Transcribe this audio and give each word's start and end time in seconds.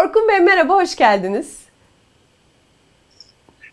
Orkun 0.00 0.28
Bey 0.28 0.40
merhaba, 0.40 0.74
hoş 0.74 0.96
geldiniz. 0.96 1.58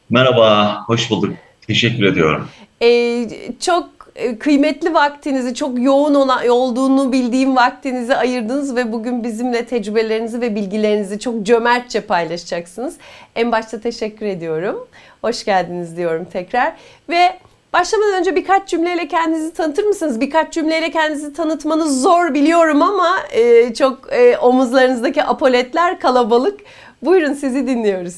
Merhaba, 0.09 0.77
hoş 0.87 1.09
bulduk. 1.09 1.33
Teşekkür 1.67 2.03
ediyorum. 2.03 2.47
Ee, 2.81 3.29
çok 3.59 3.89
e, 4.15 4.37
kıymetli 4.37 4.93
vaktinizi, 4.93 5.55
çok 5.55 5.79
yoğun 5.79 6.13
olan, 6.13 6.47
olduğunu 6.47 7.11
bildiğim 7.11 7.55
vaktinizi 7.55 8.15
ayırdınız 8.15 8.75
ve 8.75 8.91
bugün 8.91 9.23
bizimle 9.23 9.65
tecrübelerinizi 9.65 10.41
ve 10.41 10.55
bilgilerinizi 10.55 11.19
çok 11.19 11.43
cömertçe 11.43 12.01
paylaşacaksınız. 12.01 12.97
En 13.35 13.51
başta 13.51 13.79
teşekkür 13.79 14.25
ediyorum. 14.25 14.87
Hoş 15.21 15.45
geldiniz 15.45 15.97
diyorum 15.97 16.25
tekrar. 16.33 16.73
Ve 17.09 17.39
başlamadan 17.79 18.19
önce 18.19 18.35
birkaç 18.35 18.69
cümleyle 18.69 19.07
kendinizi 19.07 19.53
tanıtır 19.53 19.83
mısınız? 19.83 20.21
Birkaç 20.21 20.53
cümleyle 20.53 20.91
kendinizi 20.91 21.33
tanıtmanız 21.33 22.01
zor 22.01 22.33
biliyorum 22.33 22.81
ama 22.81 23.17
e, 23.31 23.73
çok 23.73 24.13
e, 24.13 24.37
omuzlarınızdaki 24.37 25.23
apoletler 25.23 25.99
kalabalık. 25.99 26.59
Buyurun 27.01 27.33
sizi 27.33 27.67
dinliyoruz. 27.67 28.15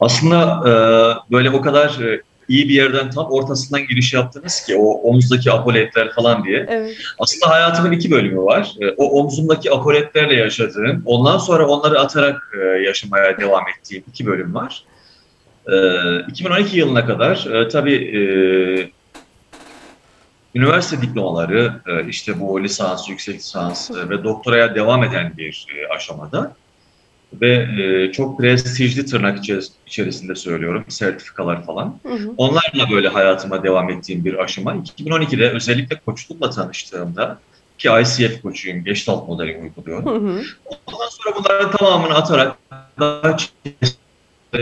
Aslında 0.00 0.62
e, 0.66 0.72
böyle 1.32 1.50
o 1.50 1.60
kadar 1.60 2.00
e, 2.00 2.22
iyi 2.48 2.68
bir 2.68 2.74
yerden 2.74 3.10
tam 3.10 3.26
ortasından 3.26 3.86
giriş 3.86 4.14
yaptınız 4.14 4.60
ki 4.60 4.76
o 4.76 4.84
omuzdaki 4.84 5.52
apoletler 5.52 6.12
falan 6.12 6.44
diye. 6.44 6.66
Evet. 6.68 6.96
Aslında 7.18 7.48
hayatımın 7.48 7.92
iki 7.92 8.10
bölümü 8.10 8.42
var. 8.42 8.74
E, 8.80 8.90
o 8.90 9.20
omzumdaki 9.20 9.72
apoletlerle 9.72 10.34
yaşadığım, 10.34 11.02
ondan 11.06 11.38
sonra 11.38 11.66
onları 11.66 12.00
atarak 12.00 12.56
e, 12.62 12.66
yaşamaya 12.66 13.38
devam 13.38 13.64
ettiğim 13.68 14.04
iki 14.08 14.26
bölüm 14.26 14.54
var. 14.54 14.84
E, 15.68 16.20
2012 16.28 16.78
yılına 16.78 17.06
kadar 17.06 17.46
e, 17.46 17.68
tabii 17.68 17.94
e, 17.94 18.20
üniversite 20.54 21.02
diplomaları, 21.02 21.72
e, 21.86 22.08
işte 22.08 22.40
bu 22.40 22.62
lisans, 22.62 23.08
yüksek 23.08 23.34
lisans 23.34 23.90
ve 23.90 24.24
doktoraya 24.24 24.74
devam 24.74 25.04
eden 25.04 25.32
bir 25.36 25.66
aşamada 25.90 26.56
ve 27.32 27.68
çok 28.12 28.38
prestijli 28.38 29.06
tırnak 29.06 29.38
içeris- 29.38 29.72
içerisinde 29.86 30.34
söylüyorum 30.34 30.84
sertifikalar 30.88 31.66
falan. 31.66 31.98
Hı 32.02 32.14
hı. 32.14 32.32
Onlarla 32.36 32.90
böyle 32.90 33.08
hayatıma 33.08 33.62
devam 33.62 33.90
ettiğim 33.90 34.24
bir 34.24 34.34
aşama. 34.34 34.74
2012'de 34.74 35.50
özellikle 35.50 36.00
koçlukla 36.06 36.50
tanıştığımda 36.50 37.38
ki 37.78 37.88
ICF 38.02 38.42
koçuyum, 38.42 38.84
Gestalt 38.84 39.28
modeli 39.28 39.58
uyguluyorum. 39.58 40.06
Hı 40.06 40.28
hı. 40.28 40.42
Ondan 40.86 41.08
sonra 41.08 41.36
bunların 41.36 41.70
tamamını 41.70 42.14
atarak 42.14 42.56
daha 43.00 43.36
ve, 43.36 43.98
e, 44.54 44.60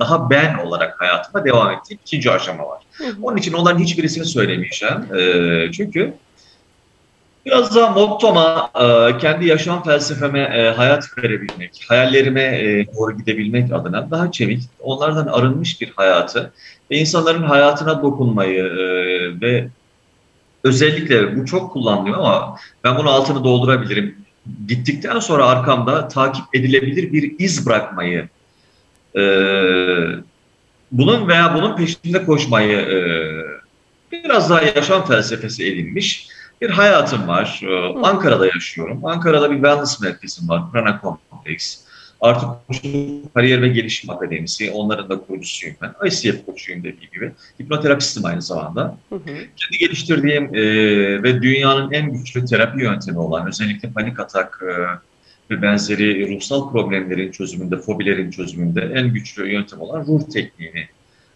daha 0.00 0.30
ben 0.30 0.58
olarak 0.58 1.00
hayatıma 1.00 1.44
devam 1.44 1.70
ettiğim 1.70 2.00
ikinci 2.06 2.30
aşama 2.30 2.68
var. 2.68 2.82
Hı 2.92 3.04
hı. 3.04 3.16
Onun 3.22 3.36
için 3.36 3.52
onların 3.52 3.78
hiçbirisini 3.78 4.24
söylemeyeceğim. 4.24 5.14
E, 5.16 5.72
çünkü 5.72 6.14
biraz 7.46 7.76
daha 7.76 7.90
mottoma, 7.90 8.70
e, 8.74 9.18
kendi 9.18 9.46
yaşam 9.46 9.84
felsefeme 9.84 10.40
e, 10.40 10.70
hayat 10.70 11.18
verebilmek, 11.18 11.84
hayallerime 11.88 12.42
e, 12.42 12.86
doğru 12.96 13.16
gidebilmek 13.18 13.72
adına 13.72 14.10
daha 14.10 14.32
çevik, 14.32 14.62
onlardan 14.80 15.26
arınmış 15.26 15.80
bir 15.80 15.92
hayatı 15.96 16.52
ve 16.90 16.96
insanların 16.96 17.42
hayatına 17.42 18.02
dokunmayı 18.02 18.64
e, 18.64 19.40
ve 19.40 19.68
özellikle 20.64 21.36
bu 21.36 21.46
çok 21.46 21.72
kullanılıyor 21.72 22.18
ama 22.18 22.56
ben 22.84 22.98
bunu 22.98 23.10
altını 23.10 23.44
doldurabilirim. 23.44 24.16
Gittikten 24.68 25.18
sonra 25.18 25.46
arkamda 25.46 26.08
takip 26.08 26.44
edilebilir 26.54 27.12
bir 27.12 27.34
iz 27.38 27.66
bırakmayı, 27.66 28.28
e, 29.16 29.22
bunun 30.92 31.28
veya 31.28 31.54
bunun 31.54 31.76
peşinde 31.76 32.24
koşmayı 32.24 32.78
e, 32.78 32.98
biraz 34.12 34.50
daha 34.50 34.62
yaşam 34.62 35.06
felsefesi 35.06 35.66
edinmiş 35.66 36.28
bir 36.60 36.70
hayatım 36.70 37.28
var. 37.28 37.60
Ee, 37.62 37.98
Ankara'da 38.02 38.46
yaşıyorum. 38.46 39.04
Ankara'da 39.04 39.50
bir 39.50 39.56
wellness 39.56 40.00
merkezim 40.00 40.48
var. 40.48 40.62
Prana 40.72 41.00
Complex. 41.02 41.84
Artık 42.20 42.48
Kariyer 43.34 43.62
ve 43.62 43.68
Gelişim 43.68 44.10
Akademisi. 44.10 44.70
Onların 44.70 45.08
da 45.08 45.20
kurucusuyum 45.20 45.76
ben. 45.82 45.94
ICF 46.06 46.46
koçuyum 46.46 46.84
dediğim 46.84 47.12
gibi. 47.12 47.32
Hipnoterapistim 47.60 48.24
aynı 48.24 48.42
zamanda. 48.42 48.96
Hı 49.08 49.14
hı. 49.14 49.24
Kendi 49.26 49.78
geliştirdiğim 49.80 50.54
e, 50.54 50.62
ve 51.22 51.42
dünyanın 51.42 51.92
en 51.92 52.12
güçlü 52.12 52.44
terapi 52.44 52.82
yöntemi 52.82 53.18
olan 53.18 53.48
özellikle 53.48 53.90
panik 53.90 54.20
atak 54.20 54.62
e, 54.62 54.72
ve 55.50 55.62
benzeri 55.62 56.36
ruhsal 56.36 56.72
problemlerin 56.72 57.30
çözümünde, 57.30 57.76
fobilerin 57.76 58.30
çözümünde 58.30 58.80
en 58.94 59.12
güçlü 59.12 59.52
yöntem 59.52 59.80
olan 59.80 60.06
ruh 60.06 60.30
tekniğini 60.32 60.88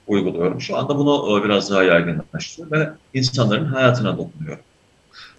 uyguluyorum. 0.07 0.61
Şu 0.61 0.77
anda 0.77 0.99
bunu 0.99 1.41
e, 1.41 1.45
biraz 1.45 1.71
daha 1.71 1.83
yaygınlaştırıyorum 1.83 2.81
ve 2.81 2.91
insanların 3.15 3.67
hayatına 3.67 4.19
dokunuyorum. 4.19 4.65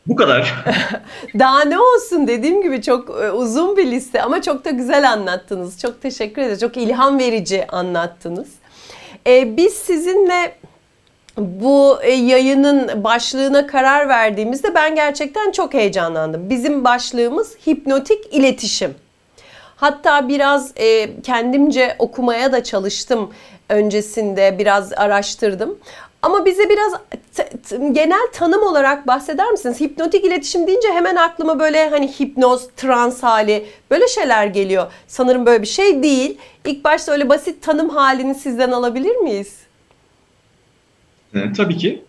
Bu 0.07 0.15
kadar. 0.15 0.53
Daha 1.39 1.61
ne 1.61 1.79
olsun 1.79 2.27
dediğim 2.27 2.61
gibi 2.61 2.81
çok 2.81 3.09
e, 3.09 3.31
uzun 3.31 3.77
bir 3.77 3.91
liste 3.91 4.21
ama 4.21 4.41
çok 4.41 4.65
da 4.65 4.69
güzel 4.69 5.11
anlattınız. 5.11 5.81
Çok 5.81 6.01
teşekkür 6.01 6.41
ederiz. 6.41 6.59
Çok 6.59 6.77
ilham 6.77 7.19
verici 7.19 7.67
anlattınız. 7.67 8.49
Ee, 9.27 9.57
biz 9.57 9.73
sizinle 9.73 10.55
bu 11.37 11.99
e, 12.01 12.11
yayının 12.11 13.03
başlığına 13.03 13.67
karar 13.67 14.09
verdiğimizde 14.09 14.75
ben 14.75 14.95
gerçekten 14.95 15.51
çok 15.51 15.73
heyecanlandım. 15.73 16.49
Bizim 16.49 16.83
başlığımız 16.83 17.55
hipnotik 17.67 18.33
iletişim. 18.33 18.95
Hatta 19.75 20.27
biraz 20.27 20.71
e, 20.75 21.21
kendimce 21.21 21.95
okumaya 21.99 22.51
da 22.51 22.63
çalıştım 22.63 23.33
öncesinde 23.69 24.55
biraz 24.59 24.93
araştırdım. 24.93 25.79
Ama 26.21 26.45
bize 26.45 26.69
biraz 26.69 26.93
genel 27.91 28.27
tanım 28.33 28.63
olarak 28.63 29.07
bahseder 29.07 29.51
misiniz? 29.51 29.81
Hipnotik 29.81 30.25
iletişim 30.25 30.67
deyince 30.67 30.87
hemen 30.93 31.15
aklıma 31.15 31.59
böyle 31.59 31.89
hani 31.89 32.07
hipnoz, 32.07 32.67
trans 32.77 33.23
hali 33.23 33.65
böyle 33.91 34.07
şeyler 34.07 34.45
geliyor. 34.45 34.91
Sanırım 35.07 35.45
böyle 35.45 35.61
bir 35.61 35.67
şey 35.67 36.03
değil. 36.03 36.37
İlk 36.65 36.83
başta 36.83 37.11
öyle 37.11 37.29
basit 37.29 37.63
tanım 37.63 37.89
halini 37.89 38.35
sizden 38.35 38.71
alabilir 38.71 39.15
miyiz? 39.15 39.68
Tabii 41.57 41.77
ki. 41.77 42.01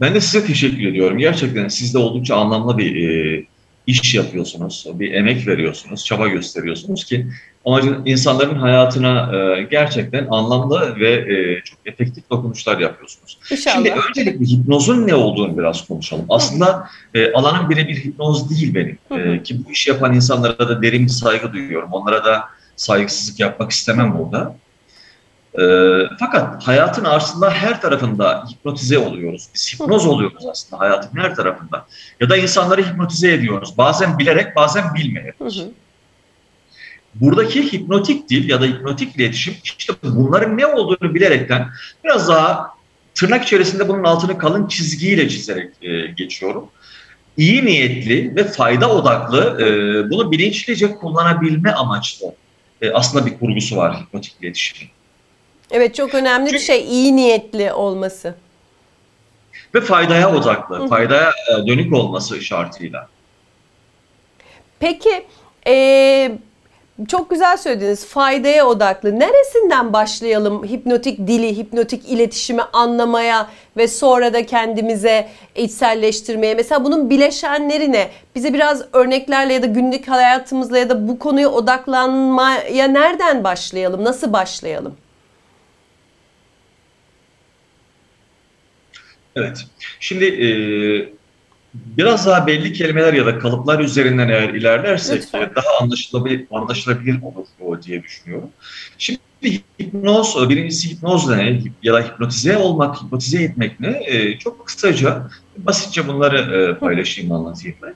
Ben 0.00 0.14
de 0.14 0.20
size 0.20 0.46
teşekkür 0.46 0.86
ediyorum. 0.88 1.18
Gerçekten 1.18 1.68
siz 1.68 1.94
de 1.94 1.98
oldukça 1.98 2.36
anlamlı 2.36 2.78
bir 2.78 3.08
e, 3.08 3.44
iş 3.86 4.14
yapıyorsunuz, 4.14 4.86
bir 4.94 5.12
emek 5.12 5.46
veriyorsunuz, 5.46 6.04
çaba 6.04 6.28
gösteriyorsunuz 6.28 7.04
ki 7.04 7.26
amacı 7.64 7.98
insanların 8.06 8.54
hayatına 8.54 9.36
e, 9.36 9.62
gerçekten 9.62 10.26
anlamlı 10.30 10.96
ve 10.96 11.12
e, 11.12 11.62
çok 11.64 11.78
efektif 11.86 12.30
dokunuşlar 12.30 12.78
yapıyorsunuz. 12.78 13.38
İnşallah. 13.50 13.74
Şimdi 13.74 13.94
öncelikle 14.08 14.46
hipnozun 14.46 15.06
ne 15.06 15.14
olduğunu 15.14 15.58
biraz 15.58 15.86
konuşalım. 15.86 16.26
Aslında 16.28 16.88
e, 17.14 17.32
alanım 17.32 17.70
birebir 17.70 18.04
hipnoz 18.04 18.50
değil 18.50 18.74
benim. 18.74 18.98
Hı 19.08 19.14
hı. 19.14 19.18
E, 19.18 19.42
ki 19.42 19.64
bu 19.66 19.72
işi 19.72 19.90
yapan 19.90 20.14
insanlara 20.14 20.58
da 20.58 20.82
derin 20.82 21.04
bir 21.04 21.10
saygı 21.10 21.52
duyuyorum. 21.52 21.88
Onlara 21.92 22.24
da 22.24 22.44
saygısızlık 22.76 23.40
yapmak 23.40 23.70
istemem 23.70 24.18
burada. 24.18 24.56
E, 25.58 25.62
fakat 26.18 26.68
hayatın 26.68 27.04
aslında 27.04 27.50
her 27.50 27.80
tarafında 27.80 28.44
hipnotize 28.50 28.98
oluyoruz. 28.98 29.48
Biz 29.54 29.74
hipnoz 29.74 30.06
oluyoruz 30.06 30.46
aslında 30.50 30.80
hayatın 30.80 31.18
her 31.18 31.34
tarafında. 31.34 31.86
Ya 32.20 32.30
da 32.30 32.36
insanları 32.36 32.82
hipnotize 32.82 33.32
ediyoruz. 33.32 33.78
Bazen 33.78 34.18
bilerek 34.18 34.56
bazen 34.56 34.94
bilmeyerek. 34.94 35.40
Hı 35.40 35.44
hı. 35.44 35.70
Buradaki 37.14 37.72
hipnotik 37.72 38.28
dil 38.28 38.48
ya 38.48 38.60
da 38.60 38.66
hipnotik 38.66 39.16
iletişim 39.16 39.54
işte 39.64 39.92
bunların 40.02 40.58
ne 40.58 40.66
olduğunu 40.66 41.14
bilerekten 41.14 41.68
biraz 42.04 42.28
daha 42.28 42.70
tırnak 43.14 43.44
içerisinde 43.44 43.88
bunun 43.88 44.04
altını 44.04 44.38
kalın 44.38 44.66
çizgiyle 44.66 45.28
çizerek 45.28 45.70
e, 45.82 46.06
geçiyorum. 46.06 46.68
İyi 47.36 47.64
niyetli 47.64 48.36
ve 48.36 48.44
fayda 48.44 48.94
odaklı 48.94 49.58
e, 49.60 49.66
bunu 50.10 50.32
bilinçlice 50.32 50.94
kullanabilme 50.94 51.72
amaçlı 51.72 52.34
e, 52.82 52.90
aslında 52.90 53.26
bir 53.26 53.38
kurgusu 53.38 53.76
var 53.76 54.00
hipnotik 54.00 54.36
iletişimin. 54.40 54.90
Evet 55.72 55.94
çok 55.94 56.14
önemli 56.14 56.52
bir 56.52 56.58
şey 56.58 56.84
iyi 56.84 57.16
niyetli 57.16 57.72
olması. 57.72 58.34
Ve 59.74 59.80
faydaya 59.80 60.34
odaklı, 60.34 60.88
faydaya 60.88 61.30
e, 61.30 61.66
dönük 61.66 61.92
olması 61.92 62.40
şartıyla. 62.42 63.08
Peki 64.80 65.26
eee, 65.66 66.32
çok 67.08 67.30
güzel 67.30 67.56
söylediniz 67.56 68.06
faydaya 68.06 68.66
odaklı. 68.66 69.20
Neresinden 69.20 69.92
başlayalım 69.92 70.64
hipnotik 70.64 71.18
dili, 71.18 71.56
hipnotik 71.56 72.08
iletişimi 72.10 72.62
anlamaya 72.62 73.48
ve 73.76 73.88
sonra 73.88 74.32
da 74.32 74.46
kendimize 74.46 75.28
içselleştirmeye? 75.56 76.54
Mesela 76.54 76.84
bunun 76.84 77.10
bileşenleri 77.10 77.92
ne? 77.92 78.08
Bize 78.34 78.54
biraz 78.54 78.82
örneklerle 78.92 79.52
ya 79.54 79.62
da 79.62 79.66
günlük 79.66 80.08
hayatımızla 80.08 80.78
ya 80.78 80.88
da 80.90 81.08
bu 81.08 81.18
konuya 81.18 81.48
odaklanmaya 81.48 82.86
nereden 82.88 83.44
başlayalım? 83.44 84.04
Nasıl 84.04 84.32
başlayalım? 84.32 84.96
Evet. 89.36 89.66
Şimdi 90.00 90.24
e, 90.24 90.48
biraz 91.74 92.26
daha 92.26 92.46
belli 92.46 92.72
kelimeler 92.72 93.12
ya 93.12 93.26
da 93.26 93.38
kalıplar 93.38 93.80
üzerinden 93.80 94.28
eğer 94.28 94.48
ilerlersek 94.48 95.22
Lütfen. 95.22 95.42
e, 95.42 95.54
daha 95.54 95.78
anlaşılabilir, 95.80 96.46
anlaşılabilir 96.50 97.22
olur 97.22 97.82
diye 97.82 98.02
düşünüyorum. 98.02 98.50
Şimdi 98.98 99.20
hipnoz, 99.80 100.50
birincisi 100.50 100.90
hipnoz 100.90 101.28
ne 101.28 101.60
ya 101.82 101.94
da 101.94 102.00
hipnotize 102.00 102.56
olmak, 102.56 103.02
hipnotize 103.02 103.42
etmek 103.42 103.80
ne? 103.80 104.00
E, 104.06 104.38
çok 104.38 104.66
kısaca, 104.66 105.30
basitçe 105.56 106.08
bunları 106.08 106.38
e, 106.38 106.78
paylaşayım, 106.78 107.32
anlatayım 107.32 107.76
ben. 107.82 107.94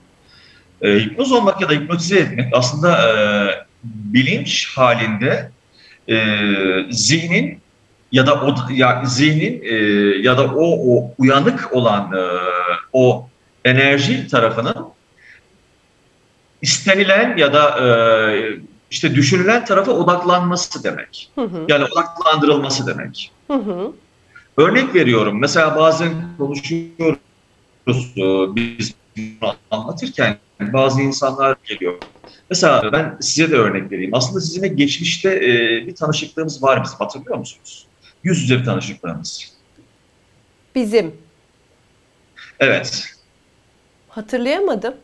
E, 0.88 1.00
hipnoz 1.00 1.32
olmak 1.32 1.60
ya 1.60 1.68
da 1.68 1.72
hipnotize 1.72 2.18
etmek 2.18 2.46
aslında 2.52 3.08
e, 3.08 3.14
bilinç 3.84 4.68
halinde 4.76 5.50
e, 6.08 6.16
zihnin 6.90 7.60
ya 8.12 8.26
da 8.26 8.42
o 8.42 8.54
ya 8.70 9.02
zihnin 9.04 9.62
e, 9.62 9.74
ya 10.22 10.38
da 10.38 10.54
o, 10.54 10.96
o 10.96 11.14
uyanık 11.18 11.72
olan 11.72 12.12
e, 12.12 12.22
o 12.92 13.28
enerji 13.64 14.28
tarafının 14.28 14.86
istenilen 16.62 17.36
ya 17.36 17.52
da 17.52 17.80
e, 17.80 17.88
işte 18.90 19.14
düşünülen 19.14 19.64
tarafa 19.64 19.92
odaklanması 19.92 20.84
demek. 20.84 21.30
Hı 21.34 21.40
hı. 21.40 21.64
Yani 21.68 21.84
odaklandırılması 21.84 22.86
demek. 22.86 23.32
Hı 23.46 23.56
hı. 23.56 23.92
Örnek 24.56 24.94
veriyorum. 24.94 25.40
Mesela 25.40 25.76
bazen 25.76 26.12
konuşuyoruz 26.38 27.18
e, 28.16 28.54
biz 28.56 28.94
anlatırken 29.70 30.36
bazı 30.60 31.02
insanlar 31.02 31.56
geliyor. 31.64 31.94
Mesela 32.50 32.92
ben 32.92 33.16
size 33.20 33.50
de 33.50 33.56
örnek 33.56 33.92
vereyim. 33.92 34.14
Aslında 34.14 34.40
sizinle 34.40 34.68
geçmişte 34.68 35.30
e, 35.30 35.86
bir 35.86 35.94
tanışıklığımız 35.94 36.62
var 36.62 36.84
bizim. 36.84 36.98
Hatırlıyor 36.98 37.38
musunuz? 37.38 37.86
Yüz 38.26 38.42
yüze 38.42 38.58
bir 38.58 38.64
tanışıklığımız. 38.64 39.52
Bizim. 40.74 41.14
Evet. 42.60 43.04
Hatırlayamadım. 44.08 44.94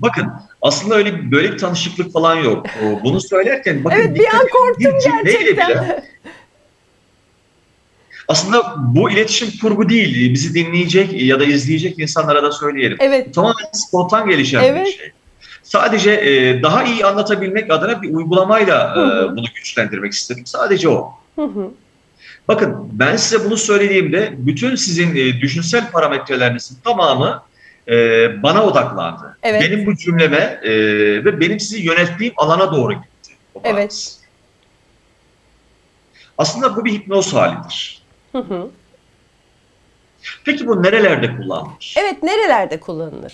Bakın 0.00 0.26
aslında 0.62 0.94
öyle 0.94 1.30
böyle 1.30 1.52
bir 1.52 1.58
tanışıklık 1.58 2.12
falan 2.12 2.34
yok. 2.36 2.66
Bunu 3.04 3.20
söylerken 3.20 3.84
bakın 3.84 3.96
Evet 3.96 4.14
bir 4.18 4.26
an 4.26 4.46
korktum 4.52 4.92
bir 4.94 5.00
cümleyle 5.00 5.40
bile 5.40 5.50
gerçekten. 5.52 6.04
aslında 8.28 8.74
bu 8.78 9.10
iletişim 9.10 9.48
kurgu 9.60 9.88
değil. 9.88 10.32
Bizi 10.34 10.54
dinleyecek 10.54 11.22
ya 11.22 11.40
da 11.40 11.44
izleyecek 11.44 11.98
insanlara 11.98 12.42
da 12.42 12.52
söyleyelim. 12.52 12.96
Evet. 13.00 13.34
Tamamen 13.34 13.72
spontan 13.72 14.28
gelişen 14.28 14.62
bir 14.62 14.68
Evet. 14.68 14.86
şey. 14.88 15.12
Sadece 15.68 16.10
e, 16.10 16.62
daha 16.62 16.84
iyi 16.84 17.04
anlatabilmek 17.04 17.72
adına 17.72 18.02
bir 18.02 18.14
uygulamayla 18.14 18.92
e, 18.92 19.36
bunu 19.36 19.46
güçlendirmek 19.54 20.12
istedim. 20.12 20.46
Sadece 20.46 20.88
o. 20.88 21.14
Hı 21.36 21.42
hı. 21.44 21.70
Bakın 22.48 22.88
ben 22.92 23.16
size 23.16 23.44
bunu 23.44 23.56
söylediğimde 23.56 24.34
bütün 24.38 24.74
sizin 24.74 25.16
e, 25.16 25.40
düşünsel 25.40 25.90
parametrelerinizin 25.90 26.78
tamamı 26.84 27.42
e, 27.88 27.92
bana 28.42 28.64
odaklandı. 28.64 29.38
Evet. 29.42 29.62
Benim 29.62 29.86
bu 29.86 29.96
cümleme 29.96 30.60
e, 30.62 30.70
ve 31.24 31.40
benim 31.40 31.60
sizi 31.60 31.82
yönettiğim 31.82 32.32
alana 32.36 32.72
doğru 32.72 32.92
gitti. 32.92 33.32
Evet. 33.64 34.16
Aslında 36.38 36.76
bu 36.76 36.84
bir 36.84 36.92
hipnoz 36.92 37.34
halidir. 37.34 38.02
Hı 38.32 38.38
hı. 38.38 38.70
Peki 40.44 40.66
bu 40.66 40.82
nerelerde 40.82 41.36
kullanılır? 41.36 41.94
Evet 41.96 42.22
nerelerde 42.22 42.80
kullanılır? 42.80 43.32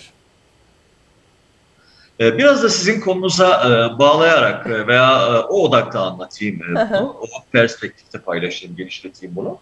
E, 2.19 2.37
biraz 2.37 2.63
da 2.63 2.69
sizin 2.69 2.99
konunuza 2.99 3.47
e, 3.47 3.99
bağlayarak 3.99 4.67
e, 4.67 4.87
veya 4.87 5.11
e, 5.11 5.39
o 5.39 5.61
odakta 5.61 6.01
anlatayım 6.01 6.59
bunu. 6.59 7.17
O 7.21 7.27
perspektifte 7.51 8.19
paylaşayım, 8.19 8.75
genişleteyim 8.75 9.35
bunu. 9.35 9.59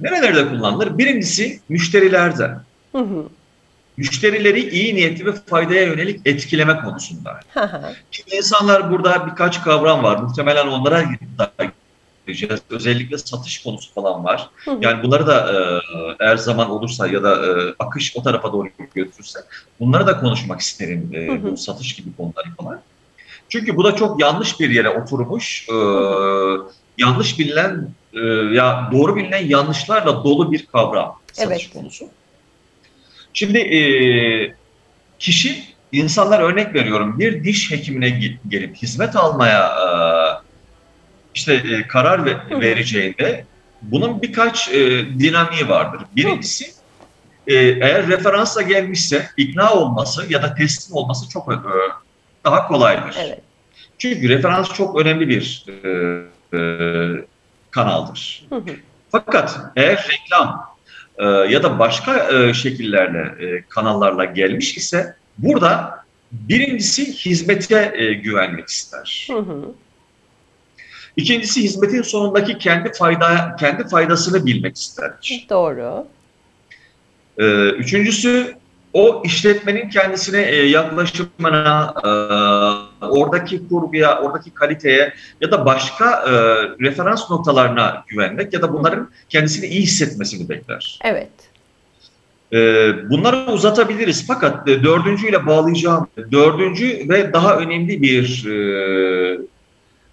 Nerelerde 0.00 0.48
kullanılır? 0.48 0.98
Birincisi 0.98 1.60
müşterilerde. 1.68 2.50
Hı 2.92 2.98
hı. 2.98 3.28
müşterileri 3.96 4.68
iyi 4.68 4.94
niyetli 4.94 5.26
ve 5.26 5.32
faydaya 5.32 5.82
yönelik 5.82 6.20
etkileme 6.24 6.80
konusunda. 6.80 7.40
Şimdi 8.10 8.36
insanlar 8.36 8.90
burada 8.90 9.26
birkaç 9.26 9.62
kavram 9.62 10.02
var. 10.02 10.16
Muhtemelen 10.16 10.66
onlara 10.66 11.04
da 11.38 11.52
gireceğiz. 12.26 12.60
Özellikle 12.70 13.18
satış 13.18 13.62
konusu 13.62 13.94
falan 13.94 14.24
var. 14.24 14.48
Hı 14.64 14.70
hı. 14.70 14.78
Yani 14.82 15.02
bunları 15.02 15.26
da 15.26 15.52
e, 15.52 15.80
eğer 16.20 16.36
zaman 16.36 16.70
olursa 16.70 17.06
ya 17.06 17.22
da 17.22 17.46
e, 17.46 17.74
akış 17.78 18.16
o 18.16 18.22
tarafa 18.22 18.52
doğru 18.52 18.68
götürürse 18.94 19.40
bunları 19.80 20.06
da 20.06 20.20
konuşmak 20.20 20.60
isterim. 20.60 21.10
E, 21.14 21.28
Hı 21.28 21.32
hı. 21.32 21.52
bu 21.52 21.56
satış 21.56 21.94
gibi 21.94 22.16
konuları 22.16 22.46
falan. 22.60 22.80
Çünkü 23.48 23.76
bu 23.76 23.84
da 23.84 23.96
çok 23.96 24.20
yanlış 24.20 24.60
bir 24.60 24.70
yere 24.70 24.88
oturmuş. 24.88 25.68
e, 25.68 25.74
yanlış 26.98 27.38
bilinen 27.38 27.88
e, 28.12 28.20
ya 28.54 28.88
doğru 28.92 29.16
bilinen 29.16 29.46
yanlışlarla 29.46 30.24
dolu 30.24 30.52
bir 30.52 30.66
kavram 30.66 31.14
satış 31.32 31.64
Evet. 31.64 31.72
konusu. 31.72 32.08
Şimdi 33.32 33.58
e, 33.58 33.80
kişi, 35.18 35.62
insanlar 35.92 36.40
örnek 36.40 36.74
veriyorum 36.74 37.18
bir 37.18 37.44
diş 37.44 37.70
hekimine 37.70 38.08
ge- 38.08 38.38
gelip 38.48 38.76
hizmet 38.76 39.16
almaya 39.16 39.66
e, 39.66 39.86
işte 41.34 41.54
e, 41.54 41.86
karar 41.86 42.24
ve- 42.24 42.60
vereceğinde 42.60 43.44
bunun 43.82 44.22
birkaç 44.22 44.68
e, 44.68 45.06
dinamiği 45.18 45.68
vardır. 45.68 46.00
Birincisi 46.16 46.64
e, 47.46 47.54
eğer 47.54 48.06
referansla 48.08 48.62
gelmişse 48.62 49.28
ikna 49.36 49.74
olması 49.74 50.32
ya 50.32 50.42
da 50.42 50.54
teslim 50.54 50.96
olması 50.96 51.28
çok 51.28 51.52
e, 51.52 51.56
daha 52.44 52.68
kolaydır. 52.68 53.16
Evet. 53.18 53.40
Çünkü 53.98 54.28
referans 54.28 54.72
çok 54.72 55.00
önemli 55.00 55.28
bir 55.28 55.66
e, 55.68 55.88
e, 56.56 56.60
kanaldır. 57.70 58.46
Hı 58.48 58.56
hı. 58.56 58.62
Fakat 59.12 59.60
eğer 59.76 60.08
reklam 60.12 60.76
e, 61.18 61.24
ya 61.24 61.62
da 61.62 61.78
başka 61.78 62.32
e, 62.32 62.54
şekillerle, 62.54 63.46
e, 63.46 63.64
kanallarla 63.68 64.24
gelmiş 64.24 64.76
ise 64.76 65.16
burada 65.38 66.04
birincisi 66.32 67.12
hizmete 67.12 67.92
e, 67.94 68.12
güvenmek 68.12 68.68
ister. 68.68 69.28
Hı 69.30 69.38
hı. 69.38 69.74
İkincisi 71.16 71.62
hizmetin 71.62 72.02
sonundaki 72.02 72.58
kendi 72.58 72.92
fayda 72.92 73.56
kendi 73.60 73.88
faydasını 73.88 74.46
bilmek 74.46 74.76
ister. 74.76 75.12
Doğru. 75.50 76.06
E, 77.38 77.68
üçüncüsü 77.70 78.54
o 78.92 79.22
işletmenin 79.24 79.88
kendisine 79.88 80.42
e, 80.42 80.56
yaklaşımına, 80.68 81.94
e, 82.04 82.08
oradaki 83.06 83.68
kurguya, 83.68 84.20
oradaki 84.20 84.50
kaliteye 84.50 85.14
ya 85.40 85.50
da 85.50 85.66
başka 85.66 86.10
e, 86.10 86.32
referans 86.84 87.30
noktalarına 87.30 88.04
güvenmek 88.08 88.52
ya 88.52 88.62
da 88.62 88.72
bunların 88.72 89.10
kendisini 89.28 89.66
iyi 89.66 89.82
hissetmesini 89.82 90.48
bekler. 90.48 90.98
Evet. 91.04 91.30
E, 92.52 92.58
bunları 93.10 93.52
uzatabiliriz 93.52 94.26
fakat 94.26 94.68
e, 94.68 94.82
dördüncüyle 94.82 95.46
bağlayacağım 95.46 96.06
dördüncü 96.32 97.08
ve 97.08 97.32
daha 97.32 97.56
önemli 97.56 98.02
bir 98.02 98.46
e, 98.46 99.38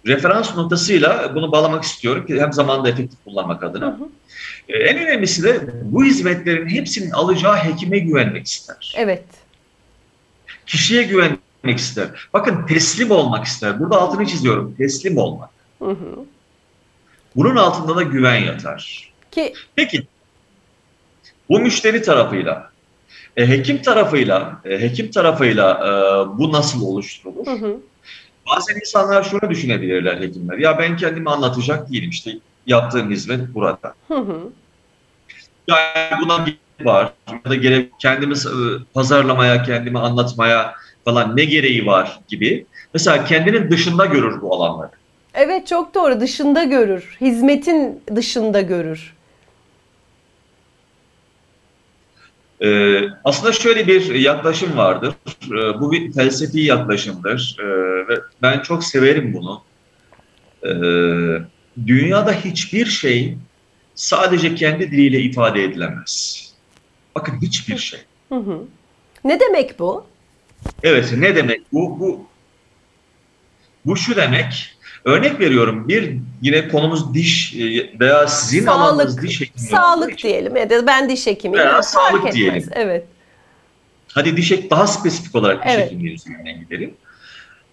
referans 0.06 0.56
noktasıyla 0.56 1.34
bunu 1.34 1.52
bağlamak 1.52 1.84
istiyorum 1.84 2.26
ki 2.26 2.40
hem 2.40 2.52
zamanda 2.52 2.88
efektif 2.88 3.24
kullanmak 3.24 3.62
Hı 3.62 3.66
adına. 3.66 3.86
hı. 3.86 4.08
E, 4.68 4.78
en 4.78 4.98
önemlisi 4.98 5.42
de 5.42 5.60
bu 5.82 6.04
hizmetlerin 6.04 6.68
hepsinin 6.68 7.10
alacağı 7.10 7.56
hekime 7.56 7.98
güvenmek 7.98 8.46
ister. 8.46 8.94
Evet. 8.96 9.24
Kişiye 10.66 11.02
güvenmek 11.02 11.78
ister. 11.78 12.08
Bakın 12.32 12.66
teslim 12.66 13.10
olmak 13.10 13.44
ister. 13.46 13.80
Burada 13.80 14.00
altını 14.00 14.26
çiziyorum. 14.26 14.74
Teslim 14.78 15.18
olmak. 15.18 15.50
Hı 15.78 15.90
hı. 15.90 16.24
Bunun 17.36 17.56
altında 17.56 17.96
da 17.96 18.02
güven 18.02 18.44
yatar. 18.44 19.12
Ki 19.30 19.52
Peki 19.76 20.06
bu 21.48 21.58
müşteri 21.60 22.02
tarafıyla, 22.02 22.70
e, 23.36 23.48
hekim 23.48 23.82
tarafıyla, 23.82 24.60
e, 24.64 24.80
hekim 24.80 25.10
tarafıyla 25.10 25.74
e, 25.74 25.90
bu 26.38 26.52
nasıl 26.52 26.82
oluşturulur? 26.86 27.46
hı 27.46 27.50
hı. 27.52 27.76
Bazen 28.50 28.76
insanlar 28.76 29.22
şunu 29.22 29.50
düşünebilirler 29.50 30.20
hekimler. 30.20 30.58
Ya 30.58 30.78
ben 30.78 30.96
kendimi 30.96 31.30
anlatacak 31.30 31.92
değilim 31.92 32.10
işte 32.10 32.30
yaptığım 32.66 33.10
hizmet 33.10 33.54
burada. 33.54 33.94
Hı 34.08 34.14
hı. 34.14 34.38
Yani 35.68 36.22
buna 36.22 36.36
gerek 36.38 36.58
var 36.84 37.12
ya 37.44 37.50
da 37.50 37.54
gerek 37.54 37.90
kendimi 37.98 38.34
e, 38.34 38.56
pazarlamaya, 38.94 39.62
kendimi 39.62 39.98
anlatmaya 39.98 40.74
falan 41.04 41.36
ne 41.36 41.44
gereği 41.44 41.86
var 41.86 42.20
gibi. 42.28 42.66
Mesela 42.94 43.24
kendinin 43.24 43.70
dışında 43.70 44.06
görür 44.06 44.42
bu 44.42 44.54
alanları. 44.54 44.90
Evet 45.34 45.66
çok 45.66 45.94
doğru. 45.94 46.20
Dışında 46.20 46.64
görür. 46.64 47.16
Hizmetin 47.20 48.02
dışında 48.16 48.60
görür. 48.60 49.14
Ee, 52.64 53.00
aslında 53.24 53.52
şöyle 53.52 53.86
bir 53.86 54.14
yaklaşım 54.14 54.76
vardır. 54.76 55.14
Ee, 55.46 55.80
bu 55.80 55.92
bir 55.92 56.12
felsefi 56.12 56.60
yaklaşımdır 56.60 57.56
Ee, 57.60 57.64
ben 58.42 58.60
çok 58.60 58.84
severim 58.84 59.34
bunu. 59.34 59.62
Ee, 60.64 60.68
dünyada 61.86 62.32
hiçbir 62.32 62.86
şey 62.86 63.36
sadece 63.94 64.54
kendi 64.54 64.90
diliyle 64.90 65.20
ifade 65.20 65.64
edilemez. 65.64 66.42
Bakın 67.14 67.38
hiçbir 67.42 67.78
şey. 67.78 68.00
Hı 68.28 68.34
hı. 68.34 68.58
Ne 69.24 69.40
demek 69.40 69.78
bu? 69.78 70.06
Evet 70.82 71.12
ne 71.16 71.36
demek 71.36 71.60
bu? 71.72 72.00
Bu 72.00 72.26
bu 73.86 73.96
şu 73.96 74.16
demek. 74.16 74.68
Örnek 75.04 75.40
veriyorum 75.40 75.88
bir 75.88 76.16
yine 76.42 76.68
konumuz 76.68 77.14
diş 77.14 77.54
e, 77.54 77.98
veya 78.00 78.26
sizin 78.28 78.64
Sağlık. 78.64 78.80
alanınız 78.80 79.22
diş 79.22 79.40
hekimi 79.40 79.58
Sağlık 79.68 80.12
için. 80.12 80.28
diyelim 80.28 80.56
ya 80.56 80.70
da 80.70 80.86
ben 80.86 81.08
diş 81.08 81.26
hekimiyim. 81.26 81.66
Veya 81.66 81.82
sağlık 81.82 82.18
etmez. 82.18 82.34
diyelim. 82.34 82.68
Evet. 82.72 83.04
Hadi 84.08 84.36
diş 84.36 84.50
hek 84.50 84.70
daha 84.70 84.86
spesifik 84.86 85.34
olarak 85.34 85.64
diş 85.64 85.72
Evet. 85.74 85.86
hekimliği 85.86 86.14
üzerinden 86.14 86.60
gidelim. 86.60 86.94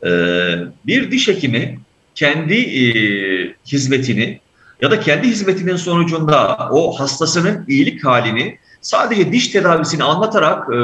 Ee, 0.03 0.55
bir 0.85 1.11
diş 1.11 1.27
hekimi 1.27 1.79
kendi 2.15 2.55
e, 2.55 2.83
hizmetini 3.65 4.39
ya 4.81 4.91
da 4.91 4.99
kendi 4.99 5.27
hizmetinin 5.27 5.75
sonucunda 5.75 6.69
o 6.71 6.99
hastasının 6.99 7.65
iyilik 7.67 8.05
halini 8.05 8.57
sadece 8.81 9.31
diş 9.31 9.47
tedavisini 9.47 10.03
anlatarak 10.03 10.69
e, 10.69 10.79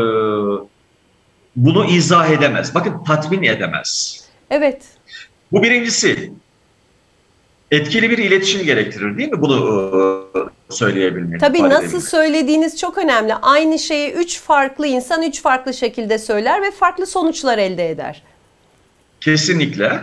bunu 1.55 1.85
izah 1.85 2.29
edemez. 2.29 2.75
Bakın 2.75 3.03
tatmin 3.03 3.43
edemez. 3.43 4.21
Evet. 4.49 4.81
Bu 5.51 5.63
birincisi. 5.63 6.31
Etkili 7.71 8.09
bir 8.09 8.17
iletişim 8.17 8.65
gerektirir 8.65 9.17
değil 9.17 9.31
mi 9.31 9.41
bunu 9.41 10.29
e, 10.35 10.73
söyleyebilmek? 10.73 11.39
Tabii 11.39 11.63
nasıl 11.63 11.83
edebilmek? 11.83 12.03
söylediğiniz 12.03 12.79
çok 12.79 12.97
önemli. 12.97 13.33
Aynı 13.33 13.79
şeyi 13.79 14.11
üç 14.11 14.41
farklı 14.41 14.87
insan 14.87 15.23
üç 15.23 15.41
farklı 15.41 15.73
şekilde 15.73 16.17
söyler 16.17 16.61
ve 16.61 16.71
farklı 16.71 17.05
sonuçlar 17.07 17.57
elde 17.57 17.89
eder. 17.89 18.23
Kesinlikle. 19.25 20.01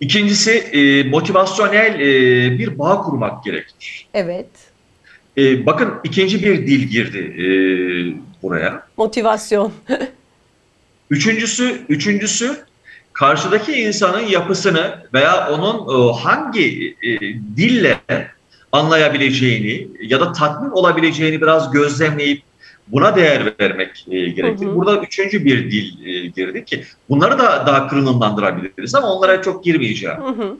İkincisi 0.00 0.50
e, 0.50 1.02
motivasyonel 1.02 2.00
e, 2.00 2.58
bir 2.58 2.78
bağ 2.78 3.02
kurmak 3.02 3.44
gerekir. 3.44 4.06
Evet. 4.14 4.46
E, 5.36 5.66
bakın 5.66 5.94
ikinci 6.04 6.42
bir 6.42 6.66
dil 6.66 6.80
girdi 6.80 7.18
e, 7.18 7.46
buraya. 8.42 8.86
Motivasyon. 8.96 9.72
Üçüncüsü, 11.10 11.80
üçüncüsü 11.88 12.56
karşıdaki 13.12 13.72
insanın 13.72 14.26
yapısını 14.26 15.06
veya 15.14 15.50
onun 15.50 16.08
e, 16.08 16.12
hangi 16.12 16.96
e, 17.02 17.20
dille 17.56 18.00
anlayabileceğini 18.72 19.88
ya 20.02 20.20
da 20.20 20.32
tatmin 20.32 20.70
olabileceğini 20.70 21.40
biraz 21.40 21.70
gözlemleyip 21.70 22.42
buna 22.86 23.16
değer 23.16 23.54
vermek 23.60 24.06
e, 24.10 24.28
gerekir. 24.28 24.66
Hı 24.66 24.70
hı. 24.70 24.76
Burada 24.76 24.96
üçüncü 24.96 25.44
bir 25.44 25.70
dil 25.70 26.06
e, 26.06 26.26
girdi 26.26 26.64
ki 26.64 26.84
bunları 27.08 27.38
da 27.38 27.66
daha 27.66 27.88
kırılımlandırabiliriz 27.88 28.94
ama 28.94 29.12
onlara 29.12 29.42
çok 29.42 29.64
girmeyeceğim. 29.64 30.16
Hı 30.16 30.28
hı. 30.28 30.56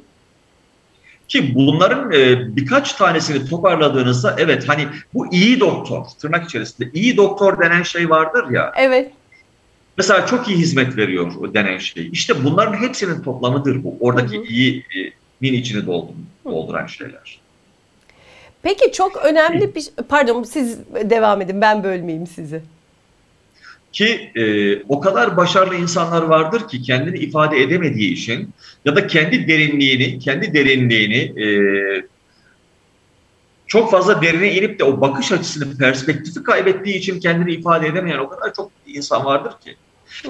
Ki 1.29 1.55
bunların 1.55 2.13
e, 2.13 2.57
birkaç 2.57 2.93
tanesini 2.93 3.49
toparladığınızda 3.49 4.37
evet 4.39 4.69
hani 4.69 4.87
bu 5.15 5.33
iyi 5.33 5.61
doktor 5.61 6.05
tırnak 6.21 6.45
içerisinde 6.45 6.91
iyi 6.95 7.17
doktor 7.17 7.61
denen 7.61 7.83
şey 7.83 8.11
vardır 8.11 8.51
ya 8.51 8.73
evet. 8.77 9.13
mesela 9.99 10.27
çok 10.27 10.49
iyi 10.49 10.59
hizmet 10.59 10.97
veriyor 10.97 11.33
o 11.41 11.55
denen 11.55 11.79
şey. 11.79 12.09
İşte 12.13 12.45
bunların 12.45 12.83
hepsinin 12.83 13.23
toplamıdır 13.23 13.85
bu. 13.85 13.97
Oradaki 14.01 14.37
Hı 14.37 14.41
hı. 14.41 14.45
iyi 14.45 14.79
e, 14.79 14.99
min 15.41 15.53
içini 15.53 15.87
doldur- 15.87 16.15
dolduran 16.45 16.87
şeyler. 16.87 17.46
Peki 18.67 18.93
çok 18.93 19.17
önemli 19.17 19.75
bir 19.75 19.89
pardon 20.09 20.43
siz 20.43 20.79
devam 21.05 21.41
edin 21.41 21.61
ben 21.61 21.85
bölmeyeyim 21.85 22.27
sizi. 22.27 22.63
Ki 23.93 24.31
e, 24.35 24.77
o 24.83 25.01
kadar 25.01 25.37
başarılı 25.37 25.75
insanlar 25.75 26.23
vardır 26.23 26.69
ki 26.69 26.83
kendini 26.83 27.19
ifade 27.19 27.63
edemediği 27.63 28.13
için 28.13 28.51
ya 28.85 28.97
da 28.97 29.07
kendi 29.07 29.49
derinliğini, 29.49 30.19
kendi 30.19 30.55
derinliğini 30.55 31.43
e, 31.43 31.49
çok 33.67 33.91
fazla 33.91 34.23
derine 34.23 34.55
inip 34.55 34.79
de 34.79 34.85
o 34.85 35.01
bakış 35.01 35.33
açısını, 35.33 35.79
perspektifi 35.79 36.43
kaybettiği 36.43 36.97
için 36.97 37.21
kendini 37.21 37.53
ifade 37.53 37.87
edemeyen 37.87 38.19
o 38.19 38.29
kadar 38.29 38.55
çok 38.55 38.71
insan 38.87 39.25
vardır 39.25 39.53
ki. 39.65 39.77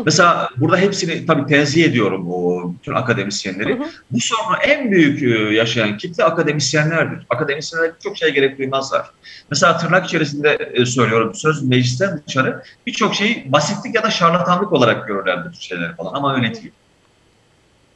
Mesela 0.05 0.51
burada 0.57 0.77
hepsini 0.77 1.27
tabii 1.27 1.47
tenzih 1.47 1.85
ediyorum 1.85 2.33
o 2.33 2.73
bütün 2.75 2.95
akademisyenleri. 2.95 3.79
Hı 3.79 3.83
hı. 3.83 3.87
Bu 4.11 4.21
sorunu 4.21 4.57
en 4.57 4.91
büyük 4.91 5.23
e, 5.23 5.55
yaşayan 5.55 5.97
kitle 5.99 6.25
akademisyenlerdir. 6.25 7.27
Akademisyenler 7.31 7.91
çok 8.03 8.17
şey 8.17 8.31
gerek 8.31 8.59
duymazlar. 8.59 9.11
Mesela 9.51 9.77
tırnak 9.77 10.07
içerisinde 10.07 10.71
e, 10.75 10.87
söylüyorum 10.87 11.35
söz 11.35 11.63
meclisten 11.63 12.23
dışarı 12.27 12.63
birçok 12.87 13.15
şeyi 13.15 13.53
basitlik 13.53 13.95
ya 13.95 14.03
da 14.03 14.11
şarlatanlık 14.11 14.73
olarak 14.73 15.09
görürler 15.09 15.39
bu 15.45 15.57
şeyler 15.61 15.97
falan 15.97 16.15
ama 16.15 16.37
öyle 16.37 16.55
değil. 16.55 16.73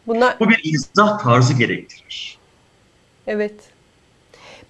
Bunlar 0.07 0.37
Bu 0.41 0.49
bir 0.49 0.61
izah 0.65 1.19
tarzı 1.23 1.55
gerektirir. 1.55 2.39
evet. 3.27 3.55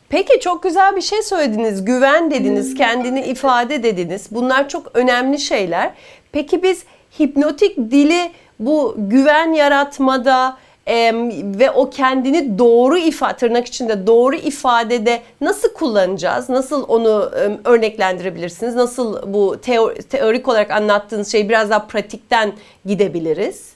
Peki 0.08 0.40
çok 0.40 0.62
güzel 0.62 0.96
bir 0.96 1.00
şey 1.00 1.22
söylediniz. 1.22 1.84
Güven 1.84 2.30
dediniz, 2.30 2.74
kendini 2.74 3.20
ifade 3.20 3.82
dediniz. 3.82 4.26
Bunlar 4.30 4.68
çok 4.68 4.96
önemli 4.96 5.38
şeyler. 5.38 5.92
Peki 6.32 6.62
biz 6.62 6.84
hipnotik 7.20 7.76
dili 7.76 8.30
bu 8.58 8.94
güven 8.98 9.52
yaratmada 9.52 10.58
em, 10.86 11.30
ve 11.58 11.70
o 11.70 11.90
kendini 11.90 12.58
doğru 12.58 12.98
ifade, 12.98 13.36
tırnak 13.36 13.66
içinde 13.66 14.06
doğru 14.06 14.36
ifadede 14.36 15.22
nasıl 15.40 15.74
kullanacağız? 15.74 16.48
Nasıl 16.48 16.84
onu 16.88 17.30
em, 17.44 17.58
örneklendirebilirsiniz? 17.64 18.74
Nasıl 18.74 19.32
bu 19.34 19.56
teo- 19.62 20.02
teorik 20.02 20.48
olarak 20.48 20.70
anlattığınız 20.70 21.32
şeyi 21.32 21.48
biraz 21.48 21.70
daha 21.70 21.86
pratikten 21.86 22.52
gidebiliriz? 22.86 23.70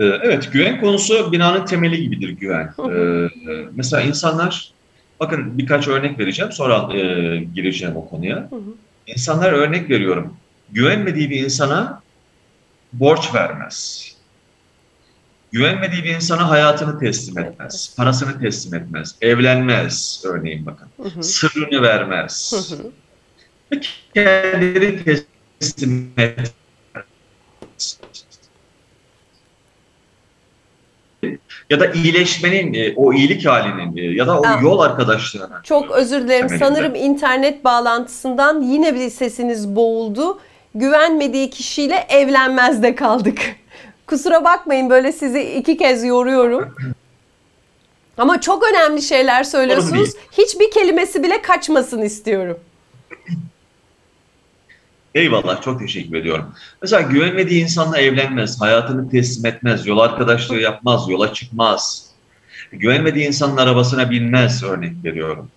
Ee, 0.00 0.04
Evet, 0.04 0.52
güven 0.52 0.80
konusu 0.80 1.32
binanın 1.32 1.64
temeli 1.64 2.02
gibidir 2.02 2.28
güven. 2.28 2.74
Ee, 2.90 3.28
Mesela 3.72 4.02
insanlar, 4.02 4.72
bakın 5.20 5.58
birkaç 5.58 5.88
örnek 5.88 6.18
vereceğim, 6.18 6.52
sonra 6.52 6.96
e, 6.96 7.00
gireceğim 7.54 7.96
o 7.96 8.08
konuya. 8.08 8.36
Hı 8.36 8.56
hı. 8.56 8.87
İnsanlar 9.08 9.52
örnek 9.52 9.90
veriyorum, 9.90 10.36
güvenmediği 10.70 11.30
bir 11.30 11.44
insana 11.44 12.02
borç 12.92 13.34
vermez. 13.34 14.08
Güvenmediği 15.52 16.04
bir 16.04 16.14
insana 16.14 16.50
hayatını 16.50 16.98
teslim 17.00 17.38
etmez, 17.38 17.94
parasını 17.96 18.40
teslim 18.40 18.74
etmez, 18.74 19.14
evlenmez 19.20 20.22
örneğin 20.26 20.66
bakın, 20.66 20.88
Hı 21.02 21.08
hı. 21.08 21.22
sırrını 21.22 21.82
vermez, 21.82 22.52
Hı 22.70 22.74
hı. 22.74 23.80
kendini 24.14 25.04
teslim 25.60 26.12
etmez. 26.16 26.52
Ya 31.70 31.80
da 31.80 31.86
iyileşmenin, 31.86 32.74
e, 32.74 32.92
o 32.96 33.12
iyilik 33.12 33.46
halinin 33.46 33.96
e, 33.96 34.00
ya 34.02 34.26
da 34.26 34.40
o 34.40 34.44
Ha. 34.46 34.60
yol 34.62 34.78
arkadaşlığına. 34.80 35.60
Çok 35.64 35.90
özür 35.90 36.20
dilerim. 36.20 36.48
Temelinde. 36.48 36.64
Sanırım 36.64 36.94
internet 36.94 37.64
bağlantısından 37.64 38.60
yine 38.60 38.94
bir 38.94 39.10
sesiniz 39.10 39.76
boğuldu. 39.76 40.38
Güvenmediği 40.74 41.50
kişiyle 41.50 42.06
evlenmezde 42.08 42.94
kaldık. 42.94 43.38
Kusura 44.06 44.44
bakmayın 44.44 44.90
böyle 44.90 45.12
sizi 45.12 45.40
iki 45.42 45.76
kez 45.76 46.04
yoruyorum. 46.04 46.74
Ama 48.18 48.40
çok 48.40 48.64
önemli 48.70 49.02
şeyler 49.02 49.44
söylüyorsunuz. 49.44 50.10
Hiçbir 50.38 50.70
kelimesi 50.70 51.22
bile 51.22 51.42
kaçmasın 51.42 52.02
istiyorum. 52.02 52.58
Eyvallah, 55.14 55.62
çok 55.62 55.80
teşekkür 55.80 56.16
ediyorum. 56.16 56.54
Mesela 56.82 57.02
güvenmediği 57.02 57.62
insanla 57.62 57.98
evlenmez, 57.98 58.60
hayatını 58.60 59.10
teslim 59.10 59.46
etmez, 59.46 59.86
yol 59.86 59.98
arkadaşlığı 59.98 60.60
yapmaz, 60.60 61.08
yola 61.08 61.32
çıkmaz. 61.32 62.08
Güvenmediği 62.72 63.26
insanın 63.26 63.56
arabasına 63.56 64.10
binmez 64.10 64.62
örnek 64.62 64.92
veriyorum. 65.04 65.50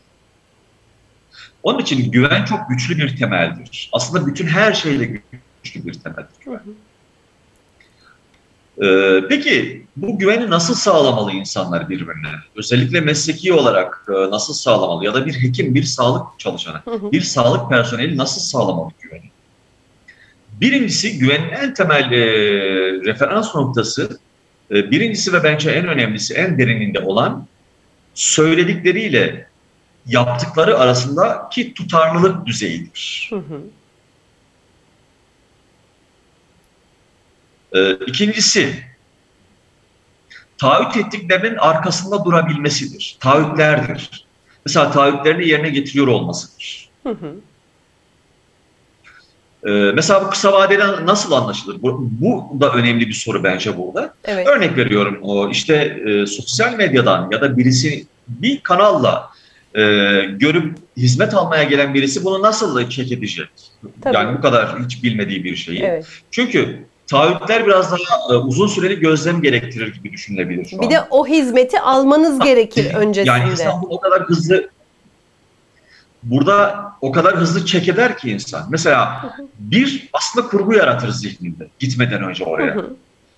Onun 1.64 1.80
için 1.80 2.12
güven 2.12 2.46
çok 2.46 2.60
güçlü 2.70 2.98
bir 2.98 3.18
temeldir. 3.18 3.90
Aslında 3.94 4.28
bütün 4.28 4.48
her 4.48 4.74
şeyle 4.74 5.22
güçlü 5.64 5.86
bir 5.86 5.94
temeldir 5.94 6.36
güven. 6.46 6.62
Ee, 8.84 9.28
peki 9.30 9.86
bu 9.98 10.20
güveni 10.20 10.50
nasıl 10.50 10.74
sağlamalı 10.74 11.32
insanlar 11.32 11.90
birbirine? 11.90 12.32
Özellikle 12.56 13.02
mesleki 13.02 13.54
olarak 13.54 14.06
e, 14.10 14.12
nasıl 14.12 14.54
sağlamalı? 14.54 15.06
Ya 15.06 15.14
da 15.14 15.26
bir 15.26 15.34
hekim, 15.34 15.76
bir 15.76 15.84
sağlık 15.84 16.40
çalışanı, 16.40 16.82
bir 17.12 17.22
sağlık 17.22 17.70
personeli 17.70 18.18
nasıl 18.18 18.42
sağlamalı 18.42 18.92
güveni? 19.02 19.32
Birincisi 20.62 21.20
güvenin 21.20 21.50
en 21.50 21.74
temel 21.74 22.12
e, 22.12 22.22
referans 23.06 23.56
noktası, 23.56 24.20
e, 24.72 24.92
birincisi 24.92 25.34
ve 25.34 25.44
bence 25.44 25.72
en 25.72 25.88
önemlisi, 25.88 26.34
en 26.34 26.58
derininde 26.58 27.00
olan 27.00 27.48
söyledikleriyle 28.14 29.48
yaptıkları 30.06 30.78
arasındaki 30.80 31.74
tutarlılık 31.74 32.46
düzeyidir. 32.46 33.30
Hı 33.30 33.36
hı. 33.36 33.62
Ee, 37.74 37.98
İkincisi, 38.08 38.76
taahhüt 40.58 41.06
ettiklerinin 41.06 41.58
arkasında 41.58 42.26
durabilmesidir. 42.26 43.18
Taahhütlerdir. 43.20 44.26
Mesela 44.66 44.92
taahhütlerini 44.92 45.48
yerine 45.48 45.70
getiriyor 45.70 46.08
olmasıdır. 46.08 46.90
Hı 47.04 47.10
hı. 47.10 47.36
Ee, 49.66 49.70
mesela 49.70 50.26
bu 50.26 50.30
kısa 50.30 50.54
vadeden 50.54 51.06
nasıl 51.06 51.32
anlaşılır? 51.32 51.82
Bu, 51.82 52.10
bu 52.22 52.62
da 52.62 52.72
önemli 52.74 53.08
bir 53.08 53.14
soru 53.14 53.44
bence 53.44 53.78
burada. 53.78 54.14
Evet. 54.26 54.48
Örnek 54.48 54.78
veriyorum 54.78 55.20
o 55.22 55.50
işte 55.50 55.76
e, 55.76 56.26
sosyal 56.26 56.74
medyadan 56.74 57.30
ya 57.32 57.42
da 57.42 57.58
birisi 57.58 58.06
bir 58.28 58.60
kanalla 58.60 59.30
e, 59.76 59.82
görüp 60.40 60.78
hizmet 60.98 61.34
almaya 61.34 61.64
gelen 61.64 61.94
birisi 61.94 62.26
bunu 62.26 62.42
nasıl 62.42 62.90
check 62.90 63.12
edecek? 63.12 63.48
Tabii. 64.02 64.16
Yani 64.16 64.38
bu 64.38 64.42
kadar 64.42 64.80
hiç 64.86 65.04
bilmediği 65.04 65.44
bir 65.44 65.56
şeyi. 65.56 65.80
Evet. 65.84 66.06
Çünkü 66.32 66.80
taahhütler 67.08 67.66
biraz 67.68 67.92
daha 67.92 68.34
e, 68.34 68.38
uzun 68.38 68.68
süreli 68.68 69.00
gözlem 69.00 69.42
gerektirir 69.42 69.94
gibi 69.94 70.12
düşünülebilir 70.12 70.66
şu 70.66 70.80
Bir 70.80 70.86
an. 70.86 70.92
de 70.92 71.02
o 71.10 71.28
hizmeti 71.28 71.80
almanız 71.80 72.40
gerekir 72.40 72.94
öncesinde. 72.96 73.38
yani 73.38 73.52
insan 73.52 73.82
bunu 73.82 73.90
o 73.90 74.00
kadar 74.00 74.22
hızlı 74.24 74.70
burada 76.24 76.92
o 77.02 77.12
kadar 77.12 77.36
hızlı 77.36 77.66
çek 77.66 77.88
eder 77.88 78.18
ki 78.18 78.32
insan. 78.32 78.68
Mesela 78.70 79.34
bir 79.60 80.10
aslında 80.14 80.48
kurgu 80.48 80.74
yaratır 80.74 81.10
zihninde 81.10 81.68
gitmeden 81.80 82.24
önce 82.24 82.44
oraya. 82.46 82.78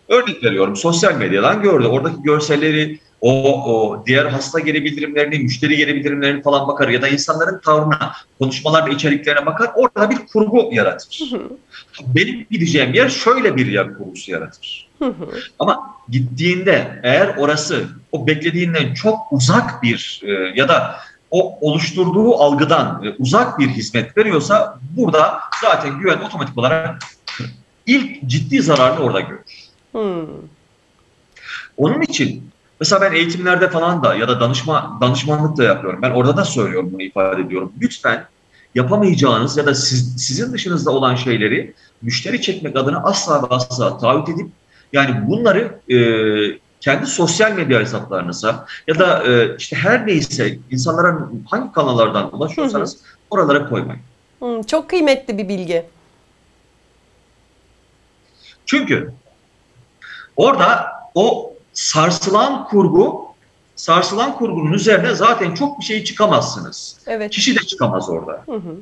Örnek 0.10 0.44
veriyorum 0.44 0.76
sosyal 0.76 1.16
medyadan 1.16 1.62
gördü. 1.62 1.88
Oradaki 1.88 2.24
görselleri 2.24 3.00
o, 3.22 3.64
o 3.74 4.04
diğer 4.06 4.26
hasta 4.26 4.60
geri 4.60 4.86
bildirimlerini, 4.86 5.40
müşteri 5.40 5.78
geri 5.78 5.96
bildirimlerini 5.96 6.42
falan 6.42 6.68
bakar 6.68 6.90
ya 6.90 7.02
da 7.02 7.08
insanların 7.08 7.60
tavrına, 7.60 8.14
konuşmalarda 8.40 8.90
içeriklerine 8.90 9.46
bakar. 9.46 9.72
Orada 9.76 10.10
bir 10.10 10.18
kurgu 10.34 10.70
yaratır. 10.72 11.32
Benim 12.16 12.46
gideceğim 12.52 12.94
yer 12.94 13.10
şöyle 13.10 13.56
bir 13.56 13.68
yer 13.68 13.98
kurgusu 13.98 14.32
yaratır. 14.32 14.90
Ama 15.60 15.80
gittiğinde 16.10 17.00
eğer 17.04 17.36
orası 17.38 17.84
o 18.12 18.28
beklediğinden 18.28 18.94
çok 18.94 19.20
uzak 19.32 19.84
bir 19.84 20.22
e, 20.24 20.32
ya 20.32 20.68
da 20.68 20.96
o 21.34 21.58
oluşturduğu 21.62 22.36
algıdan 22.36 23.04
e, 23.04 23.10
uzak 23.20 23.60
bir 23.60 23.68
hizmet 23.68 24.18
veriyorsa 24.18 24.80
burada 24.98 25.40
zaten 25.62 26.00
güven 26.00 26.22
otomatik 26.22 26.58
olarak 26.58 27.04
ilk 27.88 28.28
ciddi 28.28 28.62
zararını 28.62 29.00
orada 29.00 29.20
görür. 29.20 29.42
Hı. 29.94 30.28
Onun 31.78 32.02
için 32.02 32.50
mesela 32.80 33.02
ben 33.02 33.16
eğitimlerde 33.16 33.70
falan 33.70 34.04
da 34.04 34.16
ya 34.16 34.28
da 34.28 34.40
danışma 34.40 34.98
danışmanlık 35.02 35.58
da 35.58 35.64
yapıyorum. 35.64 36.02
Ben 36.02 36.12
orada 36.12 36.38
da 36.38 36.46
söylüyorum 36.46 36.90
bunu 36.94 37.02
ifade 37.02 37.42
ediyorum. 37.42 37.74
Lütfen 37.82 38.26
yapamayacağınız 38.76 39.58
ya 39.58 39.66
da 39.66 39.76
siz, 39.76 40.26
sizin 40.26 40.54
dışınızda 40.54 40.92
olan 40.92 41.16
şeyleri 41.16 41.74
müşteri 42.02 42.42
çekmek 42.42 42.76
adına 42.76 43.04
asla 43.04 43.44
ve 43.44 43.48
asla 43.50 43.98
taahhüt 43.98 44.30
edip 44.30 44.48
yani 44.94 45.28
bunları 45.28 45.80
e, 45.90 45.98
kendi 46.84 47.06
sosyal 47.06 47.52
medya 47.52 47.80
hesaplarınıza 47.80 48.66
ya 48.88 49.00
da 49.00 49.24
e, 49.24 49.56
işte 49.58 49.76
her 49.76 50.08
neyse 50.08 50.60
insanlara 50.72 51.30
hangi 51.50 51.72
kanallardan 51.72 52.36
ulaşıyorsanız 52.36 52.98
oralara 53.30 53.70
koymayın. 53.70 54.02
Hı. 54.40 54.62
Çok 54.68 54.90
kıymetli 54.90 55.38
bir 55.38 55.50
bilgi. 55.50 55.86
Çünkü 58.66 59.14
orada 60.36 60.92
o 61.16 61.54
sarsılan 61.74 62.68
kurgu, 62.68 63.26
sarsılan 63.76 64.36
kurgunun 64.36 64.74
üzerine 64.74 65.16
zaten 65.16 65.54
çok 65.56 65.80
bir 65.80 65.86
şey 65.86 66.04
çıkamazsınız. 66.04 66.98
Evet. 67.08 67.32
Kişi 67.32 67.56
de 67.56 67.60
çıkamaz 67.60 68.10
orada. 68.10 68.44
Hı 68.46 68.56
hı. 68.56 68.76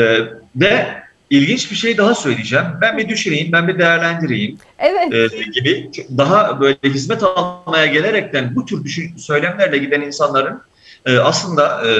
Ee, 0.00 0.32
ve 0.56 1.02
ilginç 1.30 1.70
bir 1.70 1.76
şey 1.76 1.98
daha 1.98 2.14
söyleyeceğim. 2.14 2.66
Ben 2.80 2.98
bir 2.98 3.08
düşüneyim, 3.08 3.52
ben 3.52 3.68
bir 3.68 3.78
değerlendireyim 3.78 4.58
Evet. 4.78 5.32
e, 5.34 5.42
gibi 5.60 5.90
daha 6.18 6.60
böyle 6.60 6.78
hizmet 6.84 7.22
almaya 7.22 7.86
gelerekten 7.86 8.56
bu 8.56 8.66
tür 8.66 8.84
düşün, 8.84 9.16
söylemlerle 9.16 9.78
giden 9.78 10.00
insanların 10.00 10.62
e, 11.06 11.18
aslında 11.18 11.82
e, 11.86 11.90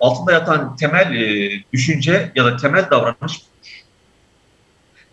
altında 0.00 0.32
yatan 0.32 0.76
temel 0.76 1.14
e, 1.14 1.50
düşünce 1.72 2.32
ya 2.34 2.44
da 2.44 2.56
temel 2.56 2.90
davranış 2.90 3.40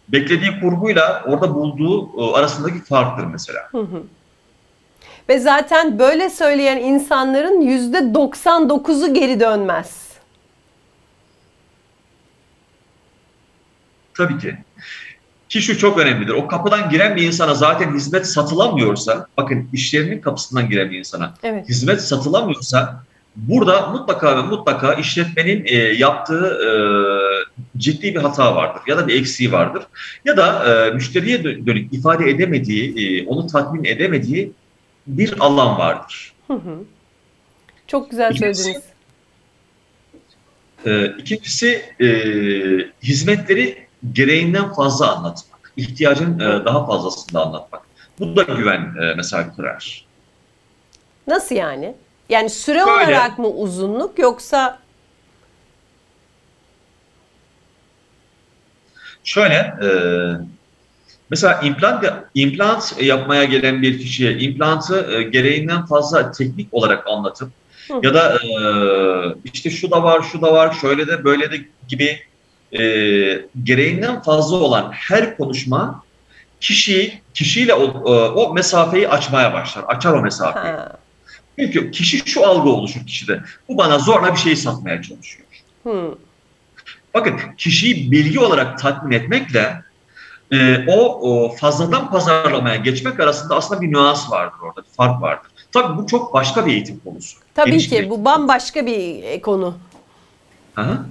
beklediği 0.10 0.60
kurguyla 0.60 1.24
orada 1.28 1.56
bulduğu 1.56 2.10
e, 2.22 2.38
arasındaki 2.38 2.80
farktır 2.80 3.26
mesela. 3.26 3.60
Hı 3.72 3.78
hı. 3.78 4.04
Ve 5.30 5.40
zaten 5.40 6.00
böyle 6.00 6.30
söyleyen 6.30 6.78
insanların 6.78 7.62
yüzde 7.62 7.98
99'u 7.98 9.14
geri 9.14 9.40
dönmez. 9.40 10.09
Tabii 14.20 14.38
ki. 14.38 14.56
Ki 15.50 15.62
şu 15.62 15.78
çok 15.78 15.98
önemlidir. 16.00 16.34
O 16.34 16.48
kapıdan 16.48 16.90
giren 16.90 17.16
bir 17.16 17.22
insana 17.24 17.54
zaten 17.54 17.96
hizmet 17.96 18.28
satılamıyorsa, 18.28 19.28
bakın 19.38 19.70
işlerinin 19.74 20.22
kapısından 20.22 20.70
giren 20.70 20.92
bir 20.92 21.00
insana 21.00 21.34
Evet. 21.44 21.70
hizmet 21.70 22.02
satılamıyorsa 22.02 23.04
burada 23.36 23.88
mutlaka 23.88 24.38
ve 24.38 24.42
mutlaka 24.42 24.94
işletmenin 24.94 25.66
e, 25.66 25.76
yaptığı 25.76 26.60
e, 26.66 26.70
ciddi 27.78 28.16
bir 28.16 28.20
hata 28.20 28.56
vardır 28.56 28.82
ya 28.88 28.98
da 28.98 29.08
bir 29.08 29.20
eksiği 29.20 29.52
vardır 29.52 29.84
ya 30.26 30.38
da 30.38 30.66
e, 30.88 30.92
müşteriye 30.92 31.38
dö- 31.38 31.66
dönük 31.66 31.94
ifade 31.94 32.30
edemediği, 32.30 33.20
e, 33.22 33.26
onu 33.28 33.48
tatmin 33.48 33.84
edemediği 33.84 34.52
bir 35.08 35.34
alan 35.40 35.78
vardır. 35.78 36.34
Hı 36.48 36.54
hı. 36.54 36.84
Çok 37.88 38.10
güzel 38.12 38.32
İkincisi- 38.32 38.64
söylediniz. 38.64 38.84
E, 40.86 41.06
ikincisi 41.22 41.82
e, 42.02 42.08
hizmetleri 43.04 43.89
gereğinden 44.14 44.74
fazla 44.74 45.16
anlatmak, 45.16 45.74
ihtiyacın 45.78 46.40
e, 46.40 46.66
daha 46.66 46.86
fazlasını 46.86 47.34
da 47.34 47.46
anlatmak. 47.46 47.82
Bu 48.20 48.36
da 48.36 48.44
güven 48.44 48.96
e, 49.02 49.14
mesela 49.16 49.56
kırar. 49.56 50.06
Nasıl 51.28 51.56
yani? 51.56 51.96
Yani 52.30 52.50
süre 52.50 52.80
Şöyle. 52.80 52.92
olarak 52.92 53.40
mı 53.40 53.48
uzunluk 53.48 54.20
yoksa 54.20 54.80
Şöyle, 59.24 59.56
e, 59.56 59.90
mesela 61.30 61.62
implant 61.62 62.06
implant 62.36 63.02
yapmaya 63.02 63.44
gelen 63.44 63.82
bir 63.82 64.00
kişiye 64.00 64.38
implantı 64.38 65.12
e, 65.12 65.24
gereğinden 65.24 65.86
fazla 65.86 66.32
teknik 66.32 66.74
olarak 66.74 67.08
anlatıp 67.08 67.52
Hı. 67.88 68.00
ya 68.04 68.14
da 68.14 68.34
e, 68.34 68.50
işte 69.54 69.70
şu 69.70 69.92
da 69.92 70.04
var, 70.04 70.22
şu 70.22 70.42
da 70.42 70.54
var, 70.54 70.74
şöyle 70.82 71.08
de 71.08 71.24
böyle 71.24 71.52
de 71.52 71.56
gibi 71.88 72.20
e, 72.72 72.82
gereğinden 73.64 74.22
fazla 74.22 74.56
olan 74.56 74.92
her 74.92 75.38
konuşma 75.38 76.04
kişiyi 76.62 77.22
kişiyle 77.34 77.74
o, 77.74 77.84
e, 77.84 78.30
o 78.30 78.54
mesafeyi 78.54 79.10
açmaya 79.10 79.54
başlar, 79.54 79.84
açar 79.84 80.14
o 80.14 80.22
mesafeyi. 80.22 80.74
ha. 80.74 80.98
Çünkü 81.60 81.92
kişi 81.92 82.18
şu 82.26 82.48
algı 82.48 82.70
oluşur 82.70 83.06
kişide. 83.06 83.42
Bu 83.70 83.78
bana 83.78 84.00
zorla 84.00 84.34
bir 84.34 84.40
şey 84.40 84.56
satmaya 84.56 85.02
çalışıyor. 85.02 85.48
Hı. 85.84 86.18
Bakın 87.14 87.40
kişiyi 87.58 88.12
bilgi 88.12 88.40
olarak 88.40 88.80
tatmin 88.80 89.12
etmekle 89.12 89.82
e, 90.52 90.86
o, 90.88 91.20
o 91.22 91.56
fazladan 91.56 92.12
pazarlamaya 92.12 92.76
geçmek 92.76 93.20
arasında 93.20 93.56
aslında 93.56 93.82
bir 93.82 93.92
nüans 93.92 94.32
vardır 94.32 94.60
orada, 94.64 94.82
bir 94.82 94.96
fark 94.98 95.22
vardır. 95.22 95.52
Tabii 95.72 95.98
bu 95.98 96.08
çok 96.08 96.34
başka 96.34 96.66
bir 96.66 96.72
eğitim 96.72 97.00
konusu. 97.00 97.38
Tabii 97.56 97.72
Geniş 97.72 97.84
bir 97.84 97.90
ki 97.90 97.96
eğitim 97.96 98.12
bu 98.12 98.26
bambaşka 98.26 98.86
bir 98.86 99.24
e, 99.24 99.42
konu. 99.42 99.78
Aha. 100.78 101.06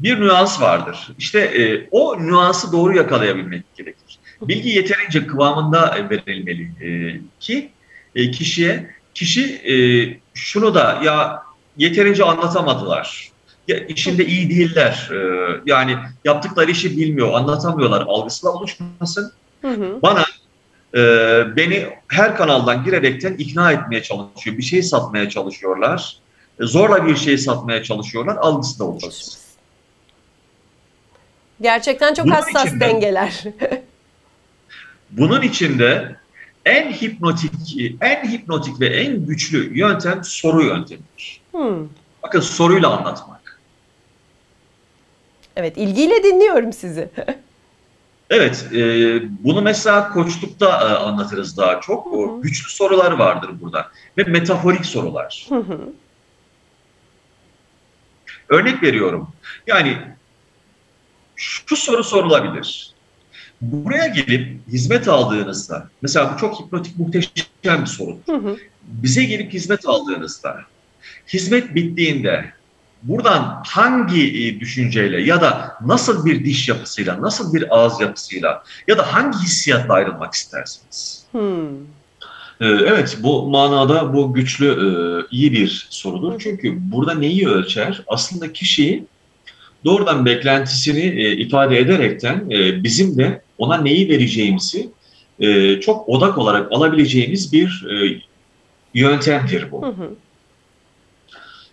Bir 0.00 0.20
nüans 0.20 0.60
vardır. 0.60 1.08
İşte 1.18 1.40
e, 1.40 1.88
o 1.90 2.18
nüansı 2.18 2.72
doğru 2.72 2.96
yakalayabilmek 2.96 3.76
gerekir. 3.76 4.18
Bilgi 4.42 4.68
yeterince 4.68 5.26
kıvamında 5.26 5.98
e, 5.98 6.10
verilmeli 6.10 6.70
e, 6.80 7.20
ki 7.40 7.70
e, 8.14 8.30
kişiye 8.30 8.90
kişi 9.14 9.44
e, 9.44 9.76
şunu 10.34 10.74
da 10.74 11.00
ya 11.04 11.42
yeterince 11.76 12.24
anlatamadılar. 12.24 13.30
Ya 13.68 13.78
işinde 13.78 14.26
iyi 14.26 14.50
değiller. 14.50 15.10
E, 15.12 15.16
yani 15.66 15.96
yaptıkları 16.24 16.70
işi 16.70 16.96
bilmiyor, 16.96 17.32
anlatamıyorlar 17.32 18.04
algısıyla 18.08 18.52
oluşmasın. 18.52 19.32
Hı 19.62 19.70
hı. 19.70 19.98
Bana 20.02 20.24
e, 20.94 21.00
beni 21.56 21.86
her 22.08 22.36
kanaldan 22.36 22.84
girerekten 22.84 23.34
ikna 23.34 23.72
etmeye 23.72 24.02
çalışıyor. 24.02 24.58
Bir 24.58 24.62
şey 24.62 24.82
satmaya 24.82 25.28
çalışıyorlar. 25.28 26.16
E, 26.60 26.66
zorla 26.66 27.06
bir 27.06 27.16
şey 27.16 27.38
satmaya 27.38 27.82
çalışıyorlar. 27.82 28.36
Algısı 28.36 28.78
da 28.78 28.84
oluşmasın. 28.84 29.45
Gerçekten 31.60 32.14
çok 32.14 32.26
Bunun 32.26 32.34
hassas 32.34 32.66
için 32.66 32.80
de- 32.80 32.84
dengeler. 32.84 33.44
Bunun 35.10 35.42
içinde 35.42 36.16
en 36.64 36.92
hipnotik, 36.92 37.52
en 38.00 38.32
hipnotik 38.32 38.80
ve 38.80 38.86
en 38.86 39.26
güçlü 39.26 39.78
yöntem 39.78 40.24
soru 40.24 40.62
yöntemidir. 40.62 41.40
Hı. 41.54 41.86
Bakın 42.22 42.40
soruyla 42.40 42.88
anlatmak. 42.98 43.60
Evet, 45.56 45.76
ilgiyle 45.76 46.22
dinliyorum 46.22 46.72
sizi. 46.72 47.08
Evet, 48.30 48.66
e, 48.72 48.78
bunu 49.44 49.62
mesela 49.62 50.12
koçlukta 50.12 50.66
e, 50.66 50.84
anlatırız 50.94 51.56
daha 51.58 51.80
çok. 51.80 52.06
O 52.06 52.36
hı. 52.38 52.42
güçlü 52.42 52.70
sorular 52.70 53.12
vardır 53.12 53.50
burada 53.60 53.90
ve 54.18 54.24
metaforik 54.24 54.86
sorular. 54.86 55.46
Hı 55.48 55.54
hı. 55.54 55.78
Örnek 58.48 58.82
veriyorum. 58.82 59.28
Yani 59.66 59.98
şu 61.36 61.76
soru 61.76 62.04
sorulabilir. 62.04 62.90
Buraya 63.60 64.06
gelip 64.06 64.68
hizmet 64.68 65.08
aldığınızda, 65.08 65.88
mesela 66.02 66.34
bu 66.34 66.40
çok 66.40 66.60
hipnotik 66.60 66.98
muhteşem 66.98 67.80
bir 67.80 67.86
soru. 67.86 68.18
Hı 68.26 68.36
hı. 68.36 68.56
Bize 68.82 69.24
gelip 69.24 69.52
hizmet 69.52 69.86
aldığınızda, 69.86 70.60
hizmet 71.28 71.74
bittiğinde 71.74 72.52
buradan 73.02 73.62
hangi 73.66 74.46
e, 74.46 74.60
düşünceyle 74.60 75.22
ya 75.22 75.40
da 75.40 75.76
nasıl 75.84 76.26
bir 76.26 76.44
diş 76.44 76.68
yapısıyla, 76.68 77.22
nasıl 77.22 77.54
bir 77.54 77.76
ağız 77.76 78.00
yapısıyla 78.00 78.62
ya 78.88 78.98
da 78.98 79.14
hangi 79.14 79.38
hissiyatla 79.38 79.94
ayrılmak 79.94 80.34
istersiniz? 80.34 81.24
Hı. 81.32 81.68
Ee, 82.60 82.66
Evet, 82.66 83.18
bu 83.20 83.50
manada 83.50 84.14
bu 84.14 84.34
güçlü, 84.34 84.66
e, 84.66 84.88
iyi 85.30 85.52
bir 85.52 85.86
sorudur. 85.90 86.40
Çünkü 86.40 86.92
burada 86.92 87.14
neyi 87.14 87.48
ölçer? 87.48 88.02
Aslında 88.06 88.52
kişiyi 88.52 89.04
doğrudan 89.86 90.26
beklentisini 90.26 91.00
e, 91.00 91.36
ifade 91.36 91.78
ederekten 91.78 92.50
e, 92.50 92.84
bizim 92.84 93.18
de 93.18 93.42
ona 93.58 93.76
neyi 93.76 94.08
vereceğimizi 94.08 94.90
e, 95.38 95.80
çok 95.80 96.08
odak 96.08 96.38
olarak 96.38 96.72
alabileceğimiz 96.72 97.52
bir 97.52 97.86
e, 97.90 98.20
yöntemdir 98.94 99.62
Hı 99.62 99.70
bu. 99.70 99.86
hı. 99.86 100.16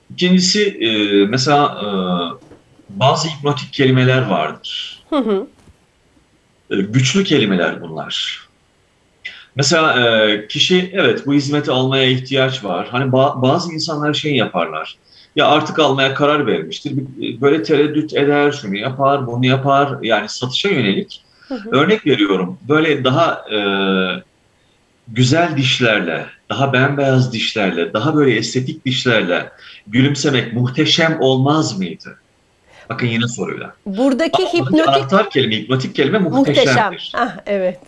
İkincisi, 0.09 0.63
e, 0.67 0.89
mesela 1.25 1.81
e, 1.81 1.87
bazı 2.89 3.27
hipnotik 3.27 3.73
kelimeler 3.73 4.21
vardır. 4.21 5.03
Hı 5.09 5.15
hı. 5.15 5.47
E, 6.69 6.75
güçlü 6.75 7.23
kelimeler 7.23 7.81
bunlar. 7.81 8.39
Mesela 9.55 10.09
e, 10.27 10.47
kişi 10.47 10.91
evet 10.93 11.25
bu 11.25 11.33
hizmeti 11.33 11.71
almaya 11.71 12.05
ihtiyaç 12.09 12.63
var. 12.63 12.87
Hani 12.91 13.11
ba- 13.11 13.41
bazı 13.41 13.73
insanlar 13.73 14.13
şey 14.13 14.35
yaparlar. 14.35 14.99
Ya 15.35 15.47
artık 15.47 15.79
almaya 15.79 16.13
karar 16.13 16.47
vermiştir. 16.47 16.91
Bir- 16.95 17.41
Böyle 17.41 17.63
tereddüt 17.63 18.13
eder, 18.13 18.51
şunu 18.51 18.75
yapar, 18.77 19.27
bunu 19.27 19.45
yapar. 19.45 19.97
Yani 20.01 20.29
satışa 20.29 20.69
yönelik. 20.69 21.23
Hı 21.47 21.55
hı. 21.55 21.69
Örnek 21.71 22.07
veriyorum. 22.07 22.57
Böyle 22.69 23.03
daha 23.03 23.45
e, 23.51 23.59
güzel 25.07 25.57
dişlerle, 25.57 26.25
daha 26.49 26.73
bembeyaz 26.73 27.33
dişlerle, 27.33 27.93
daha 27.93 28.15
böyle 28.15 28.35
estetik 28.37 28.85
dişlerle 28.85 29.49
gülümsemek 29.87 30.53
muhteşem 30.53 31.17
olmaz 31.21 31.77
mıydı? 31.77 32.17
Bakın 32.89 33.07
yine 33.07 33.27
soruyla. 33.27 33.73
Buradaki 33.85 34.31
buradaki 34.41 34.57
hipnotik 34.57 34.87
anahtar 34.87 35.29
kelime, 35.29 35.55
hipnotik 35.55 35.95
kelime 35.95 36.19
muhteşem. 36.19 36.63
muhteşemdir. 36.63 37.11
Ah 37.15 37.37
evet. 37.45 37.79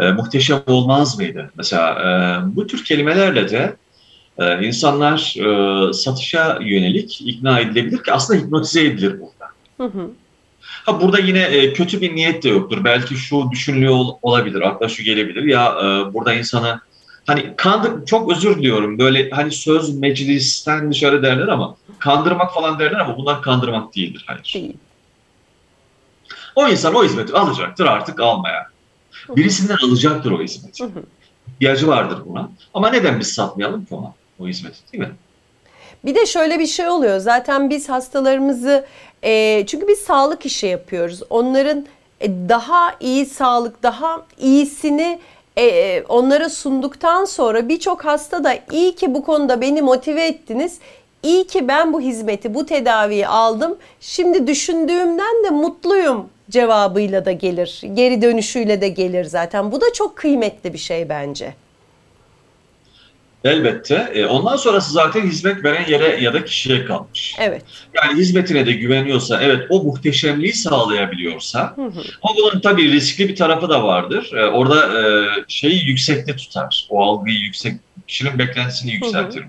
E, 0.00 0.12
muhteşem 0.12 0.62
olmaz 0.66 1.18
mıydı? 1.18 1.50
Mesela 1.56 1.90
e, 1.90 2.56
bu 2.56 2.66
tür 2.66 2.84
kelimelerle 2.84 3.50
de 3.50 3.76
e, 4.38 4.66
insanlar 4.66 5.34
e, 5.38 5.92
satışa 5.92 6.58
yönelik 6.62 7.20
ikna 7.20 7.60
edilebilir 7.60 8.02
ki 8.02 8.12
aslında 8.12 8.40
hipnotize 8.40 8.84
edilir 8.84 9.20
burada. 9.20 9.52
Hı 9.76 9.98
hı. 9.98 10.10
Ha 10.60 11.00
burada 11.00 11.18
yine 11.18 11.40
e, 11.40 11.72
kötü 11.72 12.00
bir 12.00 12.14
niyet 12.14 12.42
de 12.42 12.48
yoktur. 12.48 12.84
Belki 12.84 13.14
şu 13.14 13.50
düşünülüyor 13.50 13.94
ol- 13.94 14.16
olabilir, 14.22 14.60
akla 14.60 14.88
şu 14.88 15.02
gelebilir. 15.02 15.42
Ya 15.42 15.66
e, 15.66 16.14
burada 16.14 16.34
insanı 16.34 16.80
hani 17.26 17.54
kandır 17.56 18.06
çok 18.06 18.32
özür 18.32 18.56
diliyorum. 18.56 18.98
Böyle 18.98 19.30
hani 19.30 19.50
söz 19.50 19.98
meclisten 19.98 20.90
dışarı 20.90 21.22
derler 21.22 21.48
ama 21.48 21.76
kandırmak 21.98 22.54
falan 22.54 22.78
derler 22.78 22.98
ama 23.00 23.16
bunlar 23.16 23.42
kandırmak 23.42 23.96
değildir. 23.96 24.24
Hayır. 24.26 24.50
Değil. 24.54 24.76
O 26.54 26.68
insan 26.68 26.94
o 26.94 27.04
hizmeti 27.04 27.32
alacaktır 27.32 27.86
artık 27.86 28.20
almaya. 28.20 28.66
Birisinden 29.36 29.76
alacaktır 29.88 30.30
o 30.30 30.42
hizmeti. 30.42 30.84
İhtiyacı 31.54 31.88
vardır 31.88 32.18
buna. 32.26 32.50
Ama 32.74 32.90
neden 32.90 33.20
biz 33.20 33.32
satmayalım 33.32 33.84
ki 33.84 33.94
ona 33.94 34.14
o 34.40 34.48
hizmeti 34.48 34.92
değil 34.92 35.04
mi? 35.04 35.14
Bir 36.04 36.14
de 36.14 36.26
şöyle 36.26 36.58
bir 36.58 36.66
şey 36.66 36.88
oluyor. 36.88 37.18
Zaten 37.18 37.70
biz 37.70 37.88
hastalarımızı 37.88 38.84
e, 39.22 39.64
çünkü 39.66 39.88
biz 39.88 39.98
sağlık 39.98 40.46
işi 40.46 40.66
yapıyoruz. 40.66 41.22
Onların 41.30 41.86
e, 42.20 42.30
daha 42.48 42.94
iyi 43.00 43.26
sağlık, 43.26 43.82
daha 43.82 44.22
iyisini 44.38 45.18
e, 45.56 45.64
e, 45.64 46.02
onlara 46.08 46.48
sunduktan 46.48 47.24
sonra 47.24 47.68
birçok 47.68 48.04
hasta 48.04 48.44
da 48.44 48.54
iyi 48.72 48.94
ki 48.94 49.14
bu 49.14 49.24
konuda 49.24 49.60
beni 49.60 49.82
motive 49.82 50.24
ettiniz. 50.24 50.78
İyi 51.22 51.46
ki 51.46 51.68
ben 51.68 51.92
bu 51.92 52.00
hizmeti, 52.00 52.54
bu 52.54 52.66
tedaviyi 52.66 53.26
aldım. 53.26 53.78
Şimdi 54.00 54.46
düşündüğümden 54.46 55.44
de 55.44 55.50
mutluyum 55.50 56.28
cevabıyla 56.50 57.24
da 57.24 57.32
gelir. 57.32 57.82
Geri 57.94 58.22
dönüşüyle 58.22 58.80
de 58.80 58.88
gelir 58.88 59.24
zaten. 59.24 59.72
Bu 59.72 59.80
da 59.80 59.92
çok 59.92 60.16
kıymetli 60.16 60.72
bir 60.72 60.78
şey 60.78 61.08
bence. 61.08 61.54
Elbette. 63.44 64.10
E, 64.14 64.26
ondan 64.26 64.56
sonrası 64.56 64.92
zaten 64.92 65.26
hizmet 65.26 65.64
veren 65.64 65.90
yere 65.90 66.20
ya 66.20 66.32
da 66.32 66.44
kişiye 66.44 66.84
kalmış. 66.84 67.34
Evet. 67.38 67.62
Yani 67.94 68.18
hizmetine 68.18 68.66
de 68.66 68.72
güveniyorsa, 68.72 69.42
evet 69.42 69.66
o 69.70 69.82
muhteşemliği 69.82 70.52
sağlayabiliyorsa, 70.52 71.76
Hı 71.76 71.82
hı. 71.82 72.02
ama 72.22 72.36
bunun 72.36 72.60
tabii 72.60 72.92
riskli 72.92 73.28
bir 73.28 73.36
tarafı 73.36 73.68
da 73.68 73.84
vardır. 73.84 74.32
E, 74.32 74.44
orada 74.44 75.00
e, 75.00 75.26
şeyi 75.48 75.84
yüksekte 75.84 76.36
tutar. 76.36 76.86
O 76.90 77.02
algıyı 77.02 77.38
yüksek, 77.38 77.74
kişinin 78.06 78.38
beklentisini 78.38 78.92
yükseltir. 78.92 79.44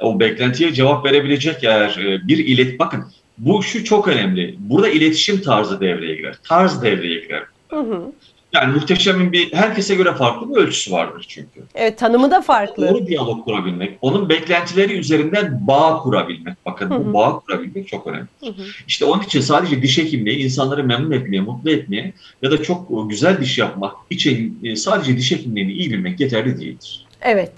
O 0.00 0.20
beklentiye 0.20 0.74
cevap 0.74 1.04
verebilecek 1.04 1.64
eğer 1.64 1.96
e, 1.98 2.28
bir 2.28 2.38
ilet... 2.38 2.78
Bakın 2.78 3.04
bu 3.38 3.62
şu 3.62 3.84
çok 3.84 4.08
önemli. 4.08 4.54
Burada 4.58 4.88
iletişim 4.88 5.42
tarzı 5.42 5.80
devreye 5.80 6.14
girer. 6.14 6.34
Tarz 6.48 6.82
devreye 6.82 7.20
girer. 7.20 7.42
Hı 7.68 7.80
hı. 7.80 8.12
Yani 8.54 8.74
muhteşemin 8.74 9.32
bir 9.32 9.52
herkese 9.52 9.94
göre 9.94 10.14
farklı 10.14 10.50
bir 10.50 10.60
ölçüsü 10.60 10.92
vardır 10.92 11.26
çünkü. 11.28 11.60
Evet 11.74 11.98
tanımı 11.98 12.30
da 12.30 12.40
farklı. 12.40 12.88
Doğru 12.88 13.06
diyalog 13.06 13.44
kurabilmek, 13.44 13.98
onun 14.02 14.28
beklentileri 14.28 14.98
üzerinden 14.98 15.66
bağ 15.66 15.98
kurabilmek. 15.98 16.54
Bakın 16.66 16.90
Hı 16.90 16.94
hı. 16.94 17.04
bu 17.04 17.14
bağ 17.14 17.38
kurabilmek 17.38 17.88
çok 17.88 18.06
önemli. 18.06 18.26
Hı 18.40 18.46
hı. 18.46 18.62
İşte 18.88 19.04
onun 19.04 19.22
için 19.22 19.40
sadece 19.40 19.82
diş 19.82 19.98
hekimliği 19.98 20.38
insanları 20.38 20.84
memnun 20.84 21.10
etmeye, 21.10 21.40
mutlu 21.40 21.70
etmeye 21.70 22.12
ya 22.42 22.50
da 22.50 22.62
çok 22.62 22.90
e, 22.90 22.94
güzel 23.08 23.40
diş 23.40 23.58
yapmak 23.58 23.92
için 24.10 24.58
e, 24.64 24.76
sadece 24.76 25.16
diş 25.16 25.32
hekimliğini 25.32 25.72
iyi 25.72 25.90
bilmek 25.90 26.20
yeterli 26.20 26.60
değildir. 26.60 27.06
Evet. 27.22 27.52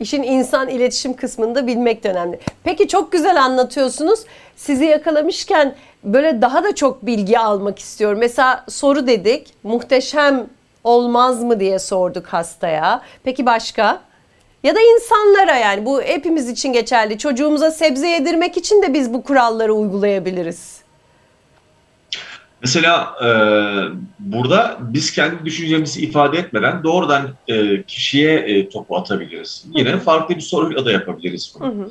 İşin 0.00 0.22
insan 0.22 0.68
iletişim 0.68 1.14
kısmını 1.14 1.54
da 1.54 1.66
bilmek 1.66 2.04
de 2.04 2.10
önemli. 2.10 2.38
Peki 2.64 2.88
çok 2.88 3.12
güzel 3.12 3.42
anlatıyorsunuz. 3.44 4.20
Sizi 4.56 4.84
yakalamışken 4.84 5.74
böyle 6.04 6.42
daha 6.42 6.64
da 6.64 6.74
çok 6.74 7.06
bilgi 7.06 7.38
almak 7.38 7.78
istiyorum. 7.78 8.18
Mesela 8.18 8.64
soru 8.68 9.06
dedik. 9.06 9.48
Muhteşem 9.62 10.46
olmaz 10.84 11.42
mı 11.42 11.60
diye 11.60 11.78
sorduk 11.78 12.26
hastaya. 12.26 13.02
Peki 13.24 13.46
başka? 13.46 14.00
Ya 14.62 14.74
da 14.74 14.80
insanlara 14.80 15.56
yani 15.56 15.86
bu 15.86 16.02
hepimiz 16.02 16.48
için 16.48 16.72
geçerli. 16.72 17.18
Çocuğumuza 17.18 17.70
sebze 17.70 18.08
yedirmek 18.08 18.56
için 18.56 18.82
de 18.82 18.94
biz 18.94 19.14
bu 19.14 19.22
kuralları 19.22 19.74
uygulayabiliriz. 19.74 20.77
Mesela 22.62 23.14
e, 23.24 23.28
burada 24.18 24.78
biz 24.80 25.12
kendi 25.12 25.44
düşüncemizi 25.44 26.00
ifade 26.00 26.38
etmeden 26.38 26.84
doğrudan 26.84 27.28
e, 27.48 27.82
kişiye 27.82 28.34
e, 28.34 28.68
topu 28.68 28.96
atabiliriz. 28.96 29.66
Yine 29.74 29.98
farklı 29.98 30.36
bir 30.36 30.40
soruyla 30.40 30.84
da 30.84 30.92
yapabiliriz 30.92 31.54
bunu. 31.54 31.90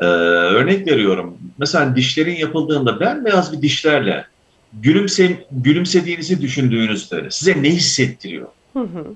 Ee, 0.00 0.04
örnek 0.04 0.86
veriyorum. 0.86 1.38
Mesela 1.58 1.96
dişlerin 1.96 2.36
yapıldığında 2.36 3.00
bembeyaz 3.00 3.52
bir 3.52 3.62
dişlerle 3.62 4.26
gülümse, 4.72 5.46
gülümsediğinizi 5.52 6.40
düşündüğünüzde 6.40 7.30
size 7.30 7.62
ne 7.62 7.70
hissettiriyor? 7.70 8.48
Hı 8.72 8.80
hı. 8.80 9.06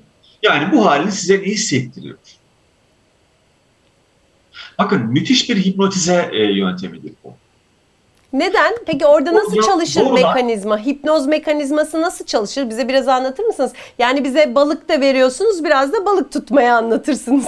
Yani 0.43 0.73
bu 0.73 0.87
halini 0.87 1.13
size 1.13 1.39
ne 1.41 1.45
hissettiriyor? 1.45 2.17
Bakın 4.79 5.07
müthiş 5.07 5.51
bir 5.51 5.57
hipnotize 5.57 6.31
e, 6.33 6.43
yöntemidir 6.43 7.13
bu. 7.25 7.35
Neden? 8.33 8.75
Peki 8.87 9.07
orada 9.07 9.35
nasıl 9.35 9.63
çalışır 9.63 10.01
doğrudan- 10.01 10.15
mekanizma? 10.15 10.79
Hipnoz 10.87 11.27
mekanizması 11.27 12.01
nasıl 12.03 12.27
çalışır? 12.27 12.71
Bize 12.71 12.89
biraz 12.89 13.09
anlatır 13.09 13.45
mısınız? 13.45 13.73
Yani 13.99 14.25
bize 14.25 14.55
balık 14.55 14.89
da 14.89 15.01
veriyorsunuz, 15.01 15.65
biraz 15.65 15.93
da 15.93 16.07
balık 16.07 16.33
tutmayı 16.33 16.73
anlatırsınız. 16.75 17.47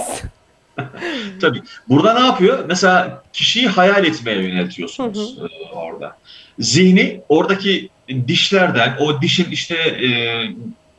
Tabii. 1.41 1.61
Burada 1.89 2.13
ne 2.19 2.25
yapıyor? 2.25 2.65
Mesela 2.67 3.23
kişiyi 3.33 3.67
hayal 3.67 4.05
etmeye 4.05 4.41
yöneltiyorsunuz 4.43 5.37
e, 5.39 5.75
orada. 5.75 6.17
Zihni 6.59 7.21
oradaki 7.29 7.89
dişlerden, 8.27 8.97
o 8.99 9.21
dişin 9.21 9.51
işte 9.51 9.75
e, 9.75 10.09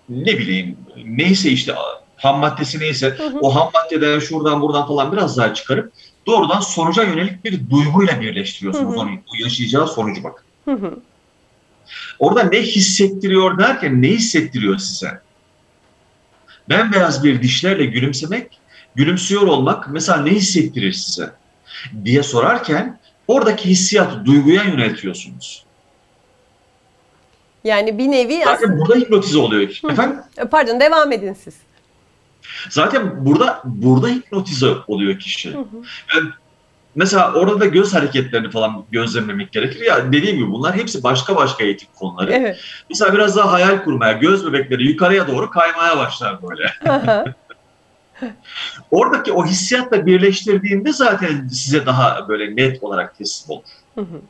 ne 0.08 0.38
bileyim 0.38 0.76
neyse 1.06 1.50
işte 1.50 1.74
ham 2.16 2.38
maddesi 2.38 2.80
neyse 2.80 3.06
Hı 3.10 3.26
hı. 3.26 3.38
o 3.40 3.54
ham 3.54 3.70
maddeden 3.74 4.18
şuradan 4.18 4.60
buradan 4.62 4.86
falan 4.86 5.12
biraz 5.12 5.36
daha 5.36 5.54
çıkarıp 5.54 5.92
doğrudan 6.26 6.60
sonuca 6.60 7.02
yönelik 7.02 7.44
bir 7.44 7.70
duyguyla 7.70 8.20
birleştiriyorsunuz 8.20 8.92
Hı 8.92 8.96
hı. 8.96 9.00
onu. 9.00 9.10
O 9.10 9.44
yaşayacağı 9.44 9.88
sonucu 9.88 10.24
bak. 10.24 10.44
Hı 10.64 10.72
hı. 10.72 10.98
Orada 12.18 12.42
ne 12.42 12.62
hissettiriyor 12.62 13.58
derken 13.58 14.02
ne 14.02 14.08
hissettiriyor 14.08 14.78
size? 14.78 15.20
Bembeyaz 16.68 17.24
bir 17.24 17.42
dişlerle 17.42 17.84
gülümsemek, 17.84 18.58
gülümsüyor 18.94 19.42
olmak 19.42 19.88
mesela 19.88 20.18
ne 20.22 20.30
hissettirir 20.30 20.92
size? 20.92 21.32
diye 22.04 22.22
sorarken 22.22 22.98
oradaki 23.28 23.68
hissiyatı 23.68 24.24
duyguya 24.24 24.62
yöneltiyorsunuz. 24.62 25.64
yani 27.64 27.98
bir 27.98 28.10
nevi 28.10 28.46
aslında... 28.46 28.56
Zaten 28.56 28.78
burada 28.78 28.94
hipnotize 28.94 29.38
oluyor. 29.38 29.80
Hı. 29.84 29.92
Efendim? 29.92 30.18
Pardon 30.50 30.80
devam 30.80 31.12
edin 31.12 31.32
siz. 31.32 31.54
Zaten 32.70 33.26
burada 33.26 33.62
burada 33.64 34.08
hipnotize 34.08 34.74
oluyor 34.86 35.18
kişi. 35.18 35.54
Hı 35.54 35.58
hı. 35.58 35.82
Yani 36.14 36.30
mesela 36.94 37.32
orada 37.32 37.60
da 37.60 37.66
göz 37.66 37.94
hareketlerini 37.94 38.50
falan 38.50 38.84
gözlemlemek 38.90 39.52
gerekir. 39.52 39.80
Ya 39.80 40.12
dediğim 40.12 40.36
gibi 40.36 40.50
bunlar 40.50 40.76
hepsi 40.76 41.02
başka 41.02 41.36
başka 41.36 41.64
eğitim 41.64 41.88
konuları. 41.94 42.32
Evet. 42.32 42.60
Mesela 42.90 43.14
biraz 43.14 43.36
daha 43.36 43.52
hayal 43.52 43.84
kurmaya, 43.84 44.12
göz 44.12 44.46
bebekleri 44.46 44.88
yukarıya 44.88 45.28
doğru 45.28 45.50
kaymaya 45.50 45.98
başlar 45.98 46.38
böyle. 46.42 46.72
Oradaki 48.90 49.32
o 49.32 49.46
hissiyatla 49.46 50.06
birleştirdiğinde 50.06 50.92
zaten 50.92 51.48
size 51.48 51.86
daha 51.86 52.28
böyle 52.28 52.56
net 52.56 52.82
olarak 52.82 53.18
teslim 53.18 53.50
olur. 53.56 53.64
Hı 53.94 54.00
hı. 54.00 54.20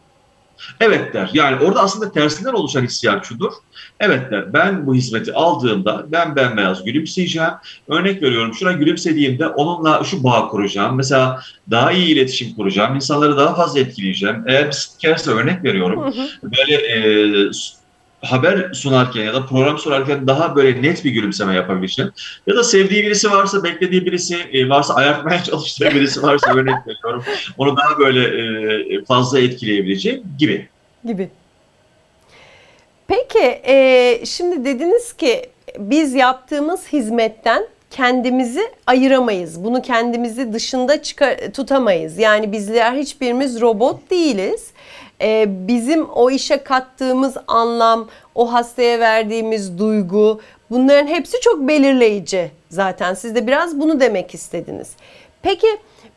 Evet 0.81 1.15
der. 1.15 1.31
Yani 1.33 1.65
orada 1.65 1.81
aslında 1.81 2.13
tersinden 2.13 2.53
oluşan 2.53 2.83
hissiyat 2.83 3.27
şudur. 3.27 3.53
Evet 4.01 4.31
der. 4.31 4.53
Ben 4.53 4.87
bu 4.87 4.95
hizmeti 4.95 5.33
aldığımda 5.33 6.07
ben 6.13 6.37
bembeyaz 6.37 6.85
gülümseyeceğim. 6.85 7.53
Örnek 7.89 8.23
veriyorum 8.23 8.55
şuna 8.55 8.73
gülümsediğimde 8.73 9.47
onunla 9.47 10.05
şu 10.05 10.25
bağ 10.25 10.49
kuracağım. 10.49 10.97
Mesela 10.97 11.41
daha 11.71 11.93
iyi 11.93 12.07
iletişim 12.15 12.55
kuracağım. 12.55 12.95
İnsanları 12.95 13.37
daha 13.37 13.55
fazla 13.55 13.81
etkileyeceğim. 13.81 14.45
Eğer 14.47 14.67
bir 14.67 15.33
örnek 15.33 15.65
veriyorum. 15.65 16.05
Hı 16.05 16.09
hı. 16.09 16.27
Böyle 16.43 16.75
e, 16.75 17.51
haber 18.23 18.73
sunarken 18.73 19.23
ya 19.23 19.35
da 19.35 19.47
program 19.47 19.79
sunarken 19.79 20.27
daha 20.27 20.57
böyle 20.57 20.83
net 20.83 21.05
bir 21.05 21.11
gülümseme 21.11 21.55
yapabileceğim. 21.55 22.13
Ya 22.47 22.57
da 22.57 22.65
sevdiği 22.65 23.05
birisi 23.05 23.31
varsa, 23.31 23.65
beklediği 23.65 24.07
birisi 24.07 24.37
e, 24.53 24.69
varsa, 24.69 24.95
ayartmaya 24.95 25.43
çalıştığı 25.45 25.85
birisi 25.85 26.23
varsa 26.23 26.55
örnek 26.55 26.75
veriyorum. 26.87 27.25
Onu 27.59 27.77
daha 27.77 27.99
böyle 27.99 28.25
e, 28.95 29.05
fazla 29.05 29.41
etkileyebileceğim 29.41 30.23
gibi. 30.39 30.69
gibi. 31.05 31.31
Peki 33.09 33.61
e, 33.67 34.27
şimdi 34.27 34.65
dediniz 34.65 35.13
ki 35.13 35.47
biz 35.79 36.15
yaptığımız 36.15 36.93
hizmetten 36.93 37.67
kendimizi 37.91 38.63
ayıramayız. 38.87 39.65
Bunu 39.65 39.83
kendimizi 39.83 40.53
dışında 40.53 41.03
çıkar, 41.03 41.37
tutamayız. 41.55 42.19
Yani 42.19 42.53
bizler 42.53 42.93
hiçbirimiz 42.93 43.61
robot 43.61 44.11
değiliz. 44.11 44.71
Ee, 45.23 45.47
bizim 45.69 46.09
o 46.11 46.31
işe 46.31 46.57
kattığımız 46.57 47.37
anlam, 47.47 48.09
o 48.35 48.53
hastaya 48.53 49.01
verdiğimiz 49.01 49.79
duygu 49.79 50.41
bunların 50.71 51.07
hepsi 51.07 51.41
çok 51.41 51.69
belirleyici 51.69 52.51
zaten. 52.71 53.15
Siz 53.15 53.35
de 53.35 53.47
biraz 53.47 53.81
bunu 53.81 54.01
demek 54.01 54.35
istediniz. 54.35 54.91
Peki 55.43 55.67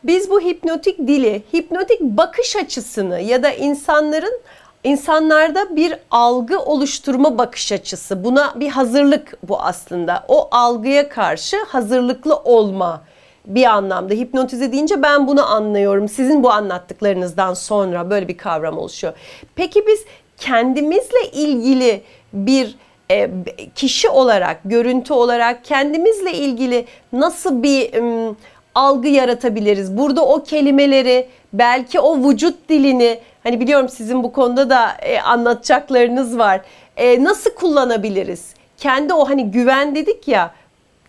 biz 0.03 0.29
bu 0.29 0.41
hipnotik 0.41 0.99
dili, 0.99 1.43
hipnotik 1.53 2.01
bakış 2.01 2.55
açısını 2.55 3.21
ya 3.21 3.43
da 3.43 3.51
insanların 3.51 4.41
insanlarda 4.83 5.75
bir 5.75 5.95
algı 6.11 6.59
oluşturma 6.59 7.37
bakış 7.37 7.71
açısı. 7.71 8.23
Buna 8.23 8.59
bir 8.59 8.69
hazırlık 8.69 9.37
bu 9.43 9.61
aslında. 9.61 10.25
O 10.27 10.47
algıya 10.51 11.09
karşı 11.09 11.57
hazırlıklı 11.67 12.35
olma 12.35 13.03
bir 13.47 13.65
anlamda. 13.65 14.13
Hipnotize 14.13 14.71
deyince 14.71 15.01
ben 15.03 15.27
bunu 15.27 15.51
anlıyorum. 15.51 16.09
Sizin 16.09 16.43
bu 16.43 16.51
anlattıklarınızdan 16.51 17.53
sonra 17.53 18.09
böyle 18.09 18.27
bir 18.27 18.37
kavram 18.37 18.77
oluşuyor. 18.77 19.13
Peki 19.55 19.87
biz 19.87 20.05
kendimizle 20.37 21.31
ilgili 21.33 22.01
bir 22.33 22.75
e, 23.11 23.29
kişi 23.75 24.09
olarak, 24.09 24.59
görüntü 24.65 25.13
olarak 25.13 25.65
kendimizle 25.65 26.33
ilgili 26.33 26.85
nasıl 27.13 27.63
bir 27.63 27.97
um, 27.97 28.37
algı 28.75 29.07
yaratabiliriz? 29.07 29.97
Burada 29.97 30.25
o 30.25 30.43
kelimeleri, 30.43 31.27
belki 31.53 31.99
o 31.99 32.29
vücut 32.29 32.69
dilini 32.69 33.19
Hani 33.45 33.59
biliyorum 33.59 33.89
sizin 33.89 34.23
bu 34.23 34.31
konuda 34.31 34.69
da 34.69 34.91
e, 35.01 35.19
anlatacaklarınız 35.19 36.37
var. 36.37 36.61
E, 36.97 37.23
nasıl 37.23 37.49
kullanabiliriz? 37.49 38.53
Kendi 38.77 39.13
o 39.13 39.29
hani 39.29 39.51
güven 39.51 39.95
dedik 39.95 40.27
ya 40.27 40.51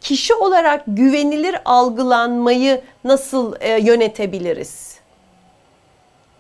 kişi 0.01 0.35
olarak 0.35 0.83
güvenilir 0.87 1.57
algılanmayı 1.65 2.81
nasıl 3.05 3.55
e, 3.61 3.81
yönetebiliriz? 3.81 4.97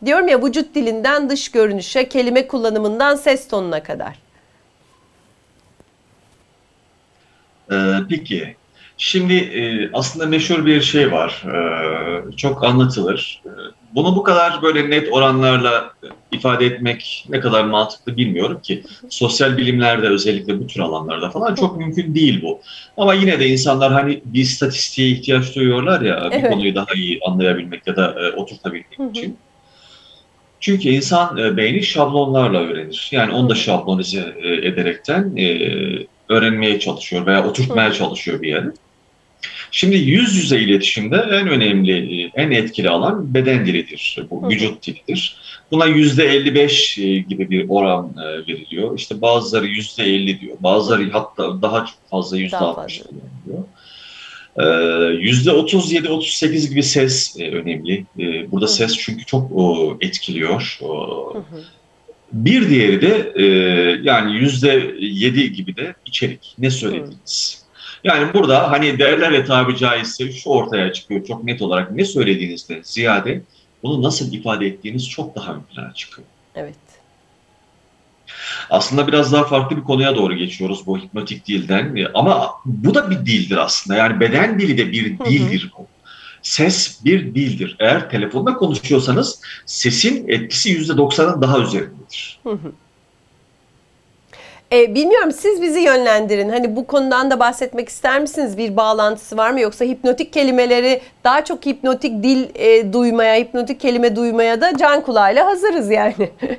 Diyorum 0.04 0.28
ya 0.28 0.42
vücut 0.42 0.74
dilinden 0.74 1.30
dış 1.30 1.50
görünüşe, 1.50 2.08
kelime 2.08 2.46
kullanımından 2.46 3.14
ses 3.14 3.48
tonuna 3.48 3.82
kadar. 3.82 4.18
Ee, 7.72 7.98
peki 8.08 8.56
Şimdi 8.98 9.34
e, 9.34 9.90
aslında 9.92 10.26
meşhur 10.26 10.66
bir 10.66 10.82
şey 10.82 11.12
var, 11.12 11.44
e, 11.46 12.36
çok 12.36 12.64
anlatılır. 12.64 13.42
E, 13.46 13.50
bunu 13.96 14.16
bu 14.16 14.22
kadar 14.22 14.62
böyle 14.62 14.90
net 14.90 15.12
oranlarla 15.12 15.90
ifade 16.32 16.66
etmek 16.66 17.26
ne 17.28 17.40
kadar 17.40 17.64
mantıklı 17.64 18.16
bilmiyorum 18.16 18.60
ki. 18.62 18.82
Sosyal 19.10 19.56
bilimlerde 19.56 20.08
özellikle 20.08 20.60
bu 20.60 20.66
tür 20.66 20.80
alanlarda 20.80 21.30
falan 21.30 21.54
çok 21.54 21.78
mümkün 21.78 22.14
değil 22.14 22.42
bu. 22.42 22.60
Ama 22.96 23.14
yine 23.14 23.40
de 23.40 23.46
insanlar 23.46 23.92
hani 23.92 24.20
bir 24.24 24.40
istatistiğe 24.40 25.08
ihtiyaç 25.08 25.56
duyuyorlar 25.56 26.00
ya 26.00 26.28
evet. 26.32 26.44
bir 26.44 26.50
konuyu 26.50 26.74
daha 26.74 26.94
iyi 26.94 27.20
anlayabilmek 27.26 27.86
ya 27.86 27.96
da 27.96 28.16
oturtabilmek 28.36 29.10
için. 29.10 29.36
Çünkü 30.60 30.88
insan 30.88 31.56
beyni 31.56 31.82
şablonlarla 31.82 32.58
öğrenir. 32.58 33.08
Yani 33.12 33.32
onu 33.32 33.50
da 33.50 33.54
şablonize 33.54 34.34
ederekten 34.62 35.36
öğrenmeye 36.28 36.80
çalışıyor 36.80 37.26
veya 37.26 37.48
oturtmaya 37.48 37.92
çalışıyor 37.92 38.42
bir 38.42 38.48
yere. 38.48 38.66
Şimdi 39.76 39.96
yüz 39.96 40.36
yüze 40.36 40.60
iletişimde 40.60 41.16
en 41.16 41.48
önemli, 41.48 42.30
en 42.34 42.50
etkili 42.50 42.90
alan 42.90 43.34
beden 43.34 43.66
dilidir. 43.66 44.18
Bu 44.30 44.48
vücut 44.48 44.86
dilidir. 44.86 45.36
Buna 45.70 45.86
yüzde 45.86 46.24
55 46.24 46.98
e, 46.98 47.18
gibi 47.18 47.50
bir 47.50 47.66
oran 47.68 48.14
e, 48.18 48.24
veriliyor. 48.24 48.98
İşte 48.98 49.20
bazıları 49.20 49.66
yüzde 49.66 50.04
50 50.04 50.40
diyor. 50.40 50.56
Bazıları 50.60 51.10
hatta 51.10 51.62
daha 51.62 51.86
fazla 52.10 52.36
yüzde 52.38 52.56
60 52.56 53.02
diyor. 53.46 53.64
E, 54.56 54.64
yüzde 55.14 55.50
37-38 55.50 56.68
gibi 56.68 56.82
ses 56.82 57.36
önemli. 57.40 58.04
Burada 58.52 58.68
ses 58.68 58.96
çünkü 58.98 59.24
çok 59.24 59.52
etkiliyor. 60.00 60.78
Bir 62.32 62.68
diğeri 62.70 63.02
de 63.02 63.32
yani 64.02 64.36
yüzde 64.36 64.94
7 64.98 65.52
gibi 65.52 65.76
de 65.76 65.94
içerik. 66.06 66.54
Ne 66.58 66.70
söylediniz? 66.70 67.65
Yani 68.04 68.34
burada 68.34 68.70
hani 68.70 68.98
derler 68.98 69.30
ya 69.30 69.44
tabi 69.44 69.76
caizse 69.76 70.32
şu 70.32 70.50
ortaya 70.50 70.92
çıkıyor 70.92 71.24
çok 71.24 71.44
net 71.44 71.62
olarak 71.62 71.90
ne 71.90 72.04
söylediğinizde 72.04 72.80
ziyade 72.84 73.42
bunu 73.82 74.02
nasıl 74.02 74.32
ifade 74.32 74.66
ettiğiniz 74.66 75.08
çok 75.08 75.36
daha 75.36 75.54
ön 75.54 75.62
plana 75.62 75.94
çıkıyor. 75.94 76.28
Evet. 76.54 76.76
Aslında 78.70 79.06
biraz 79.06 79.32
daha 79.32 79.44
farklı 79.44 79.76
bir 79.76 79.82
konuya 79.82 80.16
doğru 80.16 80.34
geçiyoruz 80.34 80.86
bu 80.86 80.98
hipnotik 80.98 81.46
dilden 81.46 82.06
ama 82.14 82.50
bu 82.64 82.94
da 82.94 83.10
bir 83.10 83.16
dildir 83.16 83.56
aslında 83.56 83.98
yani 83.98 84.20
beden 84.20 84.60
dili 84.60 84.78
de 84.78 84.92
bir 84.92 85.18
dildir 85.18 85.72
bu. 85.78 85.86
Ses 86.42 87.04
bir 87.04 87.34
dildir. 87.34 87.76
Eğer 87.78 88.10
telefonda 88.10 88.54
konuşuyorsanız 88.54 89.40
sesin 89.66 90.28
etkisi 90.28 90.70
yüzde 90.70 90.96
doksanın 90.96 91.42
daha 91.42 91.58
üzerindedir. 91.58 92.40
Hı 92.42 92.50
hı. 92.50 92.72
E, 94.72 94.94
bilmiyorum 94.94 95.32
siz 95.32 95.62
bizi 95.62 95.80
yönlendirin. 95.80 96.48
Hani 96.48 96.76
bu 96.76 96.86
konudan 96.86 97.30
da 97.30 97.40
bahsetmek 97.40 97.88
ister 97.88 98.20
misiniz? 98.20 98.58
Bir 98.58 98.76
bağlantısı 98.76 99.36
var 99.36 99.50
mı? 99.50 99.60
Yoksa 99.60 99.84
hipnotik 99.84 100.32
kelimeleri 100.32 101.00
daha 101.24 101.44
çok 101.44 101.66
hipnotik 101.66 102.22
dil 102.22 102.46
e, 102.54 102.92
duymaya, 102.92 103.36
hipnotik 103.36 103.80
kelime 103.80 104.16
duymaya 104.16 104.60
da 104.60 104.76
can 104.76 105.02
kulağıyla 105.02 105.46
hazırız 105.46 105.90
yani. 105.90 106.30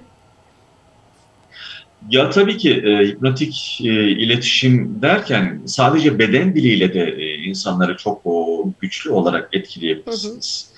Ya 2.09 2.29
tabii 2.29 2.57
ki 2.57 2.73
e, 2.73 3.07
hipnotik 3.07 3.79
e, 3.83 4.09
iletişim 4.09 5.01
derken 5.01 5.61
sadece 5.65 6.19
beden 6.19 6.55
diliyle 6.55 6.93
de 6.93 7.03
e, 7.03 7.33
insanları 7.35 7.97
çok 7.97 8.21
o, 8.25 8.65
güçlü 8.79 9.09
olarak 9.09 9.49
etkileyebilirsiniz. 9.53 10.67
Hı 10.69 10.73
hı. 10.73 10.76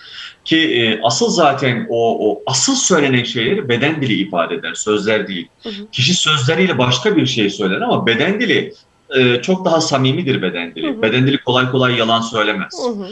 Ki 0.50 0.58
e, 0.58 1.02
asıl 1.04 1.30
zaten 1.30 1.88
o, 1.90 2.30
o 2.30 2.44
asıl 2.46 2.76
söylenen 2.76 3.24
şeyleri 3.24 3.70
beden 3.70 4.02
dili 4.02 4.14
ifade 4.14 4.56
eder, 4.56 4.74
sözler 4.74 5.28
değil. 5.28 5.48
Hı 5.64 5.70
hı. 5.70 5.92
Kişi 5.92 6.14
sözleriyle 6.14 6.78
başka 6.78 7.16
bir 7.16 7.26
şey 7.26 7.50
söyler 7.50 7.82
ama 7.82 8.06
beden 8.06 8.40
dili 8.40 8.74
e, 9.16 9.42
çok 9.42 9.66
daha 9.66 9.82
samimidir 9.82 10.42
beden 10.42 10.76
dili. 10.76 10.88
Hı 10.88 10.92
hı. 10.92 11.02
Beden 11.02 11.28
dili 11.28 11.44
kolay 11.44 11.72
kolay 11.72 11.96
yalan 11.96 12.22
söylemez. 12.22 12.74
Hı 12.86 12.90
hı. 12.90 13.10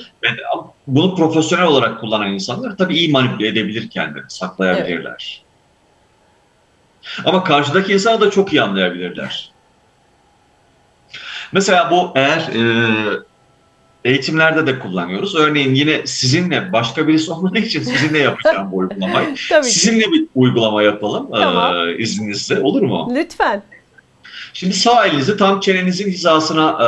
Bunu 0.87 1.15
profesyonel 1.15 1.65
olarak 1.65 1.99
kullanan 1.99 2.33
insanlar 2.33 2.77
tabii 2.77 2.97
iyi 2.97 3.11
manipüle 3.11 3.47
edebilir 3.47 3.89
kendilerini, 3.89 4.29
saklayabilirler. 4.29 5.43
Evet. 7.17 7.27
Ama 7.27 7.43
karşıdaki 7.43 7.93
insanı 7.93 8.21
da 8.21 8.31
çok 8.31 8.53
iyi 8.53 8.61
anlayabilirler. 8.61 9.51
Mesela 11.51 11.91
bu 11.91 12.11
eğer 12.15 12.39
e, 12.39 13.26
eğitimlerde 14.07 14.67
de 14.67 14.79
kullanıyoruz. 14.79 15.35
Örneğin 15.35 15.75
yine 15.75 16.07
sizinle 16.07 16.73
başka 16.73 17.07
birisi 17.07 17.31
olmadığı 17.31 17.59
için 17.59 17.83
sizinle 17.83 18.19
yapacağım 18.19 18.71
bu 18.71 18.77
uygulamayı. 18.77 19.27
sizinle 19.63 20.11
bir 20.11 20.25
uygulama 20.35 20.83
yapalım 20.83 21.27
tamam. 21.31 21.87
e, 21.87 21.97
izninizle 21.97 22.59
olur 22.59 22.81
mu? 22.81 23.11
Lütfen. 23.15 23.63
Şimdi 24.53 24.73
sağ 24.73 25.05
elinizi 25.05 25.37
tam 25.37 25.59
çenenizin 25.59 26.11
hizasına 26.11 26.69
e, 26.69 26.87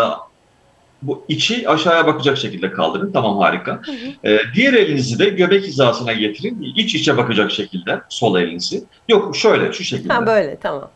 bu 1.01 1.25
içi 1.27 1.69
aşağıya 1.69 2.07
bakacak 2.07 2.37
şekilde 2.37 2.71
kaldırın. 2.71 3.11
Tamam 3.11 3.37
harika. 3.37 3.81
Hı 3.85 3.91
hı. 3.91 4.29
E, 4.29 4.39
diğer 4.55 4.73
elinizi 4.73 5.19
de 5.19 5.29
göbek 5.29 5.63
hizasına 5.63 6.13
getirin. 6.13 6.73
İç 6.75 6.95
içe 6.95 7.17
bakacak 7.17 7.51
şekilde 7.51 8.01
sol 8.09 8.39
elinizi. 8.39 8.83
Yok 9.09 9.35
şöyle 9.35 9.73
şu 9.73 9.83
şekilde. 9.83 10.13
Ha 10.13 10.27
böyle 10.27 10.57
tamam. 10.61 10.89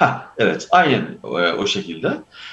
Ha, 0.00 0.32
evet, 0.38 0.68
aynen 0.70 1.06
o, 1.22 1.28
o 1.38 1.66
şekilde. 1.66 2.12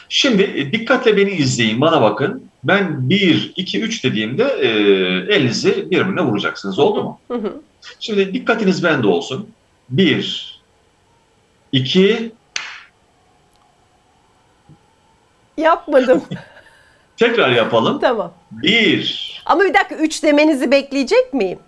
Şimdi 0.10 0.43
e, 0.43 0.71
dikkatle 0.71 1.17
beni 1.17 1.31
izleyin, 1.31 1.81
bana 1.81 2.01
bakın. 2.01 2.49
Ben 2.63 3.10
1, 3.10 3.53
2, 3.55 3.81
3 3.81 4.03
dediğimde 4.03 4.43
e, 4.43 4.67
elinizi 5.36 5.91
birbirine 5.91 6.21
vuracaksınız. 6.21 6.79
Oldu 6.79 7.03
mu? 7.03 7.19
Şimdi 7.99 8.33
dikkatiniz 8.33 8.83
bende 8.83 9.07
olsun. 9.07 9.49
1, 9.89 10.62
2... 11.71 12.31
Yapmadım. 15.57 16.23
Tekrar 17.17 17.49
yapalım. 17.49 17.99
Tamam. 17.99 18.33
1... 18.51 19.41
Ama 19.45 19.63
bir 19.63 19.73
dakika 19.73 19.95
3 19.95 20.23
demenizi 20.23 20.71
bekleyecek 20.71 21.33
miyim? 21.33 21.60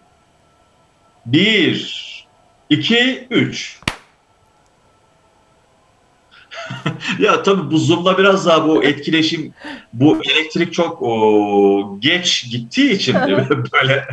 1, 1.26 2.28
2, 2.70 3.28
3. 3.30 3.80
ya 7.20 7.44
tabii 7.44 7.72
bu 7.72 7.78
Zoom'da 7.78 8.18
biraz 8.18 8.46
daha 8.46 8.68
bu 8.68 8.84
etkileşim, 8.84 9.54
bu 9.94 10.18
elektrik 10.24 10.74
çok 10.74 11.02
o, 11.02 11.98
geç 12.00 12.46
gittiği 12.52 12.92
için 12.92 13.16
böyle 13.74 14.08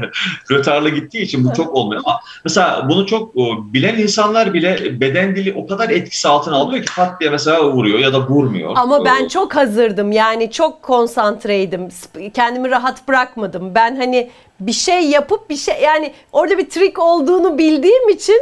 rötarlı 0.50 0.88
gittiği 0.88 1.22
için 1.22 1.44
bu 1.44 1.54
çok 1.54 1.74
olmuyor. 1.74 2.02
Ama 2.04 2.20
mesela 2.44 2.86
bunu 2.88 3.06
çok 3.06 3.36
o, 3.36 3.64
bilen 3.72 3.98
insanlar 3.98 4.54
bile 4.54 5.00
beden 5.00 5.36
dili 5.36 5.54
o 5.56 5.66
kadar 5.66 5.90
etkisi 5.90 6.28
altına 6.28 6.56
alıyor 6.56 6.84
ki 6.84 6.94
pat 6.96 7.20
diye 7.20 7.30
mesela 7.30 7.72
vuruyor 7.72 7.98
ya 7.98 8.12
da 8.12 8.28
vurmuyor. 8.28 8.72
Ama 8.76 9.04
ben 9.04 9.28
çok 9.28 9.56
hazırdım 9.56 10.12
yani 10.12 10.50
çok 10.50 10.82
konsantreydim. 10.82 11.88
Kendimi 12.34 12.70
rahat 12.70 13.08
bırakmadım. 13.08 13.74
Ben 13.74 13.96
hani 13.96 14.30
bir 14.60 14.72
şey 14.72 15.02
yapıp 15.02 15.50
bir 15.50 15.56
şey 15.56 15.74
yani 15.82 16.12
orada 16.32 16.58
bir 16.58 16.70
trik 16.70 16.98
olduğunu 16.98 17.58
bildiğim 17.58 18.08
için 18.08 18.40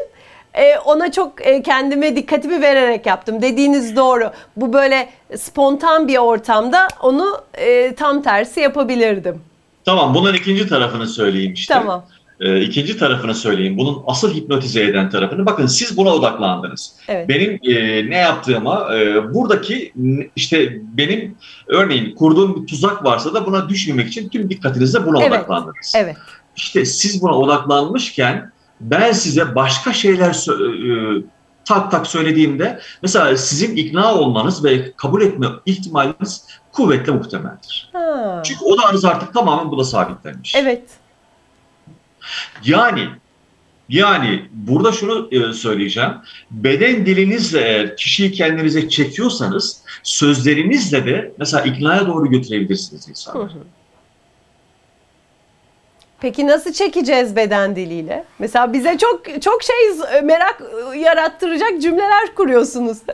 e, 0.54 0.78
ona 0.78 1.12
çok 1.12 1.46
e, 1.46 1.62
kendime 1.62 2.16
dikkatimi 2.16 2.60
vererek 2.60 3.06
yaptım. 3.06 3.42
Dediğiniz 3.42 3.96
doğru. 3.96 4.30
Bu 4.56 4.72
böyle 4.72 5.08
spontan 5.36 6.08
bir 6.08 6.18
ortamda 6.18 6.88
onu 7.02 7.40
e, 7.54 7.94
tam 7.94 8.22
tersi 8.22 8.60
yapabilirdim. 8.60 9.40
Tamam, 9.84 10.14
bunun 10.14 10.34
ikinci 10.34 10.68
tarafını 10.68 11.06
söyleyeyim 11.06 11.52
işte. 11.52 11.74
Tamam. 11.74 12.04
Ee, 12.40 12.60
ikinci 12.60 12.98
tarafını 12.98 13.34
söyleyeyim. 13.34 13.78
Bunun 13.78 14.02
asıl 14.06 14.34
hipnotize 14.34 14.82
eden 14.82 15.10
tarafını. 15.10 15.46
Bakın 15.46 15.66
siz 15.66 15.96
buna 15.96 16.14
odaklandınız. 16.14 16.94
Evet. 17.08 17.28
Benim 17.28 17.50
e, 17.62 18.10
ne 18.10 18.16
yaptığıma, 18.16 18.96
e, 18.96 19.34
buradaki 19.34 19.92
işte 20.36 20.78
benim 20.82 21.36
örneğin 21.66 22.14
kurduğum 22.14 22.62
bir 22.62 22.66
tuzak 22.66 23.04
varsa 23.04 23.34
da 23.34 23.46
buna 23.46 23.68
düşmemek 23.68 24.08
için 24.08 24.28
tüm 24.28 24.50
dikkatinizle 24.50 25.06
buna 25.06 25.22
Evet. 25.22 25.32
odaklandınız. 25.32 25.92
Evet. 25.96 26.16
İşte 26.56 26.84
siz 26.84 27.22
buna 27.22 27.38
odaklanmışken 27.38 28.52
ben 28.80 29.12
size 29.12 29.54
başka 29.54 29.92
şeyler 29.92 30.30
sö- 30.30 31.18
e, 31.20 31.24
tak 31.64 31.90
tak 31.90 32.06
söylediğimde 32.06 32.80
mesela 33.02 33.36
sizin 33.36 33.76
ikna 33.76 34.14
olmanız 34.14 34.64
ve 34.64 34.92
kabul 34.96 35.22
etme 35.22 35.46
ihtimaliniz 35.66 36.46
kuvvetle 36.72 37.12
muhtemeldir. 37.12 37.90
Ha. 37.92 38.42
Çünkü 38.44 38.64
odağınız 38.64 39.04
artık 39.04 39.34
tamamen 39.34 39.70
buna 39.70 39.84
sabitlenmiş. 39.84 40.54
Evet. 40.54 40.82
Yani 42.64 43.08
yani 43.88 44.48
burada 44.52 44.92
şunu 44.92 45.28
e, 45.30 45.52
söyleyeceğim. 45.52 46.10
Beden 46.50 47.06
dilinizle 47.06 47.60
eğer 47.60 47.96
kişiyi 47.96 48.32
kendinize 48.32 48.88
çekiyorsanız 48.88 49.82
sözlerinizle 50.02 51.06
de 51.06 51.32
mesela 51.38 51.64
iknaya 51.64 52.06
doğru 52.06 52.30
götürebilirsiniz 52.30 53.06
Hı 53.06 53.10
insanları. 53.10 53.52
hı. 53.52 53.58
Peki 56.24 56.46
nasıl 56.46 56.72
çekeceğiz 56.72 57.36
beden 57.36 57.76
diliyle? 57.76 58.24
Mesela 58.38 58.72
bize 58.72 58.98
çok 58.98 59.42
çok 59.42 59.62
şey 59.62 59.76
merak 60.22 60.62
yarattıracak 60.96 61.82
cümleler 61.82 62.34
kuruyorsunuz. 62.34 62.98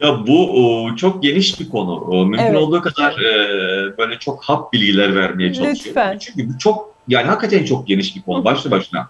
Ya 0.00 0.26
bu 0.26 0.88
çok 0.96 1.22
geniş 1.22 1.60
bir 1.60 1.70
konu. 1.70 2.24
Mümkün 2.24 2.44
Evet. 2.44 2.56
olduğu 2.56 2.82
kadar 2.82 3.12
e, 3.12 3.98
böyle 3.98 4.18
çok 4.18 4.44
hap 4.44 4.72
bilgiler 4.72 5.16
vermeye 5.16 5.54
çalışıyorum. 5.54 5.84
Lütfen. 5.86 6.18
Çünkü 6.18 6.48
bu 6.48 6.58
çok 6.58 6.94
yani 7.08 7.26
hakikaten 7.26 7.64
çok 7.64 7.86
geniş 7.88 8.16
bir 8.16 8.22
konu. 8.22 8.44
Başlı 8.44 8.70
başına 8.70 9.08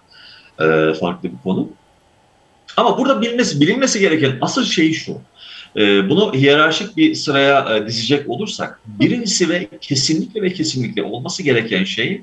e, 0.59 0.93
farklı 0.93 1.23
bir 1.23 1.37
konu. 1.43 1.67
Ama 2.77 2.97
burada 2.97 3.21
bilinmesi, 3.21 3.61
bilinmesi 3.61 3.99
gereken 3.99 4.37
asıl 4.41 4.63
şey 4.63 4.93
şu. 4.93 5.17
E, 5.75 6.09
bunu 6.09 6.33
hiyerarşik 6.33 6.97
bir 6.97 7.15
sıraya 7.15 7.75
e, 7.75 7.87
dizecek 7.87 8.29
olursak 8.29 8.79
birincisi 8.85 9.49
ve 9.49 9.69
kesinlikle 9.81 10.41
ve 10.41 10.53
kesinlikle 10.53 11.03
olması 11.03 11.43
gereken 11.43 11.83
şey 11.83 12.21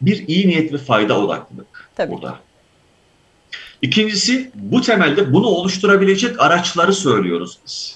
bir 0.00 0.28
iyi 0.28 0.48
niyet 0.48 0.72
ve 0.72 0.78
fayda 0.78 1.20
odaklılık 1.20 1.90
Tabii. 1.96 2.12
burada. 2.12 2.38
İkincisi 3.82 4.50
bu 4.54 4.80
temelde 4.80 5.32
bunu 5.32 5.46
oluşturabilecek 5.46 6.40
araçları 6.40 6.92
söylüyoruz 6.94 7.58
biz. 7.66 7.94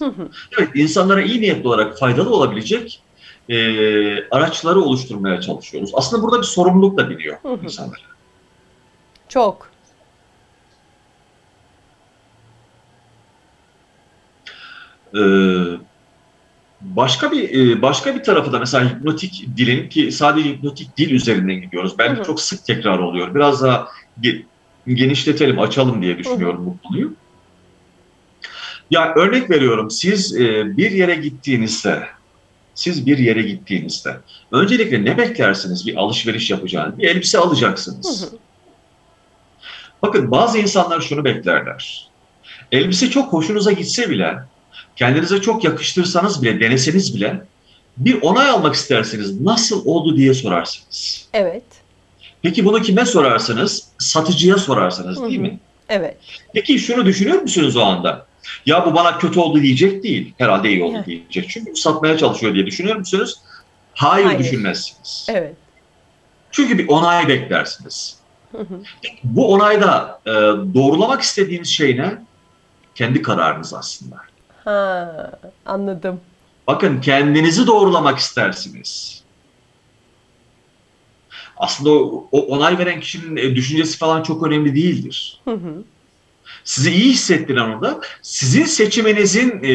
Evet, 0.58 0.68
insanlara 0.74 1.22
iyi 1.22 1.40
niyetli 1.40 1.68
olarak 1.68 1.98
faydalı 1.98 2.30
olabilecek 2.36 3.02
e, 3.48 3.56
araçları 4.28 4.80
oluşturmaya 4.80 5.40
çalışıyoruz. 5.40 5.90
Aslında 5.94 6.22
burada 6.22 6.38
bir 6.38 6.46
sorumluluk 6.46 6.98
da 6.98 7.10
biliyor 7.10 7.36
Hı 7.42 7.48
hı. 7.48 7.58
insanlar. 7.64 8.00
çok. 9.28 9.71
Ee, 15.16 15.78
başka 16.80 17.32
bir 17.32 17.70
e, 17.76 17.82
başka 17.82 18.14
bir 18.14 18.22
tarafı 18.22 18.52
da 18.52 18.58
mesela 18.58 18.90
hipnotik 18.90 19.46
dilin 19.56 19.88
ki 19.88 20.12
sadece 20.12 20.48
hipnotik 20.48 20.96
dil 20.96 21.10
üzerinden 21.10 21.60
gidiyoruz. 21.60 21.98
Bence 21.98 22.16
Hı 22.16 22.20
hı. 22.20 22.24
çok 22.24 22.40
sık 22.40 22.64
tekrar 22.64 22.98
oluyor. 22.98 23.34
Biraz 23.34 23.62
daha 23.62 23.88
ge- 24.20 24.44
genişletelim, 24.86 25.58
açalım 25.58 26.02
diye 26.02 26.18
düşünüyorum 26.18 26.66
bu 26.66 26.78
konuyu. 26.78 27.16
Ya 28.90 29.14
örnek 29.14 29.50
veriyorum. 29.50 29.90
Siz 29.90 30.36
e, 30.36 30.76
bir 30.76 30.90
yere 30.90 31.14
gittiğinizde 31.14 32.02
siz 32.74 33.06
bir 33.06 33.18
yere 33.18 33.42
gittiğinizde 33.42 34.16
öncelikle 34.52 35.04
ne 35.04 35.18
beklersiniz? 35.18 35.86
Bir 35.86 35.96
alışveriş 35.96 36.50
yapacağınız, 36.50 36.98
bir 36.98 37.08
elbise 37.08 37.38
alacaksınız. 37.38 38.30
Hı 38.30 38.36
hı. 38.36 38.40
Bakın 40.02 40.30
bazı 40.30 40.58
insanlar 40.58 41.00
şunu 41.00 41.24
beklerler. 41.24 42.10
Elbise 42.72 43.10
çok 43.10 43.32
hoşunuza 43.32 43.72
gitse 43.72 44.10
bile, 44.10 44.38
kendinize 44.96 45.40
çok 45.40 45.64
yakıştırsanız 45.64 46.42
bile, 46.42 46.60
deneseniz 46.60 47.16
bile 47.16 47.42
bir 47.96 48.22
onay 48.22 48.48
almak 48.50 48.74
isterseniz 48.74 49.40
nasıl 49.40 49.86
oldu 49.86 50.16
diye 50.16 50.34
sorarsınız. 50.34 51.28
Evet. 51.32 51.64
Peki 52.42 52.64
bunu 52.64 52.82
kime 52.82 53.06
sorarsınız? 53.06 53.88
Satıcıya 53.98 54.58
sorarsınız 54.58 55.22
değil 55.22 55.34
Hı 55.34 55.38
hı. 55.38 55.42
mi? 55.42 55.58
Evet. 55.88 56.16
Peki 56.52 56.78
şunu 56.78 57.06
düşünüyor 57.06 57.42
musunuz 57.42 57.76
o 57.76 57.82
anda? 57.82 58.26
Ya 58.66 58.86
bu 58.86 58.94
bana 58.94 59.18
kötü 59.18 59.40
oldu 59.40 59.62
diyecek 59.62 60.02
değil. 60.02 60.34
Herhalde 60.38 60.68
iyi 60.68 60.82
oldu 60.84 60.94
Evet. 60.96 61.06
diyecek. 61.06 61.50
Çünkü 61.50 61.76
satmaya 61.76 62.18
çalışıyor 62.18 62.54
diye 62.54 62.66
düşünüyor 62.66 62.96
musunuz? 62.96 63.40
Hayır, 63.94 64.26
Hayır. 64.26 64.38
düşünmezsiniz. 64.38 65.26
Evet. 65.30 65.54
Çünkü 66.50 66.78
bir 66.78 66.88
onay 66.88 67.28
beklersiniz. 67.28 68.16
Hı 68.52 68.58
hı. 68.58 68.82
Bu 69.24 69.52
onayda 69.52 70.20
e, 70.26 70.30
doğrulamak 70.74 71.22
istediğiniz 71.22 71.68
şey 71.68 71.96
ne? 71.96 72.18
Kendi 72.94 73.22
kararınız 73.22 73.74
aslında. 73.74 74.16
Ha, 74.64 75.32
anladım. 75.66 76.20
Bakın 76.66 77.00
kendinizi 77.00 77.66
doğrulamak 77.66 78.18
istersiniz. 78.18 79.22
Aslında 81.56 81.90
o, 81.90 82.28
o 82.32 82.40
onay 82.46 82.78
veren 82.78 83.00
kişinin 83.00 83.36
e, 83.36 83.56
düşüncesi 83.56 83.98
falan 83.98 84.22
çok 84.22 84.46
önemli 84.46 84.74
değildir. 84.74 85.40
Hı 85.44 85.50
hı. 85.50 85.84
Sizi 86.64 86.90
iyi 86.90 87.12
hissettiren 87.12 87.70
orada 87.70 88.00
sizin 88.22 88.64
seçiminizin 88.64 89.62
e, 89.62 89.74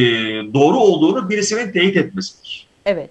doğru 0.54 0.78
olduğunu 0.78 1.30
birisinin 1.30 1.72
teyit 1.72 1.98
etmesidir. 1.98 2.68
Evet. 2.86 3.10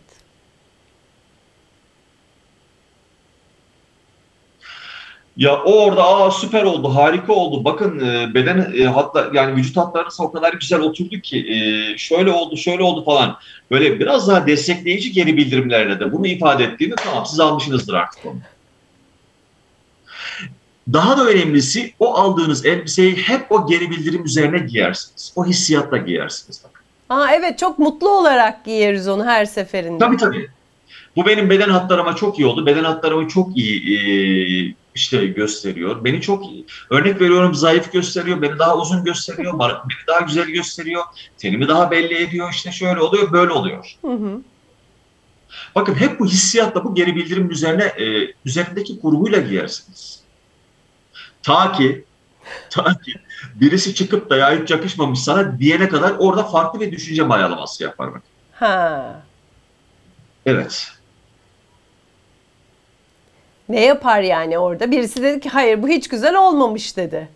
Ya 5.37 5.63
o 5.63 5.85
orada 5.85 6.05
aa 6.05 6.31
süper 6.31 6.63
oldu, 6.63 6.95
harika 6.95 7.33
oldu. 7.33 7.65
Bakın 7.65 8.01
e, 8.01 8.35
beden 8.35 8.73
e, 8.79 8.85
hatta 8.85 9.31
yani 9.35 9.57
vücut 9.57 9.77
hatlarınız 9.77 10.21
o 10.21 10.33
kadar 10.33 10.53
güzel 10.53 10.81
oturdu 10.81 11.21
ki 11.21 11.39
e, 11.39 11.59
şöyle 11.99 12.31
oldu, 12.31 12.57
şöyle 12.57 12.83
oldu 12.83 13.05
falan. 13.05 13.37
Böyle 13.71 14.01
biraz 14.01 14.29
daha 14.29 14.47
destekleyici 14.47 15.13
geri 15.13 15.37
bildirimlerle 15.37 16.01
de 16.01 16.13
bunu 16.13 16.27
ifade 16.27 16.65
ettiğinde 16.65 16.95
tamam 16.95 17.27
siz 17.27 17.41
almışsınızdır 17.41 17.95
artık 17.95 18.27
onu. 18.27 18.37
Daha 20.93 21.19
da 21.19 21.25
önemlisi 21.25 21.95
o 21.99 22.15
aldığınız 22.15 22.67
elbiseyi 22.67 23.17
hep 23.17 23.53
o 23.53 23.67
geri 23.67 23.91
bildirim 23.91 24.25
üzerine 24.25 24.59
giyersiniz. 24.59 25.33
O 25.37 25.47
hissiyatla 25.47 25.97
giyersiniz. 25.97 26.63
Bakın. 26.65 26.81
Aa, 27.09 27.35
evet 27.35 27.59
çok 27.59 27.79
mutlu 27.79 28.19
olarak 28.19 28.65
giyeriz 28.65 29.09
onu 29.09 29.25
her 29.25 29.45
seferinde. 29.45 29.99
Tabii 29.99 30.17
tabii. 30.17 30.49
Bu 31.17 31.27
benim 31.27 31.51
beden 31.51 31.69
hatlarıma 31.69 32.17
çok 32.17 32.39
iyi 32.39 32.47
oldu. 32.47 32.67
Beden 32.67 32.85
hatlarımı 32.85 33.29
çok 33.29 33.57
iyi 33.57 33.97
e, 33.97 34.75
işte 34.97 35.27
gösteriyor. 35.27 36.05
Beni 36.05 36.21
çok. 36.21 36.45
Örnek 36.91 37.21
veriyorum 37.21 37.55
zayıf 37.55 37.93
gösteriyor. 37.93 38.43
Beni 38.43 38.59
daha 38.59 38.77
uzun 38.77 39.05
gösteriyor. 39.05 39.59
Beni 39.59 40.07
daha 40.09 40.21
güzel 40.21 40.47
gösteriyor. 40.47 41.05
Tenimi 41.39 41.69
daha 41.69 41.91
belli 41.91 42.23
ediyor. 42.23 42.51
İşte 42.51 42.73
şöyle 42.73 43.01
oluyor, 43.01 43.33
böyle 43.33 43.53
oluyor. 43.53 43.97
Hı 44.03 44.13
hı. 44.13 44.41
Bakın 45.75 45.95
hep 45.95 46.21
bu 46.21 46.27
hissiyatla 46.27 46.85
bu 46.85 46.95
geri 46.95 47.17
bildirimin 47.17 47.51
üzerine 47.51 47.85
e, 47.85 48.35
üzerindeki 48.45 49.01
kurguyla 49.01 49.39
giyersiniz. 49.41 50.21
Ta 51.43 51.73
ki 51.73 52.05
ta 52.71 52.85
ki 52.85 53.15
birisi 53.55 53.95
çıkıp 53.95 54.31
da 54.31 54.37
ya 54.37 54.63
hiç 54.63 54.71
yakışmamış 54.71 55.21
sana 55.21 55.59
diyene 55.59 55.89
kadar 55.89 56.13
orada 56.19 56.45
farklı 56.45 56.81
bir 56.81 56.93
düşünce 56.93 57.23
mayalaması 57.23 57.83
yapar 57.83 58.15
bak. 58.15 58.23
Ha. 58.53 59.23
Evet. 60.47 60.96
Ne 63.69 63.85
yapar 63.85 64.21
yani 64.21 64.59
orada? 64.59 64.91
Birisi 64.91 65.23
dedi 65.23 65.41
ki 65.41 65.49
hayır 65.49 65.83
bu 65.83 65.89
hiç 65.89 66.09
güzel 66.09 66.37
olmamış 66.37 66.97
dedi. 66.97 67.29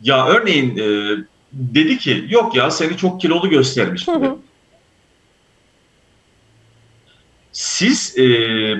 Ya 0.00 0.26
örneğin 0.26 0.78
e, 0.78 1.16
dedi 1.52 1.98
ki 1.98 2.26
yok 2.28 2.56
ya 2.56 2.70
seni 2.70 2.96
çok 2.96 3.20
kilolu 3.20 3.50
göstermiş 3.50 4.08
Hı 4.08 4.16
gibi. 4.16 4.26
hı. 4.26 4.36
Siz 7.52 8.18
e, 8.18 8.22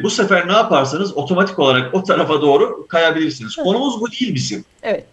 bu 0.02 0.10
sefer 0.10 0.48
ne 0.48 0.52
yaparsanız 0.52 1.16
otomatik 1.16 1.58
olarak 1.58 1.94
o 1.94 2.02
tarafa 2.02 2.42
doğru 2.42 2.86
kayabilirsiniz. 2.86 3.56
Konumuz 3.56 4.00
bu 4.00 4.10
değil 4.10 4.34
bizim. 4.34 4.64
Evet. 4.82 5.04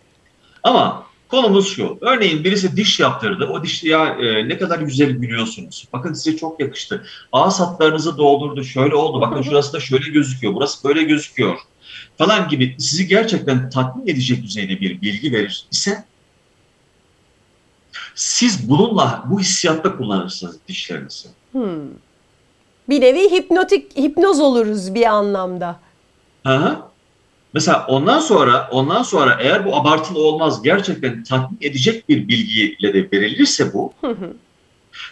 Ama 0.63 1.08
konumuz 1.29 1.67
şu. 1.75 1.97
Örneğin 2.01 2.43
birisi 2.43 2.77
diş 2.77 2.99
yaptırdı. 2.99 3.45
O 3.45 3.63
dişli 3.63 3.89
ya 3.89 4.05
e, 4.05 4.49
ne 4.49 4.57
kadar 4.57 4.79
güzel 4.79 5.09
gülüyorsunuz. 5.09 5.87
Bakın 5.93 6.13
size 6.13 6.37
çok 6.37 6.59
yakıştı. 6.59 7.05
Ağız 7.31 7.59
hatlarınızı 7.59 8.17
doldurdu. 8.17 8.63
Şöyle 8.63 8.95
oldu. 8.95 9.21
Bakın 9.21 9.41
şurası 9.41 9.73
da 9.73 9.79
şöyle 9.79 10.09
gözüküyor. 10.09 10.53
Burası 10.55 10.87
böyle 10.87 11.03
gözüküyor. 11.03 11.57
Falan 12.17 12.49
gibi 12.49 12.75
sizi 12.79 13.07
gerçekten 13.07 13.69
tatmin 13.69 14.07
edecek 14.07 14.43
düzeyde 14.43 14.81
bir 14.81 15.01
bilgi 15.01 15.31
verir 15.31 15.65
ise 15.71 16.03
siz 18.15 18.69
bununla 18.69 19.23
bu 19.25 19.39
hissiyatta 19.39 19.97
kullanırsınız 19.97 20.57
dişlerinizi. 20.67 21.29
Hmm. 21.51 21.89
Bir 22.89 23.01
nevi 23.01 23.31
hipnotik 23.31 23.97
hipnoz 23.97 24.39
oluruz 24.39 24.95
bir 24.95 25.05
anlamda. 25.05 25.79
Hı. 26.47 26.77
Mesela 27.53 27.85
ondan 27.87 28.19
sonra 28.19 28.69
ondan 28.71 29.03
sonra 29.03 29.37
eğer 29.41 29.65
bu 29.65 29.75
abartılı 29.75 30.19
olmaz 30.19 30.63
gerçekten 30.63 31.23
tatmin 31.23 31.57
edecek 31.61 32.09
bir 32.09 32.27
bilgiyle 32.27 32.93
de 32.93 33.11
verilirse 33.11 33.73
bu 33.73 33.93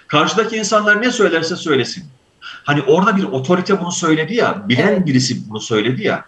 karşıdaki 0.08 0.58
insanlar 0.58 1.02
ne 1.02 1.12
söylerse 1.12 1.56
söylesin. 1.56 2.04
Hani 2.40 2.82
orada 2.82 3.18
bir 3.18 3.24
otorite 3.24 3.82
bunu 3.82 3.92
söyledi 3.92 4.36
ya, 4.36 4.70
bilen 4.70 4.88
Evet. 4.88 5.06
birisi 5.06 5.50
bunu 5.50 5.60
söyledi 5.60 6.04
ya. 6.04 6.26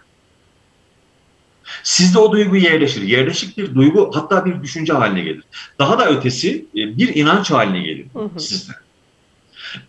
Sizde 1.82 2.18
o 2.18 2.32
duygu 2.32 2.56
yerleşir. 2.56 3.02
Yerleşik 3.02 3.58
bir 3.58 3.74
duygu 3.74 4.10
hatta 4.14 4.44
bir 4.44 4.62
düşünce 4.62 4.92
haline 4.92 5.20
gelir. 5.20 5.42
Daha 5.78 5.98
da 5.98 6.10
ötesi 6.10 6.66
e, 6.76 6.98
bir 6.98 7.14
inanç 7.14 7.50
haline 7.50 7.80
gelir 7.80 8.06
Hı 8.12 8.18
hı. 8.18 8.40
sizde. 8.40 8.72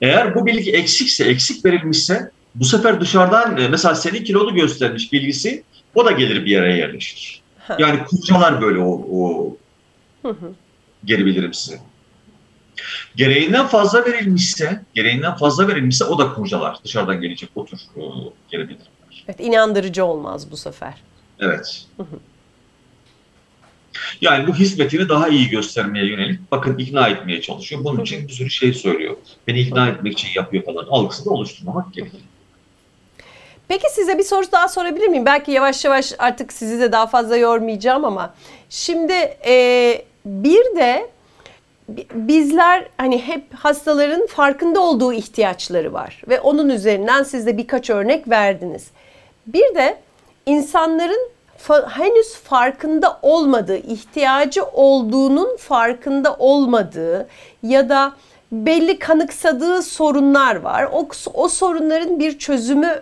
Eğer 0.01 0.35
bu 0.35 0.45
bilgi 0.45 0.71
eksikse, 0.71 1.23
eksik 1.23 1.65
verilmişse 1.65 2.31
bu 2.55 2.65
sefer 2.65 3.01
dışarıdan 3.01 3.57
e, 3.57 3.67
mesela 3.67 3.95
senin 3.95 4.23
kilolu 4.23 4.55
göstermiş 4.55 5.13
bilgisi 5.13 5.63
o 5.95 6.05
da 6.05 6.11
gelir 6.11 6.45
bir 6.45 6.51
yere 6.51 6.77
yerleşir. 6.77 7.41
Yani 7.79 8.03
kurcalar 8.03 8.61
böyle 8.61 8.79
o, 8.79 9.05
o 9.11 9.57
geri 11.05 11.25
bildirim 11.25 11.53
size. 11.53 11.79
Gereğinden 13.15 13.67
fazla 13.67 14.05
verilmişse, 14.05 14.81
gereğinden 14.93 15.35
fazla 15.35 15.67
verilmişse 15.67 16.05
o 16.05 16.19
da 16.19 16.33
kurcalar. 16.33 16.77
Dışarıdan 16.83 17.21
gelecek 17.21 17.49
o 17.55 17.65
tür 17.65 17.77
e, 17.77 18.01
geri 18.51 18.61
bildirimler. 18.61 19.23
Evet, 19.27 19.39
inandırıcı 19.39 20.05
olmaz 20.05 20.51
bu 20.51 20.57
sefer. 20.57 20.93
Evet. 21.39 21.85
Yani 24.21 24.47
bu 24.47 24.55
hizmetini 24.55 25.09
daha 25.09 25.27
iyi 25.27 25.49
göstermeye 25.49 26.05
yönelik 26.05 26.51
bakın 26.51 26.77
ikna 26.77 27.07
etmeye 27.07 27.41
çalışıyor. 27.41 27.83
Bunun 27.83 28.01
için 28.01 28.27
bir 28.27 28.33
sürü 28.33 28.49
şey 28.49 28.73
söylüyor. 28.73 29.17
Beni 29.47 29.59
ikna 29.59 29.87
etmek 29.87 30.13
için 30.13 30.29
yapıyor 30.35 30.63
falan. 30.63 30.85
Algısını 30.89 31.33
oluşturmamak 31.33 31.93
gerekiyor. 31.93 32.23
Peki 33.71 33.89
size 33.89 34.17
bir 34.17 34.23
soru 34.23 34.51
daha 34.51 34.67
sorabilir 34.67 35.07
miyim? 35.07 35.25
Belki 35.25 35.51
yavaş 35.51 35.85
yavaş 35.85 36.13
artık 36.19 36.53
sizi 36.53 36.79
de 36.79 36.91
daha 36.91 37.07
fazla 37.07 37.37
yormayacağım 37.37 38.05
ama 38.05 38.33
şimdi 38.69 39.13
e, 39.45 40.05
bir 40.25 40.75
de 40.75 41.09
bi- 41.89 42.07
bizler 42.13 42.85
hani 42.97 43.21
hep 43.21 43.53
hastaların 43.53 44.25
farkında 44.25 44.79
olduğu 44.79 45.13
ihtiyaçları 45.13 45.93
var 45.93 46.21
ve 46.27 46.39
onun 46.41 46.69
üzerinden 46.69 47.23
siz 47.23 47.45
de 47.45 47.57
birkaç 47.57 47.89
örnek 47.89 48.29
verdiniz. 48.29 48.87
Bir 49.47 49.75
de 49.75 49.97
insanların 50.45 51.29
fa- 51.67 51.89
henüz 51.89 52.35
farkında 52.35 53.19
olmadığı, 53.21 53.77
ihtiyacı 53.77 54.63
olduğunun 54.63 55.57
farkında 55.57 56.35
olmadığı 56.39 57.27
ya 57.63 57.89
da 57.89 58.13
belli 58.51 58.99
kanıksadığı 58.99 59.81
sorunlar 59.81 60.55
var. 60.55 60.89
O, 60.93 61.07
o 61.33 61.49
sorunların 61.49 62.19
bir 62.19 62.39
çözümü 62.39 63.01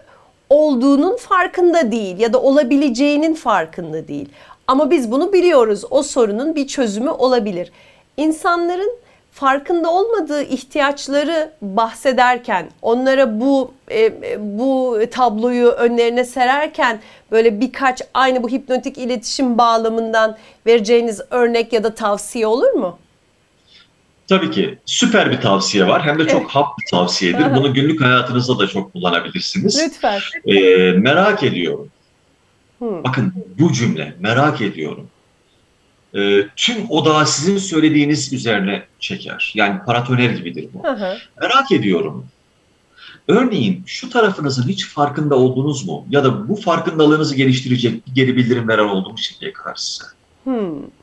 olduğunun 0.49 1.17
farkında 1.17 1.91
değil 1.91 2.19
ya 2.19 2.33
da 2.33 2.41
olabileceğinin 2.41 3.33
farkında 3.33 4.07
değil. 4.07 4.29
Ama 4.67 4.91
biz 4.91 5.11
bunu 5.11 5.33
biliyoruz. 5.33 5.83
O 5.89 6.03
sorunun 6.03 6.55
bir 6.55 6.67
çözümü 6.67 7.09
olabilir. 7.09 7.71
İnsanların 8.17 8.91
farkında 9.31 9.93
olmadığı 9.93 10.41
ihtiyaçları 10.41 11.51
bahsederken, 11.61 12.69
onlara 12.81 13.39
bu 13.39 13.71
e, 13.91 14.11
bu 14.57 14.99
tabloyu 15.11 15.67
önlerine 15.67 16.23
sererken 16.23 16.99
böyle 17.31 17.61
birkaç 17.61 18.01
aynı 18.13 18.43
bu 18.43 18.49
hipnotik 18.49 18.97
iletişim 18.97 19.57
bağlamından 19.57 20.37
vereceğiniz 20.65 21.21
örnek 21.29 21.73
ya 21.73 21.83
da 21.83 21.95
tavsiye 21.95 22.47
olur 22.47 22.71
mu? 22.71 22.97
Tabii 24.29 24.51
ki 24.51 24.77
süper 24.85 25.31
bir 25.31 25.41
tavsiye 25.41 25.87
var. 25.87 26.05
Hem 26.05 26.19
de 26.19 26.27
çok 26.27 26.49
hap 26.51 26.79
bir 26.79 26.85
tavsiyedir. 26.91 27.55
Bunu 27.55 27.73
günlük 27.73 28.01
hayatınızda 28.01 28.59
da 28.59 28.67
çok 28.67 28.93
kullanabilirsiniz. 28.93 29.81
Lütfen. 29.85 30.19
Ee, 30.45 30.91
merak 30.91 31.43
ediyorum. 31.43 31.89
Hmm. 32.79 33.03
Bakın 33.03 33.33
bu 33.59 33.73
cümle 33.73 34.15
merak 34.19 34.61
ediyorum. 34.61 35.07
Ee, 36.15 36.47
tüm 36.55 36.89
odağı 36.89 37.27
sizin 37.27 37.57
söylediğiniz 37.57 38.33
üzerine 38.33 38.83
çeker. 38.99 39.51
Yani 39.55 39.79
paratoner 39.85 40.29
gibidir 40.29 40.69
bu. 40.73 40.83
Hı 40.83 40.91
hı. 40.91 41.17
Merak 41.41 41.71
ediyorum. 41.71 42.25
Örneğin 43.27 43.83
şu 43.85 44.09
tarafınızın 44.09 44.67
hiç 44.67 44.87
farkında 44.87 45.35
oldunuz 45.35 45.87
mu? 45.87 46.05
Ya 46.09 46.23
da 46.23 46.49
bu 46.49 46.55
farkındalığınızı 46.55 47.35
geliştirecek 47.35 48.07
bir 48.07 48.13
geri 48.13 48.35
bildirim 48.35 48.67
veren 48.67 48.87
oldu 48.87 49.09
mu 49.09 49.17
şimdiye 49.17 49.53
kadar 49.53 49.75
size? 49.75 50.05
Hmm. 50.43 50.98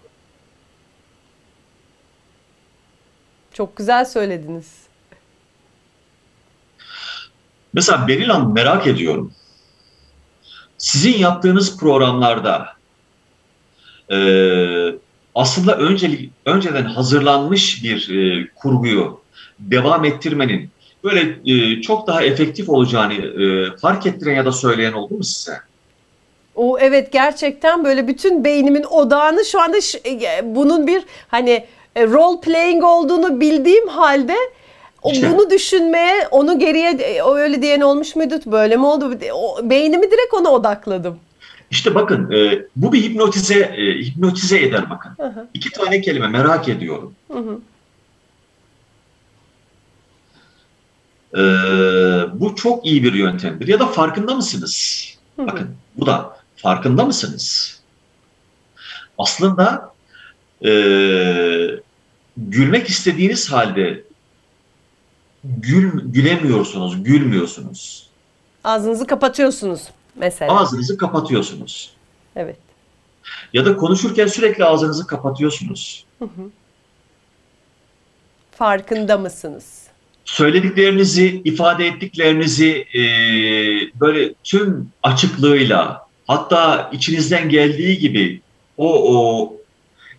Çok 3.57 3.77
güzel 3.77 4.05
söylediniz. 4.05 4.73
Mesela 7.73 8.09
Beril 8.09 8.29
Hanım 8.29 8.55
merak 8.55 8.87
ediyorum. 8.87 9.33
Sizin 10.79 11.19
yaptığınız 11.19 11.79
programlarda 11.79 12.67
eee, 14.11 14.95
aslında 15.35 15.77
öncelik, 15.79 16.31
önceden 16.47 16.85
hazırlanmış 16.85 17.85
bir 17.85 18.09
eee, 18.09 18.49
kurguyu 18.55 19.21
devam 19.59 20.05
ettirmenin 20.05 20.71
böyle 21.05 21.39
eee, 21.45 21.81
çok 21.83 22.07
daha 22.07 22.23
efektif 22.23 22.69
olacağını 22.69 23.15
eee, 23.15 23.77
fark 23.77 24.07
ettiren 24.07 24.35
ya 24.35 24.45
da 24.45 24.53
söyleyen 24.53 24.93
oldu 24.93 25.15
mu 25.15 25.25
size? 25.25 25.61
O 26.55 26.79
evet 26.79 27.13
gerçekten 27.13 27.85
böyle 27.85 28.09
bütün 28.09 28.45
beynimin 28.45 28.85
odağını 28.85 29.45
şu 29.45 29.61
anda 29.61 29.77
e, 30.07 30.41
bunun 30.55 30.87
bir 30.87 31.03
hani 31.29 31.51
e, 31.51 31.67
role 32.05 32.41
playing 32.41 32.85
olduğunu 32.85 33.41
bildiğim 33.41 33.89
halde 33.89 34.37
o 35.03 35.13
İşte. 35.13 35.33
bunu 35.33 35.51
düşünmeye, 35.51 36.29
onu 36.31 36.59
geriye 36.59 36.91
e, 36.91 37.23
o 37.23 37.37
öyle 37.37 37.63
diyen 37.63 37.81
olmuş 37.81 38.17
muydu? 38.17 38.35
Böyle 38.47 38.77
mi 38.77 38.87
oldu? 38.87 39.19
O, 39.35 39.71
beynimi 39.71 40.07
direkt 40.07 40.35
ona 40.35 40.51
odakladım. 40.51 41.19
İşte 41.71 41.95
bakın 41.95 42.31
eee, 42.31 42.67
bu 42.77 42.93
bir 42.93 43.03
hipnotize 43.03 43.75
eee, 43.77 44.03
hipnotize 44.05 44.59
eder 44.61 44.91
bakın. 44.91 45.11
Hı 45.17 45.27
hı, 45.27 45.47
İki 45.55 45.71
tane 45.71 46.01
kelime 46.01 46.29
merak 46.29 46.69
ediyorum. 46.69 47.15
hı 47.33 47.39
hı. 47.39 47.59
Eee, 51.37 52.27
bu 52.35 52.57
çok 52.57 52.87
iyi 52.87 53.05
bir 53.05 53.13
yöntemdir. 53.13 53.69
Ya 53.69 53.81
da 53.81 53.87
farkında 53.87 54.35
mısınız? 54.35 55.05
Hı 55.37 55.43
hı. 55.43 55.47
Bakın 55.47 55.77
bu 55.97 56.07
da 56.07 56.37
farkında 56.57 57.05
mısınız? 57.05 57.77
Aslında 59.19 59.93
eee, 60.61 61.81
gülmek 62.37 62.89
istediğiniz 62.89 63.53
halde 63.53 64.03
gül, 65.45 66.13
gülemiyorsunuz, 66.13 67.05
gülmüyorsunuz. 67.05 68.07
Ağzınızı 68.65 69.07
kapatıyorsunuz 69.07 69.83
mesela. 70.17 70.59
Ağzınızı 70.61 70.97
kapatıyorsunuz. 70.99 71.93
Evet. 72.37 72.57
Ya 73.53 73.65
da 73.65 73.77
konuşurken 73.77 74.27
sürekli 74.27 74.65
ağzınızı 74.65 75.07
kapatıyorsunuz. 75.07 76.05
Farkında 78.51 79.19
mısınız? 79.19 79.87
Söylediklerinizi, 80.25 81.41
ifade 81.45 81.87
ettiklerinizi 81.87 82.87
eee, 82.95 83.91
böyle 84.01 84.35
tüm 84.45 84.91
açıklığıyla 85.03 86.07
hatta 86.27 86.91
içinizden 86.93 87.49
geldiği 87.49 87.99
gibi 87.99 88.41
o, 88.77 89.17
o 89.17 89.53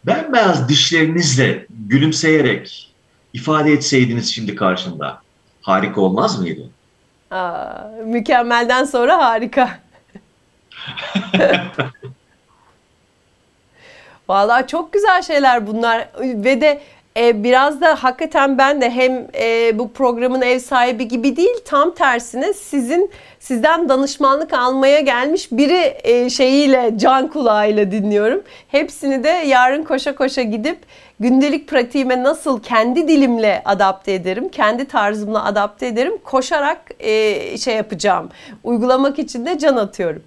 bembeyaz 0.06 0.70
dişlerinizle 0.70 1.66
gülümseyerek 1.70 2.93
ifade 3.34 3.72
etseydiniz 3.72 4.34
şimdi 4.36 4.56
karşımda 4.56 5.22
harika 5.62 6.02
olmaz 6.02 6.39
mıydı? 6.39 6.70
Aa, 7.32 7.68
mükemmelden 8.06 8.84
sonra 8.84 9.18
harika. 9.18 9.80
Vallahi 14.30 14.68
çok 14.68 14.93
güzel 14.93 15.22
şeyler 15.22 15.68
bunlar 15.68 16.10
ve 16.20 16.62
de 16.62 16.82
e, 17.18 17.43
biraz 17.43 17.82
da 17.82 18.03
hakikaten 18.03 18.57
ben 18.57 18.82
de 18.82 18.89
hem 18.89 19.28
e, 19.39 19.80
bu 19.80 19.91
programın 19.91 20.41
ev 20.41 20.59
sahibi 20.59 21.07
gibi 21.07 21.36
değil 21.36 21.57
tam 21.65 21.93
tersine 21.93 22.53
sizin 22.53 23.11
sizden 23.39 23.89
danışmanlık 23.89 24.53
almaya 24.53 24.99
gelmiş 24.99 25.51
biri 25.51 25.97
e, 26.03 26.30
şeyiyle 26.30 26.93
can 26.97 27.28
kulağıyla 27.28 27.91
dinliyorum. 27.91 28.41
Hepsini 28.68 29.24
de 29.24 29.30
yarın 29.30 29.84
koşa 29.84 30.15
koşa 30.15 30.41
gidip 30.41 30.78
gündelik 31.20 31.68
pratiğime 31.68 32.24
nasıl 32.24 32.61
kendi 32.61 33.07
dilimle 33.07 33.61
adapte 33.65 34.13
ederim, 34.13 34.49
kendi 34.49 34.86
tarzımla 34.86 35.45
adapte 35.45 35.88
ederim, 35.88 36.18
koşarak 36.24 36.82
e, 36.99 37.57
şey 37.57 37.76
yapacağım. 37.76 38.30
Uygulamak 38.63 39.20
için 39.20 39.45
de 39.45 39.57
can 39.59 39.78
atıyorum. 39.78 40.24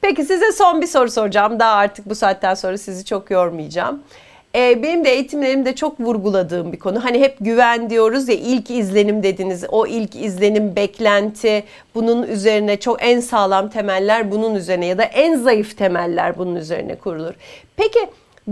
Peki 0.00 0.24
size 0.24 0.52
son 0.52 0.80
bir 0.80 0.86
soru 0.86 1.10
soracağım. 1.10 1.60
Daha 1.60 1.72
artık 1.72 2.08
bu 2.08 2.14
saatten 2.14 2.54
sonra 2.54 2.78
sizi 2.78 3.04
çok 3.04 3.30
yormayacağım. 3.30 4.02
Ee, 4.54 4.82
benim 4.82 5.04
de 5.04 5.10
eğitimlerimde 5.10 5.74
çok 5.74 6.00
vurguladığım 6.00 6.72
bir 6.72 6.78
konu. 6.78 7.04
Hani 7.04 7.20
hep 7.20 7.36
güven 7.40 7.90
diyoruz 7.90 8.28
ya 8.28 8.34
ilk 8.34 8.70
izlenim 8.70 9.22
dediniz. 9.22 9.64
O 9.68 9.86
ilk 9.86 10.16
izlenim, 10.16 10.76
beklenti 10.76 11.64
bunun 11.94 12.22
üzerine 12.22 12.80
çok 12.80 13.02
en 13.02 13.20
sağlam 13.20 13.70
temeller 13.70 14.30
bunun 14.30 14.54
üzerine 14.54 14.86
ya 14.86 14.98
da 14.98 15.02
en 15.02 15.36
zayıf 15.36 15.78
temeller 15.78 16.38
bunun 16.38 16.56
üzerine 16.56 16.94
kurulur. 16.94 17.34
Peki 17.76 17.98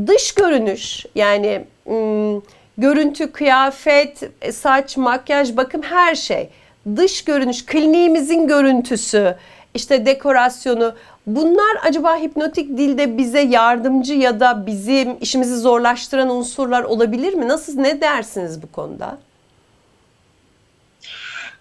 dış 0.07 0.32
görünüş 0.34 1.07
yani 1.14 1.64
ım, 1.90 2.42
görüntü, 2.78 3.32
kıyafet, 3.32 4.22
saç, 4.53 4.96
makyaj, 4.96 5.57
bakım 5.57 5.82
her 5.82 6.14
şey. 6.14 6.48
Dış 6.96 7.24
görünüş, 7.24 7.66
kliniğimizin 7.66 8.48
görüntüsü, 8.48 9.36
işte 9.74 10.07
dekorasyonu. 10.07 10.94
Bunlar 11.27 11.77
acaba 11.83 12.16
hipnotik 12.16 12.79
dilde 12.79 13.18
bize 13.18 13.41
yardımcı 13.41 14.14
ya 14.14 14.41
da 14.41 14.66
bizim 14.66 15.16
işimizi 15.20 15.57
zorlaştıran 15.57 16.31
unsurlar 16.31 16.83
olabilir 16.83 17.35
mi? 17.35 17.49
Nasıl 17.49 17.79
ne 17.79 18.01
dersiniz 18.01 18.62
bu 18.62 18.73
konuda? 18.73 19.18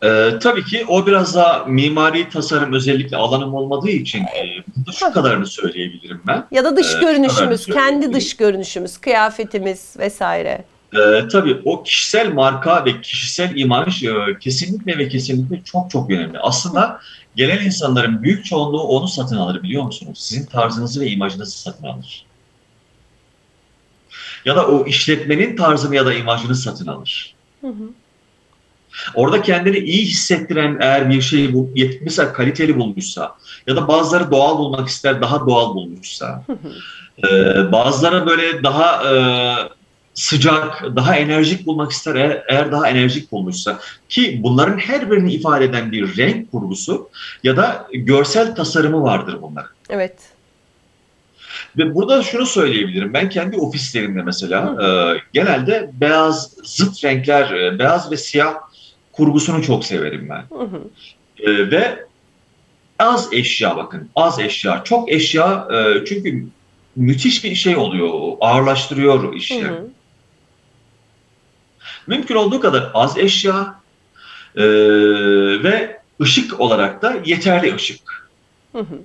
Ee, 0.04 0.30
tabii 0.42 0.64
ki 0.64 0.86
o 0.88 1.08
biraz 1.08 1.36
daha 1.36 1.66
mimari 1.66 2.30
tasarım 2.30 2.74
özellikle 2.74 3.18
alanım 3.18 3.54
olmadığı 3.54 3.90
için 3.90 4.20
e, 4.20 4.64
burada 4.78 4.92
şu 4.92 5.14
kadarını 5.14 5.46
söyleyebilirim 5.46 6.22
ben. 6.28 6.44
Ya 6.52 6.64
da 6.64 6.78
dış 6.78 6.96
Ee, 6.96 7.00
görünüşümüz, 7.00 7.66
kendi 7.66 8.14
dış 8.14 8.38
görünüşümüz, 8.38 8.98
kıyafetimiz 8.98 9.96
vesaire. 10.00 10.64
Ee, 10.94 11.28
tabii 11.32 11.62
o 11.66 11.84
kişisel 11.84 12.34
marka 12.34 12.86
ve 12.86 13.02
kişisel 13.02 13.56
imaj 13.56 14.04
e, 14.04 14.14
kesinlikle 14.40 14.98
ve 14.98 15.10
kesinlikle 15.10 15.64
çok 15.64 15.92
çok 15.92 16.10
önemli. 16.10 16.40
Aslında 16.40 17.00
gelen 17.36 17.66
insanların 17.66 18.24
büyük 18.24 18.46
çoğunluğu 18.46 18.82
onu 18.82 19.08
satın 19.08 19.38
alır 19.38 19.64
biliyor 19.64 19.84
musunuz? 19.84 20.20
Sizin 20.22 20.46
tarzınızı 20.46 21.02
ve 21.02 21.08
imajınızı 21.08 21.58
satın 21.58 21.88
alır. 21.88 22.26
Ya 24.46 24.56
da 24.56 24.68
o 24.68 24.86
işletmenin 24.86 25.56
tarzını 25.56 25.96
ya 25.96 26.06
da 26.06 26.14
imajını 26.14 26.56
satın 26.56 26.88
alır. 26.88 27.36
Hı 27.62 27.68
hı. 27.68 27.90
Orada 29.16 29.42
kendini 29.42 29.78
iyi 29.78 30.06
hissettiren 30.06 30.78
eğer 30.82 31.10
bir 31.10 31.22
şeyi 31.22 31.54
bu, 31.54 31.70
mesela 32.02 32.34
kaliteli 32.34 32.78
bulmuşsa 32.78 33.36
ya 33.68 33.76
da 33.76 33.88
bazıları 33.88 34.32
doğal 34.32 34.58
bulmak 34.58 34.88
ister 34.88 35.22
daha 35.22 35.48
doğal 35.48 35.76
bulmuşsa 35.76 36.44
Hı 36.48 36.54
hı. 36.54 37.28
e, 37.28 37.72
bazıları 37.72 38.26
böyle 38.26 38.64
daha 38.64 39.14
e, 39.14 39.16
sıcak, 40.14 40.84
daha 40.96 41.16
enerjik 41.16 41.66
bulmak 41.66 41.92
ister 41.92 42.16
eğer, 42.16 42.44
eğer 42.48 42.72
daha 42.72 42.90
enerjik 42.90 43.32
bulmuşsa 43.32 43.80
ki 44.10 44.40
bunların 44.44 44.78
her 44.78 45.12
birini 45.12 45.34
ifade 45.34 45.66
eden 45.66 45.92
bir 45.92 46.18
renk 46.18 46.52
kurgusu 46.52 47.10
ya 47.44 47.58
da 47.58 47.88
görsel 47.94 48.56
tasarımı 48.56 49.04
vardır 49.04 49.38
bunların. 49.42 49.72
Evet. 49.90 50.14
Ve 51.78 51.96
burada 51.96 52.24
şunu 52.24 52.46
söyleyebilirim. 52.46 53.14
Ben 53.14 53.30
kendi 53.30 53.58
ofislerimde 53.58 54.22
mesela 54.22 54.86
e, 54.86 54.88
genelde 55.34 55.92
beyaz 55.94 56.54
zıt 56.64 57.04
renkler, 57.06 57.52
e, 57.52 57.80
beyaz 57.80 58.12
ve 58.12 58.18
siyah 58.18 58.56
kurgusunu 59.12 59.64
çok 59.64 59.86
severim 59.86 60.30
ben. 60.30 60.58
Hı 60.58 60.64
hı. 60.64 60.82
E, 61.40 61.72
ve 61.72 62.06
az 63.00 63.34
eşya 63.34 63.78
bakın, 63.78 64.10
az 64.16 64.40
eşya, 64.40 64.82
çok 64.84 65.12
eşya 65.12 65.68
e, 65.72 66.06
çünkü 66.06 66.46
müthiş 66.96 67.44
bir 67.44 67.56
şey 67.56 67.78
oluyor, 67.78 68.10
ağırlaştırıyor 68.42 69.34
iş 69.34 69.52
Hı 69.52 69.68
hı. 69.68 69.88
Mümkün 72.08 72.36
olduğu 72.36 72.60
kadar 72.60 72.92
az 72.94 73.18
eşya 73.18 73.76
e, 74.56 74.64
ve 75.64 76.00
ışık 76.22 76.60
olarak 76.60 77.02
da 77.02 77.16
yeterli 77.26 77.76
ışık. 77.76 78.30
Hı 78.72 78.80
hı. 78.80 79.00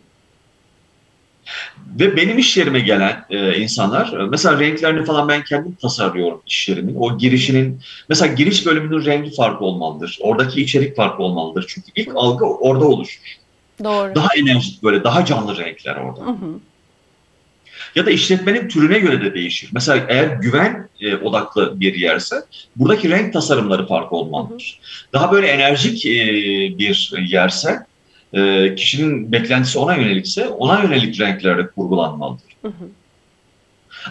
Ve 2.00 2.16
benim 2.16 2.38
iş 2.38 2.56
yerime 2.56 2.80
gelen 2.80 3.24
e, 3.30 3.58
insanlar, 3.58 4.12
e, 4.12 4.26
mesela 4.26 4.60
renklerini 4.60 5.04
falan 5.04 5.28
ben 5.28 5.44
kendim 5.44 5.74
tasarlıyorum 5.74 6.42
iş 6.46 6.68
yerimin. 6.68 6.94
O 6.98 7.18
girişinin, 7.18 7.80
mesela 8.08 8.34
giriş 8.34 8.66
bölümünün 8.66 9.04
rengi 9.04 9.34
farklı 9.34 9.66
olmalıdır. 9.66 10.18
Oradaki 10.20 10.62
içerik 10.62 10.96
farklı 10.96 11.24
olmalıdır. 11.24 11.64
Çünkü 11.68 11.88
ilk 11.96 12.10
algı 12.14 12.44
orada 12.44 12.84
oluşur. 12.84 13.20
Doğru. 13.84 14.14
Daha 14.14 14.28
enerjik 14.36 14.82
böyle, 14.82 15.04
daha 15.04 15.24
canlı 15.24 15.56
renkler 15.56 15.96
orada. 15.96 16.20
Hı 16.20 16.30
hı. 16.30 16.60
Ya 17.96 18.06
da 18.06 18.10
işletmenin 18.10 18.68
türüne 18.68 18.98
göre 18.98 19.20
de 19.24 19.34
değişir. 19.34 19.70
Mesela 19.72 20.06
eğer 20.08 20.26
güven 20.26 20.88
e, 21.00 21.16
odaklı 21.16 21.80
bir 21.80 21.94
yerse 21.94 22.36
buradaki 22.76 23.10
renk 23.10 23.32
tasarımları 23.32 23.86
farklı 23.86 24.16
olmalıdır. 24.16 24.80
Daha 25.12 25.32
böyle 25.32 25.46
enerjik 25.46 26.06
e, 26.06 26.18
bir 26.78 27.12
yerse 27.28 27.86
e, 28.32 28.74
kişinin 28.74 29.32
beklentisi 29.32 29.78
ona 29.78 29.94
yönelikse 29.94 30.48
ona 30.48 30.82
yönelik 30.82 31.20
renklerde 31.20 31.66
kurgulanmalıdır. 31.66 32.56
Hı 32.62 32.68
hı. 32.68 32.88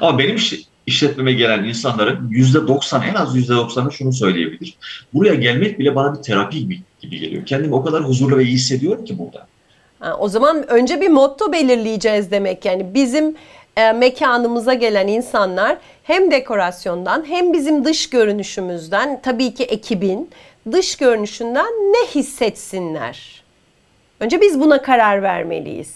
Ama 0.01 0.19
benim 0.19 0.35
iş, 0.35 0.53
işletmeme 0.85 1.33
gelen 1.33 1.63
insanların 1.63 2.29
yüzde 2.29 2.67
doksan 2.67 3.01
en 3.01 3.13
az 3.13 3.35
yüzde 3.35 3.55
doksanı 3.55 3.91
şunu 3.91 4.13
söyleyebilir. 4.13 4.73
Buraya 5.13 5.35
gelmek 5.35 5.79
bile 5.79 5.95
bana 5.95 6.17
bir 6.17 6.23
terapi 6.23 6.59
gibi, 6.59 6.79
gibi 7.01 7.19
geliyor. 7.19 7.45
Kendimi 7.45 7.75
o 7.75 7.83
kadar 7.83 8.03
huzurlu 8.03 8.37
ve 8.37 8.43
iyi 8.43 8.53
hissediyorum 8.53 9.05
ki 9.05 9.19
burada. 9.19 9.47
Ha, 9.99 10.15
o 10.19 10.29
zaman 10.29 10.69
önce 10.69 11.01
bir 11.01 11.09
motto 11.09 11.51
belirleyeceğiz 11.51 12.31
demek 12.31 12.65
yani 12.65 12.93
bizim 12.93 13.35
e, 13.77 13.91
mekanımıza 13.91 14.73
gelen 14.73 15.07
insanlar 15.07 15.77
hem 16.03 16.31
dekorasyondan 16.31 17.25
hem 17.27 17.53
bizim 17.53 17.85
dış 17.85 18.09
görünüşümüzden 18.09 19.21
tabii 19.21 19.53
ki 19.53 19.63
ekibin 19.63 20.29
dış 20.71 20.97
görünüşünden 20.97 21.65
ne 21.65 22.07
hissetsinler? 22.15 23.43
Önce 24.19 24.41
biz 24.41 24.59
buna 24.59 24.81
karar 24.81 25.21
vermeliyiz. 25.21 25.95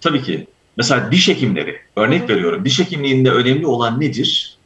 Tabii 0.00 0.22
ki. 0.22 0.46
Mesela 0.76 1.12
diş 1.12 1.28
hekimleri, 1.28 1.78
örnek 1.96 2.30
veriyorum. 2.30 2.64
Diş 2.64 2.78
hekimliğinde 2.78 3.30
önemli 3.30 3.66
olan 3.66 4.00
nedir? 4.00 4.58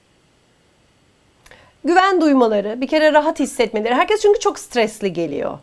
Güven 1.84 2.20
duymaları, 2.20 2.80
bir 2.80 2.86
kere 2.86 3.12
rahat 3.12 3.40
hissetmeleri. 3.40 3.94
Herkes 3.94 4.22
çünkü 4.22 4.40
çok 4.40 4.58
stresli 4.58 5.12
geliyor. 5.12 5.58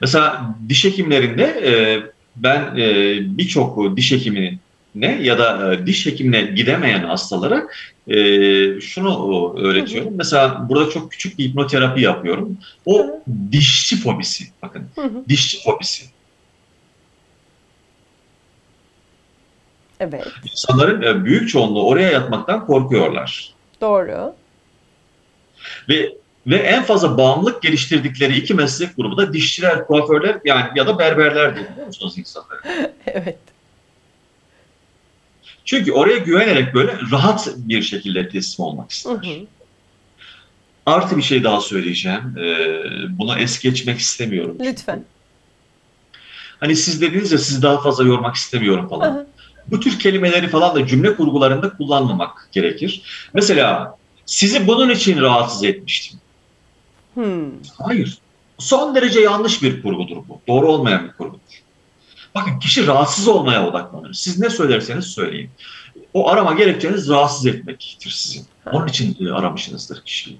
Mesela 0.00 0.54
diş 0.68 0.84
hekimlerinde 0.84 1.44
e, 1.44 1.72
ben 2.36 2.76
e, 2.76 3.16
birçok 3.38 3.96
diş 3.96 4.12
hekimine 4.12 4.58
ya 5.22 5.38
da 5.38 5.74
e, 5.74 5.86
diş 5.86 6.06
hekimine 6.06 6.42
gidemeyen 6.42 7.04
hastalara 7.04 7.66
e, 8.08 8.16
şunu 8.80 9.54
öğretiyorum. 9.58 10.12
Mesela 10.16 10.66
burada 10.68 10.90
çok 10.90 11.10
küçük 11.12 11.38
bir 11.38 11.44
hipnoterapi 11.48 12.00
yapıyorum. 12.00 12.58
O 12.86 13.20
dişçi 13.52 13.96
fobisi. 13.96 14.44
Bakın 14.62 14.86
Hı 14.94 15.02
hı. 15.02 15.24
dişçi 15.28 15.62
fobisi. 15.62 16.04
Evet, 20.00 20.26
İnsanların 20.50 21.02
e, 21.02 21.24
büyük 21.24 21.48
çoğunluğu 21.48 21.86
oraya 21.86 22.10
yatmaktan 22.10 22.66
korkuyorlar. 22.66 23.54
doğru. 23.80 24.34
Ve 25.88 26.12
ve 26.46 26.56
en 26.56 26.82
fazla 26.82 27.18
bağımlılık 27.18 27.62
geliştirdikleri 27.62 28.36
iki 28.38 28.54
meslek 28.54 28.96
grubu 28.96 29.16
da 29.16 29.32
dişçiler, 29.32 29.86
kuaförler 29.86 30.38
yani 30.44 30.66
ya 30.76 30.86
da 30.86 30.98
berberler 30.98 31.56
diye 31.56 31.70
biliyor 31.70 31.86
musunuz 31.86 32.18
insanları? 32.18 32.60
Evet. 33.06 33.38
Çünkü 35.64 35.92
oraya 35.92 36.18
güvenerek 36.18 36.74
böyle 36.74 36.98
rahat 37.12 37.48
bir 37.56 37.82
şekilde 37.82 38.28
teslim 38.28 38.66
olmak 38.66 38.90
ister. 38.90 39.12
hı. 39.12 39.46
Artı 40.86 41.16
bir 41.16 41.22
şey 41.22 41.44
daha 41.44 41.60
söyleyeceğim. 41.60 42.38
Ee, 42.38 43.18
bunu 43.18 43.38
es 43.38 43.60
geçmek 43.60 43.98
istemiyorum. 43.98 44.56
Lütfen. 44.60 45.04
Hani 46.60 46.76
siz 46.76 47.00
dediniz 47.00 47.32
ya 47.32 47.38
sizi 47.38 47.62
daha 47.62 47.80
fazla 47.80 48.04
yormak 48.04 48.34
istemiyorum 48.36 48.84
Hı 48.84 48.88
falan. 48.88 49.12
hı. 49.14 49.26
Bu 49.66 49.80
tür 49.80 49.98
kelimeleri 49.98 50.48
falan 50.48 50.74
da 50.74 50.86
cümle 50.86 51.16
kurgularında 51.16 51.70
kullanmamak 51.76 52.48
gerekir. 52.52 53.02
Mesela 53.34 53.96
sizi 54.26 54.66
bunun 54.66 54.90
için 54.90 55.20
rahatsız 55.20 55.64
etmiştim. 55.64 56.20
Hmm. 57.14 57.50
Hayır. 57.78 58.18
Son 58.58 58.94
derece 58.94 59.20
yanlış 59.20 59.62
bir 59.62 59.82
kurgudur 59.82 60.16
bu. 60.16 60.40
Doğru 60.48 60.72
olmayan 60.72 61.04
bir 61.04 61.12
kurgudur. 61.12 61.62
Bakın 62.34 62.58
kişi 62.58 62.86
rahatsız 62.86 63.28
olmaya 63.28 63.68
odaklanır. 63.68 64.12
Siz 64.12 64.38
ne 64.38 64.50
söylerseniz 64.50 65.04
söyleyin. 65.06 65.50
O 66.14 66.28
arama 66.30 66.52
gerekçeniz 66.52 67.08
rahatsız 67.08 67.46
etmektir 67.46 68.10
sizin. 68.10 68.46
Onun 68.72 68.86
için 68.86 69.26
e, 69.26 69.32
aramışsınızdır 69.32 70.02
kişiyi. 70.04 70.38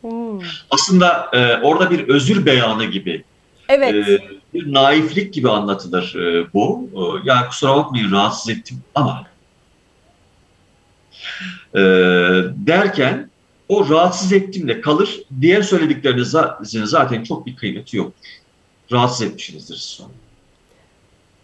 Hmm. 0.00 0.40
Aslında 0.70 1.30
e, 1.32 1.56
orada 1.62 1.90
bir 1.90 2.08
özür 2.08 2.46
beyanı 2.46 2.84
gibi, 2.84 3.24
Evet. 3.68 4.08
e, 4.08 4.20
bir 4.54 4.72
naiflik 4.72 5.34
gibi 5.34 5.50
anlatılır 5.50 6.14
e, 6.14 6.52
bu. 6.54 6.90
E, 6.94 7.28
yani 7.28 7.46
kusura 7.46 7.76
bakmayın 7.76 8.12
rahatsız 8.12 8.50
ettim 8.50 8.82
ama 8.94 9.26
e, 11.74 11.80
derken 12.66 13.30
o 13.68 13.88
rahatsız 13.88 14.32
ettim 14.32 14.68
de 14.68 14.80
kalır. 14.80 15.22
Diğer 15.40 15.62
söylediklerinizin 15.62 16.84
zaten 16.84 17.24
çok 17.24 17.46
bir 17.46 17.56
kıymeti 17.56 17.96
yoktur. 17.96 18.28
Rahatsız 18.92 19.22
etmişsinizdir 19.26 19.76
sonra. 19.76 20.10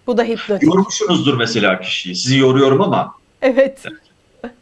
Bu 0.07 0.17
da 0.17 0.25
hipnotik. 0.25 0.69
Yormuşsunuzdur 0.69 1.37
mesela 1.37 1.81
kişiyi. 1.81 2.17
Sizi 2.17 2.39
yoruyorum 2.39 2.81
ama 2.81 3.15
Evet. 3.43 3.85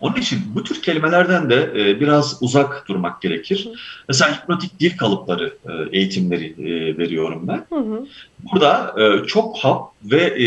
onun 0.00 0.16
için 0.16 0.40
bu 0.54 0.64
tür 0.64 0.82
kelimelerden 0.82 1.50
de 1.50 1.72
e, 1.76 2.00
biraz 2.00 2.42
uzak 2.42 2.88
durmak 2.88 3.22
gerekir. 3.22 3.66
Hı. 3.66 3.74
Mesela 4.08 4.36
hipnotik 4.36 4.80
dil 4.80 4.96
kalıpları 4.96 5.54
e, 5.64 5.98
eğitimleri 5.98 6.46
e, 6.46 6.98
veriyorum 6.98 7.48
ben. 7.48 7.66
Hı 7.68 7.80
hı. 7.80 8.06
Burada 8.38 8.94
e, 9.02 9.26
çok 9.26 9.58
hap 9.58 9.92
ve 10.04 10.22
e, 10.44 10.46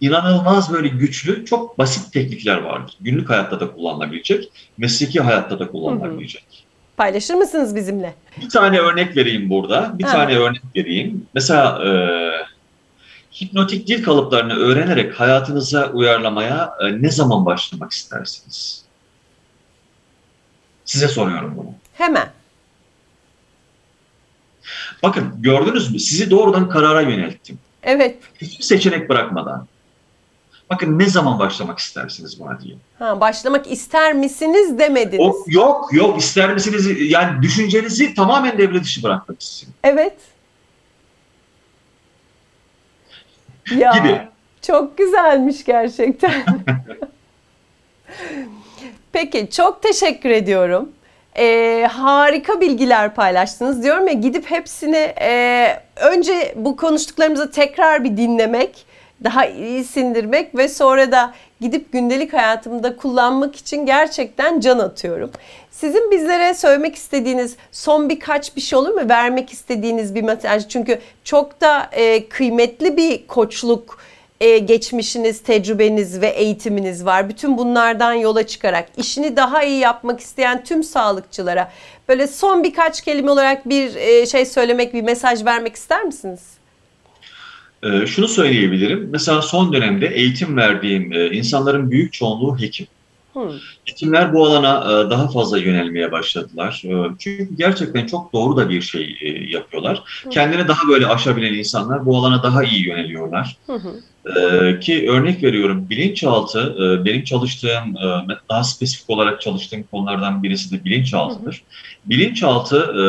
inanılmaz 0.00 0.72
böyle 0.72 0.88
güçlü, 0.88 1.44
çok 1.44 1.78
basit 1.78 2.12
teknikler 2.12 2.56
vardır. 2.56 2.96
Günlük 3.00 3.30
hayatta 3.30 3.60
da 3.60 3.72
kullanılabilecek, 3.72 4.52
mesleki 4.78 5.20
hayatta 5.20 5.58
da 5.58 5.70
kullanılabilecek. 5.70 6.64
Paylaşır 6.96 7.34
mısınız 7.34 7.76
bizimle? 7.76 8.14
Bir 8.40 8.48
tane 8.48 8.78
örnek 8.78 9.16
vereyim 9.16 9.50
burada. 9.50 9.98
Bir 9.98 10.04
Ha. 10.04 10.12
tane 10.12 10.38
örnek 10.38 10.62
vereyim. 10.76 11.26
Mesela 11.34 11.84
e, 11.86 11.90
hipnotik 13.40 13.86
dil 13.86 14.04
kalıplarını 14.04 14.54
öğrenerek 14.54 15.20
hayatınıza 15.20 15.90
uyarlamaya 15.90 16.72
e, 16.80 17.02
ne 17.02 17.10
zaman 17.10 17.46
başlamak 17.46 17.92
istersiniz? 17.92 18.84
Size 20.84 21.08
soruyorum 21.08 21.54
bunu. 21.56 21.74
Hemen. 21.94 22.30
Bakın 25.02 25.34
gördünüz 25.38 25.92
mü? 25.92 25.98
Sizi 25.98 26.30
doğrudan 26.30 26.68
karara 26.68 27.00
yönelttim. 27.00 27.58
Evet. 27.82 28.16
Hiçbir 28.40 28.64
seçenek 28.64 29.08
bırakmadan. 29.08 29.66
Bakın 30.70 30.98
ne 30.98 31.06
zaman 31.06 31.38
başlamak 31.38 31.78
istersiniz 31.78 32.40
buna 32.40 32.60
diye. 32.60 32.74
Ha, 32.98 33.20
başlamak 33.20 33.70
ister 33.72 34.12
misiniz 34.12 34.78
demediniz. 34.78 35.20
O, 35.20 35.44
yok 35.46 35.88
yok 35.92 36.18
ister 36.18 36.54
misiniz? 36.54 37.10
Yani 37.10 37.42
düşüncenizi 37.42 38.14
tamamen 38.14 38.58
devre 38.58 38.80
dışı 38.82 39.00
istiyorum. 39.00 39.74
Evet. 39.84 40.16
Ya, 43.76 43.92
Gibi. 43.92 44.20
Çok 44.62 44.98
güzelmiş 44.98 45.64
gerçekten. 45.64 46.42
Peki 49.12 49.50
çok 49.50 49.82
teşekkür 49.82 50.30
ediyorum. 50.30 50.88
Ee, 51.38 51.88
harika 51.92 52.60
bilgiler 52.60 53.14
paylaştınız. 53.14 53.82
Diyorum 53.82 54.06
ya 54.08 54.12
gidip 54.12 54.50
hepsini 54.50 55.14
e, 55.20 55.82
önce 55.96 56.54
bu 56.56 56.76
konuştuklarımızı 56.76 57.50
tekrar 57.50 58.04
bir 58.04 58.16
dinlemek, 58.16 58.86
daha 59.24 59.46
iyi 59.46 59.84
sindirmek 59.84 60.56
ve 60.56 60.68
sonra 60.68 61.12
da 61.12 61.34
gidip 61.60 61.92
gündelik 61.92 62.32
hayatımda 62.32 62.96
kullanmak 62.96 63.56
için 63.56 63.86
gerçekten 63.86 64.60
can 64.60 64.78
atıyorum. 64.78 65.30
Sizin 65.70 66.10
bizlere 66.10 66.54
söylemek 66.54 66.94
istediğiniz 66.94 67.56
son 67.72 68.08
birkaç 68.08 68.56
bir 68.56 68.60
şey 68.60 68.78
olur 68.78 68.90
mu? 68.90 69.08
Vermek 69.08 69.52
istediğiniz 69.52 70.14
bir 70.14 70.22
mesaj. 70.22 70.68
Çünkü 70.68 70.98
çok 71.24 71.60
da 71.60 71.88
e, 71.92 72.28
kıymetli 72.28 72.96
bir 72.96 73.26
koçluk 73.26 73.98
e, 74.40 74.58
geçmişiniz, 74.58 75.42
tecrübeniz 75.42 76.20
ve 76.20 76.28
eğitiminiz 76.28 77.04
var. 77.04 77.28
Bütün 77.28 77.58
bunlardan 77.58 78.12
yola 78.12 78.46
çıkarak 78.46 78.88
işini 78.96 79.36
daha 79.36 79.62
iyi 79.62 79.78
yapmak 79.78 80.20
isteyen 80.20 80.64
tüm 80.64 80.84
sağlıkçılara 80.84 81.70
böyle 82.08 82.26
son 82.26 82.64
birkaç 82.64 83.00
kelime 83.00 83.30
olarak 83.30 83.68
bir 83.68 83.94
e, 83.94 84.26
şey 84.26 84.46
söylemek, 84.46 84.94
bir 84.94 85.02
mesaj 85.02 85.44
vermek 85.44 85.76
ister 85.76 86.04
misiniz? 86.04 86.57
Ee, 87.82 88.06
şunu 88.06 88.28
söyleyebilirim. 88.28 89.08
Mesela 89.12 89.42
son 89.42 89.72
dönemde 89.72 90.06
eğitim 90.06 90.56
verdiğim 90.56 91.12
e, 91.12 91.30
insanların 91.30 91.90
büyük 91.90 92.12
çoğunluğu 92.12 92.58
hekim. 92.60 92.86
Hmm. 93.32 93.50
Hekimler 93.84 94.34
bu 94.34 94.46
alana 94.46 94.78
e, 94.78 95.10
daha 95.10 95.28
fazla 95.28 95.58
yönelmeye 95.58 96.12
başladılar. 96.12 96.82
E, 96.84 96.90
Çünkü 97.18 97.48
gerçekten 97.56 98.06
çok 98.06 98.32
doğru 98.32 98.56
da 98.56 98.68
bir 98.68 98.82
şey 98.82 99.18
e, 99.20 99.28
yapıyorlar. 99.52 100.02
Hı. 100.24 100.30
Kendini 100.30 100.68
daha 100.68 100.88
böyle 100.88 101.06
aşabilen 101.06 101.54
insanlar 101.54 102.06
bu 102.06 102.16
alana 102.16 102.42
daha 102.42 102.64
iyi 102.64 102.86
yöneliyorlar. 102.86 103.56
Hı 103.66 103.72
hı. 103.72 103.94
Ee, 104.36 104.80
ki 104.80 105.10
örnek 105.10 105.42
veriyorum 105.42 105.90
bilinçaltı 105.90 106.76
e, 106.78 107.04
benim 107.04 107.24
çalıştığım 107.24 107.96
e, 107.96 108.26
daha 108.50 108.64
spesifik 108.64 109.10
olarak 109.10 109.40
çalıştığım 109.40 109.82
konulardan 109.82 110.42
birisi 110.42 110.72
de 110.72 110.84
bilinçaltıdır. 110.84 111.62
Bilinçaltı 112.04 112.76
e, 112.76 113.04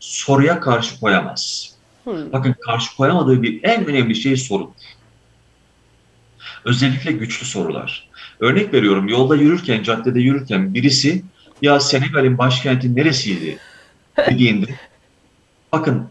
soruya 0.00 0.60
karşı 0.60 1.00
koyamaz. 1.00 1.71
Hı. 2.04 2.28
Bakın 2.32 2.54
karşı 2.66 2.96
koyamadığı 2.96 3.42
bir 3.42 3.60
en 3.62 3.86
önemli 3.86 4.14
şey 4.14 4.36
sorudur. 4.36 4.72
Özellikle 6.64 7.12
güçlü 7.12 7.46
sorular. 7.46 8.08
Örnek 8.40 8.74
veriyorum 8.74 9.08
yolda 9.08 9.36
yürürken, 9.36 9.82
caddede 9.82 10.20
yürürken 10.20 10.74
birisi 10.74 11.22
ya 11.62 11.80
Senegal'in 11.80 12.38
başkenti 12.38 12.96
neresiydi 12.96 13.58
dediğinde 14.30 14.74
bakın 15.72 16.08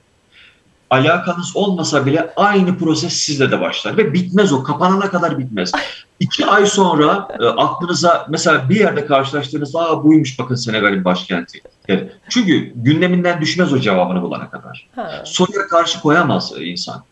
alakanız 0.92 1.56
olmasa 1.56 2.06
bile 2.06 2.34
aynı 2.36 2.78
proses 2.78 3.14
sizle 3.14 3.52
de 3.52 3.62
başlar 3.62 3.98
ve 3.98 4.14
bitmez 4.14 4.54
o 4.54 4.64
kapanana 4.64 5.10
kadar 5.10 5.40
bitmez. 5.40 5.72
İki 6.20 6.46
ay 6.46 6.66
sonra 6.66 7.28
e, 7.40 7.46
aklınıza 7.46 8.26
mesela 8.30 8.70
bir 8.70 8.80
yerde 8.80 9.06
karşılaştığınızda 9.06 9.80
Aa, 9.80 10.04
buymuş 10.04 10.40
bakın 10.40 10.56
Senegal'in 10.56 11.06
başkenti. 11.06 11.62
der. 11.88 12.04
Çünkü 12.30 12.72
gündeminden 12.76 13.42
düşmez 13.42 13.74
o 13.74 13.80
cevabını 13.80 14.22
bulana 14.22 14.50
kadar. 14.50 14.88
Ha. 14.96 15.24
Soruya 15.26 15.68
karşı 15.68 16.02
koyamaz 16.02 16.54
e, 16.58 16.64
insan. 16.64 17.04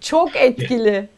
Çok 0.00 0.36
etkili. 0.36 1.08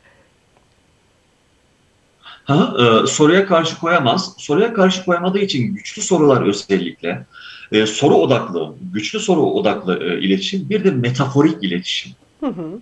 Ha, 2.45 2.75
e, 2.79 3.07
soruya 3.07 3.47
karşı 3.47 3.79
koyamaz. 3.81 4.35
Soruya 4.39 4.75
karşı 4.75 5.05
koyamadığı 5.05 5.39
için 5.39 5.75
güçlü 5.75 6.03
sorular 6.03 6.43
özellikle 6.43 7.27
e, 7.73 7.87
soru 7.87 8.15
odaklı, 8.15 8.75
güçlü 8.93 9.21
soru 9.21 9.41
odaklı 9.41 10.05
e, 10.05 10.21
iletişim 10.21 10.71
bir 10.71 10.85
de 10.85 10.91
metaforik 10.91 11.65
iletişim. 11.65 12.13
Hı 12.41 12.47
hı. 12.47 12.81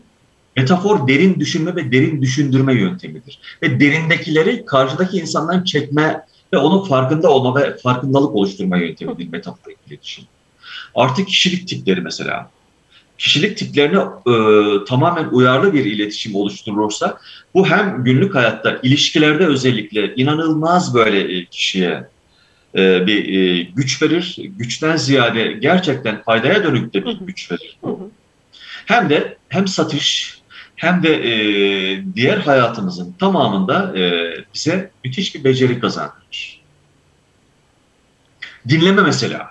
Metafor 0.56 1.08
derin 1.08 1.40
düşünme 1.40 1.76
ve 1.76 1.92
derin 1.92 2.22
düşündürme 2.22 2.74
yöntemidir. 2.74 3.38
Ve 3.62 3.80
derindekileri 3.80 4.64
karşıdaki 4.64 5.18
insandan 5.18 5.64
çekme 5.64 6.24
ve 6.52 6.58
onun 6.58 6.84
farkında 6.84 7.30
olma 7.30 7.60
ve 7.60 7.76
farkındalık 7.76 8.34
oluşturma 8.34 8.76
yöntemidir 8.76 9.28
metaforik 9.32 9.78
iletişim. 9.88 10.24
Artık 10.94 11.28
kişilik 11.28 11.68
tipleri 11.68 12.00
mesela. 12.00 12.50
Kişilik 13.18 13.56
tiplerine 13.56 13.98
e, 13.98 14.34
tamamen 14.84 15.28
uyarlı 15.28 15.72
bir 15.72 15.84
iletişim 15.84 16.34
oluşturulursa 16.34 17.18
bu 17.54 17.66
hem 17.66 18.04
günlük 18.04 18.34
hayatta 18.34 18.78
ilişkilerde 18.82 19.46
özellikle 19.46 20.14
inanılmaz 20.14 20.94
böyle 20.94 21.38
e, 21.38 21.44
kişiye 21.44 22.04
e, 22.74 23.06
bir 23.06 23.38
e, 23.38 23.62
güç 23.62 24.02
verir. 24.02 24.36
Güçten 24.38 24.96
ziyade 24.96 25.52
gerçekten 25.52 26.22
faydaya 26.22 26.64
dönük 26.64 26.94
de 26.94 27.04
bir 27.06 27.18
güç 27.20 27.50
verir. 27.50 27.78
Hem 28.86 29.10
de 29.10 29.36
hem 29.48 29.68
satış 29.68 30.38
hem 30.76 31.02
de 31.02 31.14
e, 31.14 31.34
diğer 32.14 32.38
hayatımızın 32.38 33.12
tamamında 33.12 33.98
e, 33.98 34.34
bize 34.54 34.90
müthiş 35.04 35.34
bir 35.34 35.44
beceri 35.44 35.80
kazandırır. 35.80 36.60
Dinleme 38.68 39.02
mesela. 39.02 39.50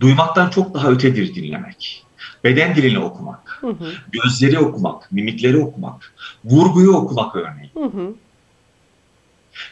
Duymaktan 0.00 0.50
çok 0.50 0.74
daha 0.74 0.90
ötedir 0.90 1.34
dinlemek. 1.34 2.04
Beden 2.44 2.74
dilini 2.74 2.98
okumak, 2.98 3.58
Hı 3.60 3.66
hı. 3.66 3.92
gözleri 4.12 4.58
okumak, 4.58 5.12
mimikleri 5.12 5.58
okumak, 5.58 6.14
vurguyu 6.44 6.92
okumak 6.92 7.36
örneğin. 7.36 7.70
Hı 7.74 7.84
hı. 7.84 8.14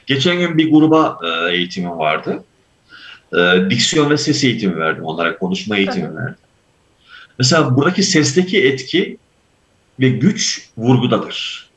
Geçen 0.06 0.38
gün 0.38 0.58
bir 0.58 0.70
gruba 0.70 1.18
e, 1.24 1.54
eğitimim 1.56 1.98
vardı. 1.98 2.44
E, 3.32 3.70
diksiyon 3.70 4.10
ve 4.10 4.16
ses 4.16 4.44
eğitimi 4.44 4.76
verdim. 4.76 5.04
Onlara 5.04 5.38
konuşma 5.38 5.76
eğitimi 5.76 6.16
verdim. 6.16 6.36
Mesela 7.38 7.76
buradaki 7.76 8.02
sesteki 8.02 8.66
etki 8.66 9.18
ve 10.00 10.08
güç 10.08 10.68
vurgudadır. 10.76 11.68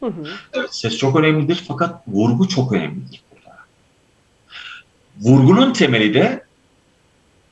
Hı 0.00 0.06
hı. 0.06 0.28
Evet, 0.52 0.74
ses 0.74 0.96
çok 0.96 1.16
önemlidir 1.16 1.64
fakat 1.68 2.08
vurgu 2.08 2.48
çok 2.48 2.72
önemlidir 2.72 3.22
burada. 3.30 3.56
Vurgunun 5.20 5.72
temeli 5.72 6.14
de 6.14 6.44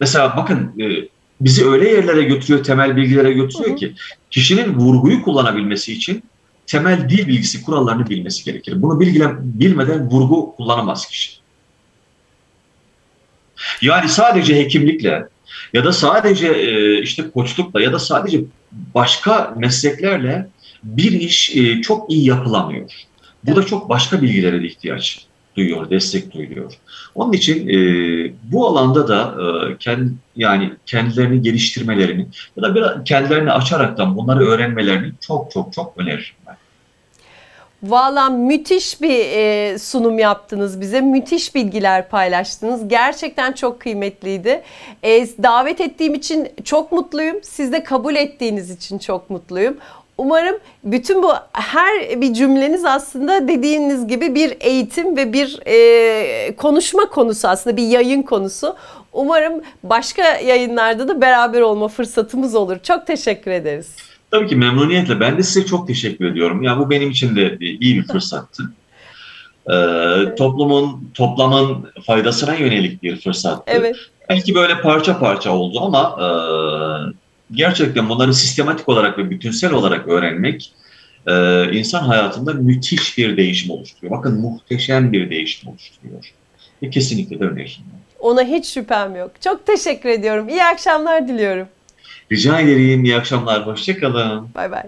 mesela 0.01 0.37
bakın 0.37 0.81
e, 0.81 1.09
bizi 1.41 1.69
öyle 1.69 1.89
yerlere 1.89 2.23
götürüyor, 2.23 2.65
temel 2.65 2.97
bilgilere 2.97 3.33
götürüyor 3.33 3.71
Hı 3.71 3.75
hı. 3.75 3.77
ki 3.77 3.95
kişinin 4.31 4.75
vurguyu 4.75 5.23
kullanabilmesi 5.23 5.93
için 5.93 6.23
temel 6.67 7.09
dil 7.09 7.29
bilgisi 7.29 7.63
kurallarını 7.63 8.07
bilmesi 8.11 8.45
gerekir. 8.45 8.83
Bunu 8.83 9.01
bilgilen, 9.01 9.39
bilmeden 9.41 10.11
vurgu 10.11 10.57
kullanamaz 10.57 11.07
kişi. 11.07 11.33
Yani 13.83 14.09
sadece 14.09 14.57
hekimlikle 14.57 15.29
ya 15.73 15.85
da 15.85 15.93
sadece 15.93 16.49
e, 16.49 17.01
işte 17.03 17.31
koçlukla 17.31 17.81
ya 17.81 17.93
da 17.93 17.99
sadece 17.99 18.41
başka 18.95 19.55
mesleklerle 19.57 20.49
bir 20.83 21.13
iş 21.13 21.57
e, 21.57 21.83
çok 21.83 22.11
iyi 22.11 22.29
yapılamıyor. 22.29 22.91
Burada 23.45 23.67
çok 23.67 23.89
başka 23.89 24.23
bilgilere 24.23 24.63
de 24.63 24.67
ihtiyaç 24.67 25.27
duyuyor, 25.57 25.91
destek 25.91 26.35
duyuyor. 26.35 26.73
Onun 27.15 27.33
için 27.33 27.69
e, 27.69 27.77
bu 28.43 28.67
alanda 28.69 29.09
da 29.09 29.35
e, 29.43 29.77
yani 30.37 30.73
kendilerini 30.87 31.43
geliştirmelerini 31.43 32.27
ya 32.57 32.63
da 32.63 32.75
biraz 32.75 33.05
kendilerini 33.05 33.53
açaraktan 33.53 34.17
bunları 34.17 34.47
öğrenmelerini 34.47 35.13
çok 35.21 35.51
çok 35.51 35.73
çok 35.73 35.95
öneririm. 35.97 36.35
Valla 37.85 38.31
müthiş 38.31 39.03
bir 39.03 39.19
e, 39.19 39.79
sunum 39.79 40.19
yaptınız 40.19 40.81
bize. 40.81 41.01
Müthiş 41.01 41.55
bilgiler 41.55 42.09
paylaştınız. 42.09 42.89
Gerçekten 42.89 43.53
çok 43.53 43.81
kıymetliydi. 43.81 44.63
E, 45.03 45.27
davet 45.43 45.81
ettiğim 45.81 46.15
için 46.15 46.49
çok 46.65 46.93
mutluyum. 46.93 47.37
Siz 47.43 47.73
de 47.73 47.85
kabul 47.85 48.15
ettiğiniz 48.17 48.71
için 48.71 48.99
çok 48.99 49.31
mutluyum. 49.31 49.77
Umarım 50.19 50.59
bütün 50.85 51.23
bu 51.23 51.33
her 51.53 52.21
bir 52.21 52.35
cümleniz 52.35 52.85
aslında 52.85 53.49
dediğiniz 53.49 54.07
gibi 54.07 54.35
bir 54.35 54.57
eğitim 54.61 55.17
ve 55.17 55.33
bir 55.33 55.61
e, 55.67 56.57
konuşma 56.57 57.09
konusu 57.09 57.49
aslında 57.49 57.77
bir 57.77 57.87
yayın 57.87 58.23
konusu. 58.23 58.77
Umarım 59.13 59.63
başka 59.83 60.23
yayınlarda 60.23 61.09
da 61.09 61.21
beraber 61.21 61.61
olma 61.61 61.89
fırsatımız 61.89 62.55
olur. 62.55 62.79
Çok 62.83 63.07
teşekkür 63.07 63.51
ederiz. 63.51 64.14
Tabii 64.35 64.49
ki 64.49 64.57
memnuniyetle. 64.57 65.21
Ben 65.21 65.39
de 65.39 65.43
size 65.43 65.67
çok 65.67 65.87
teşekkür 65.87 66.25
ediyorum. 66.25 66.63
Ya 66.63 66.79
bu 66.79 66.91
benim 66.91 67.11
için 67.11 67.37
de 67.37 67.57
iyi 67.61 67.97
bir 67.97 68.07
fırsattı. 68.07 68.63
Ee, 69.71 70.35
toplumun, 70.39 71.11
toplamın 71.15 71.91
faydasına 72.07 72.55
yönelik 72.55 73.03
bir 73.03 73.21
fırsattı. 73.21 73.63
Evet. 73.67 73.97
Belki 74.29 74.55
böyle 74.55 74.81
parça 74.81 75.19
parça 75.19 75.51
oldu 75.51 75.81
ama 75.81 76.17
e, 76.21 76.29
gerçekten 77.55 78.09
bunları 78.09 78.35
sistematik 78.35 78.89
olarak 78.89 79.19
ve 79.19 79.31
bütünsel 79.31 79.73
olarak 79.73 80.09
öğrenmek 80.09 80.73
e, 81.27 81.33
insan 81.73 82.03
hayatında 82.03 82.53
müthiş 82.53 83.19
bir 83.19 83.37
değişim 83.37 83.71
oluşturuyor. 83.71 84.19
Bakın 84.19 84.41
muhteşem 84.41 85.13
bir 85.13 85.31
değişim 85.31 85.71
oluşturuyor. 85.71 86.33
Ve 86.83 86.91
kesinlikle 86.91 87.41
de 87.41 87.45
öneririm. 87.45 87.85
Ona 88.19 88.43
hiç 88.43 88.67
şüphem 88.67 89.17
yok. 89.17 89.31
Çok 89.41 89.67
teşekkür 89.67 90.09
ediyorum. 90.09 90.49
İyi 90.49 90.65
akşamlar 90.65 91.29
diliyorum. 91.29 91.69
Rica 92.33 92.61
ederim. 92.61 93.05
İyi 93.05 93.17
akşamlar. 93.17 93.67
Hoşçakalın. 93.67 94.49
Bay 94.55 94.71
bay. 94.71 94.83